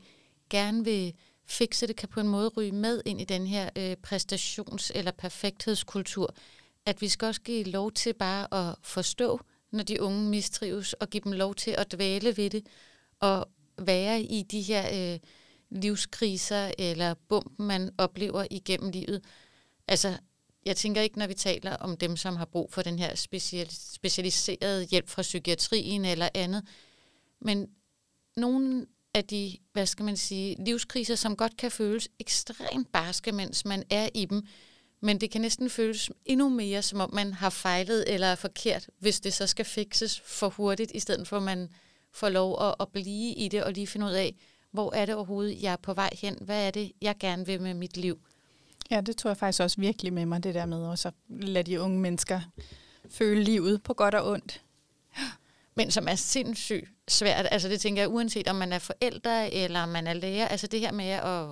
gerne 0.51 0.85
vil 0.85 1.15
fikse 1.49 1.87
det, 1.87 1.97
kan 1.97 2.09
på 2.09 2.21
en 2.21 2.29
måde 2.29 2.49
ryge 2.49 2.73
med 2.73 3.03
ind 3.05 3.21
i 3.21 3.25
den 3.25 3.47
her 3.47 3.71
øh, 3.77 3.97
præstations- 4.07 4.91
eller 4.95 5.11
perfekthedskultur. 5.11 6.35
At 6.87 7.01
vi 7.01 7.09
skal 7.09 7.27
også 7.27 7.41
give 7.41 7.65
lov 7.65 7.93
til 7.93 8.15
bare 8.15 8.69
at 8.69 8.77
forstå, 8.83 9.41
når 9.73 9.83
de 9.83 10.03
unge 10.03 10.31
mistrives, 10.31 10.93
og 10.93 11.11
give 11.11 11.21
dem 11.25 11.33
lov 11.33 11.55
til 11.55 11.71
at 11.71 11.93
dvæle 11.93 12.37
ved 12.37 12.51
det, 12.51 12.67
og 13.21 13.49
være 13.79 14.23
i 14.23 14.43
de 14.43 14.63
her 14.63 15.13
øh, 15.15 15.19
livskriser 15.71 16.73
eller 16.79 17.15
bump, 17.29 17.59
man 17.59 17.91
oplever 17.99 18.47
igennem 18.51 18.91
livet. 18.91 19.25
Altså, 19.89 20.19
jeg 20.67 20.77
tænker 20.77 21.01
ikke, 21.01 21.19
når 21.19 21.27
vi 21.27 21.35
taler 21.35 21.77
om 21.77 21.97
dem, 21.97 22.17
som 22.17 22.37
har 22.37 22.45
brug 22.45 22.73
for 22.73 22.83
den 22.83 22.99
her 22.99 23.15
special, 23.15 23.71
specialiserede 23.71 24.85
hjælp 24.85 25.09
fra 25.09 25.23
psykiatrien 25.23 26.05
eller 26.05 26.29
andet, 26.35 26.65
men 27.41 27.69
nogle 28.37 28.87
af 29.15 29.25
de, 29.25 29.57
hvad 29.73 29.87
skal 29.87 30.05
man 30.05 30.17
sige, 30.17 30.65
livskriser, 30.65 31.15
som 31.15 31.37
godt 31.37 31.57
kan 31.57 31.71
føles 31.71 32.09
ekstremt 32.19 32.93
barske, 32.93 33.33
mens 33.33 33.65
man 33.65 33.85
er 33.91 34.09
i 34.15 34.25
dem, 34.25 34.47
men 35.01 35.21
det 35.21 35.31
kan 35.31 35.41
næsten 35.41 35.71
føles 35.71 36.11
endnu 36.25 36.49
mere, 36.49 36.83
som 36.83 37.01
om 37.01 37.15
man 37.15 37.33
har 37.33 37.51
fejlet 37.51 38.15
eller 38.15 38.27
er 38.27 38.35
forkert, 38.35 38.91
hvis 38.99 39.21
det 39.21 39.35
så 39.35 39.47
skal 39.47 39.65
fikses 39.65 40.21
for 40.21 40.49
hurtigt, 40.49 40.93
i 40.95 41.01
stedet 41.01 41.29
for 41.29 41.37
at 41.37 41.43
man 41.43 41.69
får 42.13 42.29
lov 42.29 42.63
at, 42.63 42.75
at 42.81 42.89
blive 42.89 43.35
i 43.35 43.49
det 43.49 43.65
og 43.65 43.73
lige 43.73 43.87
finde 43.87 44.07
ud 44.07 44.13
af, 44.13 44.35
hvor 44.71 44.95
er 44.95 45.07
det 45.07 45.15
overhovedet, 45.15 45.63
jeg 45.63 45.73
er 45.73 45.77
på 45.77 45.95
vej 45.95 46.11
hen? 46.13 46.39
Hvad 46.41 46.67
er 46.67 46.71
det, 46.71 46.93
jeg 47.03 47.15
gerne 47.21 47.47
vil 47.47 47.61
med 47.61 47.75
mit 47.75 47.97
liv? 47.97 48.19
Ja, 48.91 49.01
det 49.01 49.17
tror 49.17 49.31
jeg 49.31 49.37
faktisk 49.37 49.63
også 49.63 49.81
virkelig 49.81 50.13
med 50.13 50.27
mig, 50.27 50.43
det 50.43 50.55
der 50.55 50.67
med 50.67 50.85
også 50.85 51.09
at 51.09 51.15
lade 51.29 51.71
de 51.71 51.81
unge 51.81 52.01
mennesker 52.01 52.41
føle 53.11 53.45
livet 53.45 53.83
på 53.83 53.95
godt 53.95 54.15
og 54.15 54.31
ondt. 54.31 54.63
Men 55.75 55.91
som 55.91 56.09
er 56.09 56.15
sindssygt 56.15 56.91
svært. 57.09 57.47
Altså 57.51 57.69
det 57.69 57.81
tænker 57.81 58.03
jeg, 58.03 58.11
uanset 58.11 58.49
om 58.49 58.57
man 58.57 58.73
er 58.73 58.79
forældre 58.79 59.53
eller 59.53 59.87
man 59.87 60.07
er 60.07 60.13
lærer, 60.13 60.49
altså 60.49 60.67
det 60.67 60.81
her 60.81 60.93
med 60.93 61.09
at, 61.09 61.47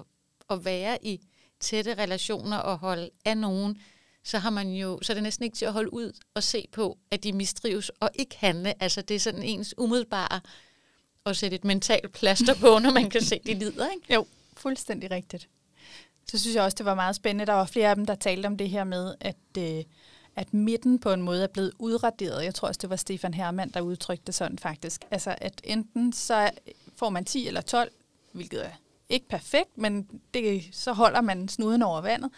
at 0.50 0.64
være 0.64 1.07
i 1.07 1.20
tætte 1.64 1.94
relationer 1.94 2.57
og 2.57 2.79
holde 2.79 3.11
af 3.24 3.37
nogen, 3.37 3.79
så 4.22 4.38
har 4.38 4.50
man 4.50 4.72
jo, 4.72 4.98
så 5.03 5.12
er 5.12 5.14
det 5.14 5.22
næsten 5.22 5.44
ikke 5.44 5.57
til 5.57 5.64
at 5.64 5.72
holde 5.72 5.92
ud 5.92 6.12
og 6.35 6.42
se 6.42 6.68
på, 6.72 6.98
at 7.11 7.24
de 7.24 7.33
mistrives 7.33 7.88
og 7.88 8.11
ikke 8.14 8.37
handle. 8.38 8.83
Altså 8.83 9.03
det 9.03 9.14
er 9.14 9.20
sådan 9.20 9.42
ens 9.42 9.74
umiddelbare 9.79 10.40
at 11.27 11.37
sætte 11.37 11.55
et 11.55 11.64
mentalt 11.64 12.12
plaster 12.12 12.55
på, 12.55 12.79
når 12.79 12.90
man 12.90 13.11
kan 13.11 13.22
se, 13.22 13.40
de 13.46 13.55
lider, 13.55 13.90
ikke? 13.90 14.14
Jo, 14.14 14.27
fuldstændig 14.57 15.11
rigtigt. 15.11 15.48
Så 16.31 16.38
synes 16.38 16.57
jeg 16.57 16.62
også, 16.62 16.74
det 16.74 16.87
var 16.87 16.94
meget 16.94 17.16
spændende. 17.16 17.46
Der 17.46 17.53
var 17.53 17.66
flere 17.66 17.90
af 17.90 17.96
dem, 17.96 18.07
der 18.07 18.14
talte 18.14 18.46
om 18.46 18.57
det 18.57 18.70
her 18.70 18.85
med, 18.85 19.14
at, 19.20 19.37
øh, 19.59 19.85
at 20.37 20.55
midten 20.55 20.98
på 20.98 21.12
en 21.12 21.22
måde 21.22 21.42
er 21.42 21.46
blevet 21.46 21.72
udraderet. 21.79 22.44
Jeg 22.44 22.55
tror 22.55 22.68
også, 22.68 22.79
det 22.83 22.90
var 22.90 22.96
Stefan 22.96 23.35
Hermann, 23.35 23.70
der 23.70 23.81
udtrykte 23.81 24.27
det 24.27 24.35
sådan 24.35 24.59
faktisk. 24.59 25.05
Altså, 25.11 25.35
at 25.38 25.61
enten 25.64 26.12
så 26.12 26.50
får 26.96 27.11
man 27.11 27.24
10 27.24 27.46
eller 27.46 27.61
12, 27.61 27.92
hvilket 28.33 28.66
er 28.66 28.70
ikke 29.08 29.28
perfekt, 29.28 29.78
men 29.78 30.08
det, 30.34 30.64
så 30.72 30.92
holder 30.92 31.20
man 31.20 31.48
snuden 31.48 31.82
over 31.82 32.00
vandet, 32.00 32.30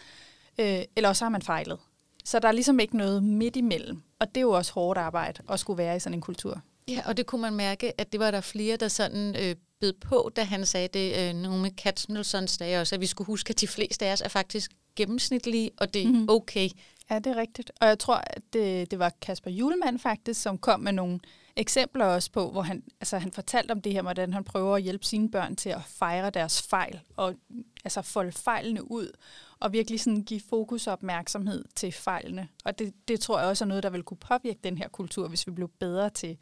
øh, 0.59 0.81
eller 0.95 1.09
også 1.09 1.25
har 1.25 1.29
man 1.29 1.41
fejlet. 1.41 1.79
Så 2.25 2.39
der 2.39 2.47
er 2.47 2.51
ligesom 2.51 2.79
ikke 2.79 2.97
noget 2.97 3.23
midt 3.23 3.55
imellem. 3.55 4.01
Og 4.19 4.27
det 4.27 4.37
er 4.37 4.41
jo 4.41 4.51
også 4.51 4.73
hårdt 4.73 4.99
arbejde 4.99 5.43
at 5.49 5.59
skulle 5.59 5.77
være 5.77 5.95
i 5.95 5.99
sådan 5.99 6.13
en 6.13 6.21
kultur. 6.21 6.61
Ja, 6.87 7.01
og 7.05 7.17
det 7.17 7.25
kunne 7.25 7.41
man 7.41 7.53
mærke, 7.53 8.01
at 8.01 8.11
det 8.11 8.19
var 8.19 8.31
der 8.31 8.41
flere, 8.41 8.77
der 8.77 8.87
sådan 8.87 9.35
øh, 9.39 9.55
bed 9.79 9.93
på, 9.93 10.31
da 10.35 10.43
han 10.43 10.65
sagde 10.65 10.87
det, 10.87 11.29
øh, 11.29 11.33
nogle 11.35 11.61
med 11.61 11.71
Katznelsons 11.71 12.51
sagde 12.51 12.81
også, 12.81 12.95
at 12.95 13.01
vi 13.01 13.05
skulle 13.05 13.25
huske, 13.25 13.49
at 13.51 13.61
de 13.61 13.67
fleste 13.67 14.05
af 14.05 14.13
os 14.13 14.21
er 14.21 14.29
faktisk 14.29 14.71
gennemsnitlige, 14.95 15.71
og 15.77 15.93
det 15.93 16.01
er 16.01 16.05
Mhm. 16.05 16.13
mm-hmm. 16.15 16.29
okay. 16.29 16.69
Ja, 17.09 17.15
det 17.19 17.27
er 17.27 17.35
rigtigt. 17.35 17.71
Og 17.81 17.87
jeg 17.87 17.99
tror, 17.99 18.15
at 18.15 18.41
det, 18.53 18.91
det 18.91 18.99
var 18.99 19.11
Kasper 19.21 19.51
Julemand 19.51 19.99
faktisk, 19.99 20.41
som 20.41 20.57
kom 20.57 20.79
med 20.79 20.91
nogle 20.91 21.19
eksempler 21.57 22.05
også 22.05 22.31
på, 22.31 22.51
hvor 22.51 22.61
han, 22.61 22.83
altså, 23.01 23.17
han 23.17 23.31
fortalte 23.31 23.71
om 23.71 23.81
det 23.81 23.93
her, 23.93 24.01
hvordan 24.01 24.33
han 24.33 24.43
prøver 24.43 24.75
at 24.75 24.81
hjælpe 24.81 25.05
sine 25.05 25.31
børn 25.31 25.55
til 25.55 25.69
at 25.69 25.83
fejre 25.83 26.29
deres 26.29 26.61
fejl, 26.61 26.99
og 27.15 27.35
altså 27.83 28.01
folde 28.01 28.31
fejlene 28.31 28.91
ud, 28.91 29.11
og 29.59 29.73
virkelig 29.73 29.99
sådan 29.99 30.23
give 30.23 30.41
fokus 30.49 30.87
og 30.87 30.93
opmærksomhed 30.93 31.65
til 31.75 31.91
fejlene. 31.91 32.47
Og 32.65 32.79
det, 32.79 32.93
det 33.07 33.19
tror 33.19 33.39
jeg 33.39 33.47
også 33.47 33.63
er 33.63 33.67
noget, 33.67 33.83
der 33.83 33.89
vil 33.89 34.03
kunne 34.03 34.17
påvirke 34.17 34.59
den 34.63 34.77
her 34.77 34.87
kultur, 34.87 35.27
hvis 35.27 35.47
vi 35.47 35.51
blev 35.51 35.69
bedre 35.79 36.09
til 36.09 36.37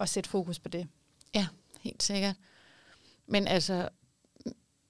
at 0.00 0.08
sætte 0.08 0.30
fokus 0.30 0.58
på 0.58 0.68
det. 0.68 0.88
Ja, 1.34 1.46
helt 1.80 2.02
sikkert. 2.02 2.34
Men 3.26 3.48
altså, 3.48 3.88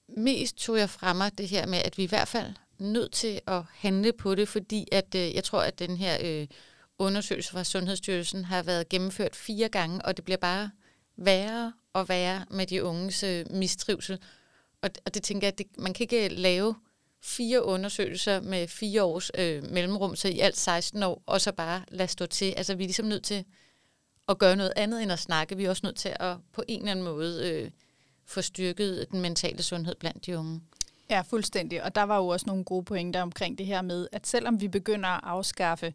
mest 0.07 0.57
tog 0.57 0.77
jeg 0.77 0.89
fra 0.89 1.13
mig 1.13 1.37
det 1.37 1.47
her 1.47 1.67
med, 1.67 1.77
at 1.85 1.97
vi 1.97 2.03
i 2.03 2.07
hvert 2.07 2.27
fald 2.27 2.53
nødt 2.79 3.11
til 3.11 3.41
at 3.47 3.63
handle 3.73 4.13
på 4.13 4.35
det, 4.35 4.47
fordi 4.47 4.87
at 4.91 5.15
øh, 5.15 5.35
jeg 5.35 5.43
tror, 5.43 5.61
at 5.61 5.79
den 5.79 5.97
her 5.97 6.17
øh, 6.21 6.47
undersøgelse 6.99 7.51
fra 7.51 7.63
Sundhedsstyrelsen 7.63 8.45
har 8.45 8.63
været 8.63 8.89
gennemført 8.89 9.35
fire 9.35 9.69
gange, 9.69 10.05
og 10.05 10.17
det 10.17 10.25
bliver 10.25 10.37
bare 10.37 10.71
værre 11.15 11.73
og 11.93 12.09
værre 12.09 12.45
med 12.51 12.67
de 12.67 12.83
unges 12.83 13.23
øh, 13.23 13.45
mistrivsel. 13.51 14.19
Og, 14.81 14.89
og 15.05 15.13
det 15.13 15.23
tænker 15.23 15.47
jeg, 15.47 15.51
at 15.51 15.57
det, 15.57 15.67
man 15.77 15.93
kan 15.93 16.03
ikke 16.03 16.25
øh, 16.25 16.31
lave 16.31 16.75
fire 17.21 17.63
undersøgelser 17.63 18.41
med 18.41 18.67
fire 18.67 19.03
års 19.03 19.31
øh, 19.37 19.63
mellemrum, 19.63 20.15
så 20.15 20.27
i 20.27 20.39
alt 20.39 20.57
16 20.57 21.03
år, 21.03 21.23
og 21.25 21.41
så 21.41 21.51
bare 21.51 21.83
lade 21.87 22.07
stå 22.07 22.25
til. 22.25 22.53
Altså 22.57 22.75
vi 22.75 22.83
er 22.83 22.87
ligesom 22.87 23.05
nødt 23.05 23.23
til 23.23 23.45
at 24.29 24.37
gøre 24.37 24.55
noget 24.55 24.73
andet 24.75 25.03
end 25.03 25.11
at 25.11 25.19
snakke. 25.19 25.57
Vi 25.57 25.65
er 25.65 25.69
også 25.69 25.85
nødt 25.85 25.95
til 25.95 26.15
at 26.19 26.37
på 26.53 26.63
en 26.67 26.79
eller 26.79 26.91
anden 26.91 27.05
måde 27.05 27.49
øh, 27.49 27.71
få 28.25 28.41
styrket 28.41 29.07
den 29.11 29.21
mentale 29.21 29.63
sundhed 29.63 29.95
blandt 29.95 30.25
de 30.25 30.37
unge. 30.37 30.61
Ja, 31.09 31.21
fuldstændig. 31.21 31.83
Og 31.83 31.95
der 31.95 32.03
var 32.03 32.17
jo 32.17 32.27
også 32.27 32.45
nogle 32.47 32.63
gode 32.63 32.85
pointer 32.85 33.21
omkring 33.21 33.57
det 33.57 33.65
her 33.65 33.81
med, 33.81 34.07
at 34.11 34.27
selvom 34.27 34.61
vi 34.61 34.67
begynder 34.67 35.09
at 35.09 35.19
afskaffe 35.23 35.93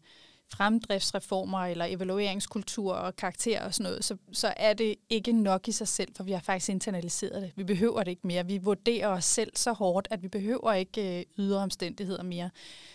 fremdriftsreformer 0.52 1.58
eller 1.58 1.84
evalueringskultur 1.84 2.92
og 2.94 3.16
karakter 3.16 3.64
og 3.64 3.74
sådan 3.74 3.90
noget, 3.90 4.04
så, 4.04 4.16
så 4.32 4.54
er 4.56 4.72
det 4.72 4.94
ikke 5.08 5.32
nok 5.32 5.68
i 5.68 5.72
sig 5.72 5.88
selv, 5.88 6.14
for 6.16 6.24
vi 6.24 6.32
har 6.32 6.40
faktisk 6.40 6.68
internaliseret 6.68 7.42
det. 7.42 7.52
Vi 7.56 7.64
behøver 7.64 8.02
det 8.02 8.10
ikke 8.10 8.26
mere. 8.26 8.46
Vi 8.46 8.58
vurderer 8.58 9.08
os 9.08 9.24
selv 9.24 9.52
så 9.54 9.72
hårdt, 9.72 10.08
at 10.10 10.22
vi 10.22 10.28
behøver 10.28 10.72
ikke 10.72 11.18
øh, 11.18 11.24
ydre 11.38 11.58
omstændigheder 11.58 12.22
mere. 12.22 12.50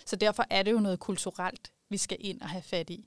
Så 0.06 0.16
derfor 0.16 0.46
er 0.50 0.64
det 0.64 0.72
jo 0.72 0.80
noget 0.80 1.00
kulturelt, 1.00 1.72
vi 1.90 1.98
skal 1.98 2.18
ind 2.20 2.42
og 2.42 2.50
have 2.50 2.64
fat 2.64 2.90
i. 2.90 3.06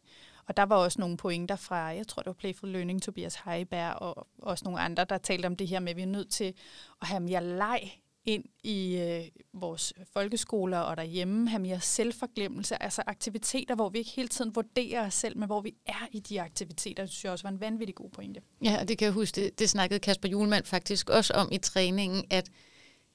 Og 0.49 0.57
der 0.57 0.63
var 0.63 0.77
også 0.77 1.01
nogle 1.01 1.17
pointer 1.17 1.57
fra, 1.57 1.77
jeg 1.77 2.07
tror 2.09 2.23
det 2.23 2.27
var 2.27 2.33
Playful 2.33 2.69
Learning, 2.69 3.03
Tobias 3.03 3.37
Heiberg 3.45 3.95
og 3.95 4.27
også 4.39 4.65
nogle 4.65 4.81
andre, 4.81 5.05
der 5.05 5.19
talte 5.19 5.47
om 5.47 5.57
det 5.57 5.69
her 5.69 5.81
med, 5.81 5.91
at 5.91 5.97
vi 5.97 6.03
er 6.03 6.07
nødt 6.07 6.31
til 6.31 6.55
at 7.03 7.09
have 7.09 7.21
mere 7.21 7.45
leg 7.45 7.81
ind 8.27 8.45
i 8.63 8.97
øh, 8.97 9.25
vores 9.53 9.93
folkeskoler 10.13 10.79
og 10.79 10.97
derhjemme, 10.97 11.49
have 11.49 11.63
mere 11.63 11.81
selvforglemmelse, 11.81 12.83
altså 12.83 13.03
aktiviteter, 13.07 13.75
hvor 13.75 13.89
vi 13.89 13.99
ikke 13.99 14.11
hele 14.11 14.29
tiden 14.29 14.55
vurderer 14.55 15.07
os 15.07 15.15
selv, 15.15 15.39
men 15.39 15.47
hvor 15.47 15.61
vi 15.61 15.75
er 15.87 16.07
i 16.13 16.21
de 16.21 16.41
aktiviteter. 16.41 17.03
Det 17.03 17.11
synes 17.11 17.25
jeg 17.25 17.33
også 17.33 17.43
var 17.43 17.51
en 17.51 17.61
vanvittig 17.61 17.95
god 17.95 18.11
pointe. 18.11 18.41
Ja, 18.65 18.77
og 18.81 18.89
det 18.89 18.99
kan 18.99 19.07
jeg 19.07 19.13
huske, 19.13 19.41
det, 19.41 19.59
det 19.59 19.71
snakkede 19.71 20.01
Kasper 20.01 20.29
Julemand 20.29 20.65
faktisk 20.65 21.11
også 21.11 21.35
om 21.35 21.49
i 21.53 21.59
træningen, 21.59 22.25
at 22.31 22.51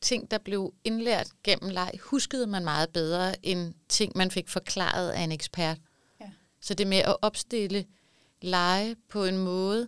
ting, 0.01 0.31
der 0.31 0.37
blev 0.37 0.73
indlært 0.83 1.27
gennem 1.43 1.69
leg, 1.69 1.91
huskede 1.99 2.47
man 2.47 2.63
meget 2.63 2.89
bedre 2.89 3.45
end 3.45 3.73
ting, 3.89 4.11
man 4.15 4.31
fik 4.31 4.49
forklaret 4.49 5.09
af 5.09 5.21
en 5.21 5.31
ekspert. 5.31 5.77
Ja. 6.21 6.29
Så 6.61 6.73
det 6.73 6.87
med 6.87 6.97
at 6.97 7.15
opstille 7.21 7.85
lege 8.41 8.95
på 9.09 9.25
en 9.25 9.37
måde, 9.37 9.87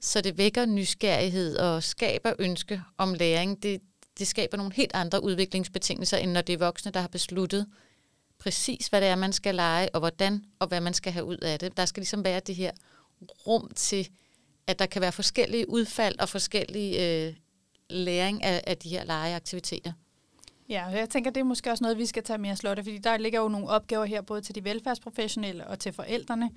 så 0.00 0.20
det 0.20 0.38
vækker 0.38 0.66
nysgerrighed 0.66 1.56
og 1.56 1.82
skaber 1.82 2.32
ønske 2.38 2.82
om 2.98 3.14
læring, 3.14 3.62
det, 3.62 3.80
det 4.18 4.26
skaber 4.26 4.56
nogle 4.56 4.72
helt 4.72 4.90
andre 4.94 5.22
udviklingsbetingelser, 5.22 6.16
end 6.16 6.32
når 6.32 6.40
det 6.40 6.52
er 6.52 6.58
voksne, 6.58 6.92
der 6.92 7.00
har 7.00 7.08
besluttet 7.08 7.66
præcis, 8.38 8.86
hvad 8.86 9.00
det 9.00 9.08
er, 9.08 9.16
man 9.16 9.32
skal 9.32 9.54
lege, 9.54 9.88
og 9.94 10.00
hvordan, 10.00 10.44
og 10.58 10.66
hvad 10.66 10.80
man 10.80 10.94
skal 10.94 11.12
have 11.12 11.24
ud 11.24 11.36
af 11.36 11.58
det. 11.58 11.76
Der 11.76 11.84
skal 11.84 12.00
ligesom 12.00 12.24
være 12.24 12.40
det 12.40 12.54
her 12.54 12.70
rum 13.46 13.70
til, 13.76 14.08
at 14.66 14.78
der 14.78 14.86
kan 14.86 15.02
være 15.02 15.12
forskellige 15.12 15.70
udfald 15.70 16.18
og 16.18 16.28
forskellige 16.28 17.26
øh, 17.26 17.34
læring 17.90 18.42
af, 18.44 18.64
af 18.66 18.78
de 18.78 18.88
her 18.88 19.04
legeaktiviteter. 19.04 19.92
Ja, 20.68 20.86
jeg 20.86 21.10
tænker, 21.10 21.30
det 21.30 21.40
er 21.40 21.44
måske 21.44 21.70
også 21.70 21.84
noget, 21.84 21.98
vi 21.98 22.06
skal 22.06 22.22
tage 22.22 22.38
mere 22.38 22.56
slåtte, 22.56 22.82
fordi 22.82 22.98
der 22.98 23.16
ligger 23.16 23.40
jo 23.40 23.48
nogle 23.48 23.68
opgaver 23.68 24.04
her, 24.04 24.20
både 24.20 24.40
til 24.40 24.54
de 24.54 24.64
velfærdsprofessionelle 24.64 25.66
og 25.66 25.78
til 25.78 25.92
forældrene, 25.92 26.50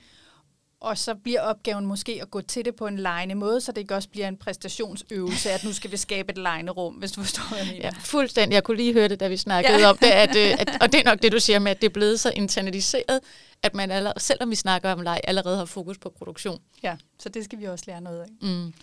og 0.85 0.97
så 0.97 1.15
bliver 1.15 1.41
opgaven 1.41 1.85
måske 1.85 2.19
at 2.21 2.31
gå 2.31 2.41
til 2.41 2.65
det 2.65 2.75
på 2.75 2.87
en 2.87 2.99
lejende 2.99 3.35
måde, 3.35 3.61
så 3.61 3.71
det 3.71 3.81
ikke 3.81 3.95
også 3.95 4.09
bliver 4.09 4.27
en 4.27 4.37
præstationsøvelse, 4.37 5.51
at 5.51 5.63
nu 5.63 5.73
skal 5.73 5.91
vi 5.91 5.97
skabe 5.97 6.31
et 6.31 6.37
lejende 6.37 6.71
rum, 6.71 6.93
hvis 6.93 7.11
du 7.11 7.21
forstår, 7.21 7.43
hvad 7.49 7.57
jeg 7.57 7.67
mener. 7.67 7.85
Ja, 7.85 7.91
fuldstændig. 7.99 8.55
Jeg 8.55 8.63
kunne 8.63 8.77
lige 8.77 8.93
høre 8.93 9.07
det, 9.07 9.19
da 9.19 9.27
vi 9.27 9.37
snakkede 9.37 9.79
ja. 9.79 9.89
om 9.89 9.97
det, 9.97 10.07
at, 10.07 10.35
øh, 10.35 10.51
at, 10.59 10.77
og 10.81 10.91
det 10.91 10.99
er 10.99 11.03
nok 11.05 11.21
det, 11.21 11.31
du 11.31 11.39
siger 11.39 11.59
med, 11.59 11.71
at 11.71 11.81
det 11.81 11.87
er 11.87 11.93
blevet 11.93 12.19
så 12.19 12.31
internaliseret, 12.35 13.19
at 13.63 13.75
man 13.75 13.91
allerede, 13.91 14.19
selvom 14.19 14.49
vi 14.49 14.55
snakker 14.55 14.91
om 14.91 15.01
leg, 15.01 15.21
allerede 15.23 15.57
har 15.57 15.65
fokus 15.65 15.97
på 15.97 16.09
produktion. 16.09 16.61
Ja, 16.83 16.95
så 17.19 17.29
det 17.29 17.43
skal 17.43 17.59
vi 17.59 17.65
også 17.65 17.85
lære 17.87 18.01
noget 18.01 18.21
af. 18.21 18.27
Mm. 18.41 18.73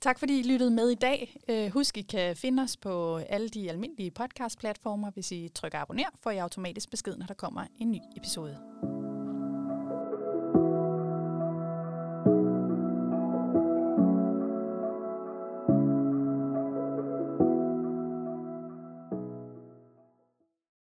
Tak 0.00 0.18
fordi 0.18 0.38
I 0.38 0.42
lyttede 0.42 0.70
med 0.70 0.90
i 0.90 0.94
dag. 0.94 1.36
Øh, 1.48 1.72
husk, 1.72 1.96
I 1.96 2.02
kan 2.02 2.36
finde 2.36 2.62
os 2.62 2.76
på 2.76 3.16
alle 3.16 3.48
de 3.48 3.70
almindelige 3.70 4.10
podcast-platformer. 4.10 5.10
Hvis 5.10 5.32
I 5.32 5.50
trykker 5.54 5.78
abonner, 5.78 6.04
får 6.22 6.30
I 6.30 6.38
automatisk 6.38 6.90
besked, 6.90 7.16
når 7.16 7.26
der 7.26 7.34
kommer 7.34 7.64
en 7.80 7.90
ny 7.90 7.98
episode. 8.16 9.07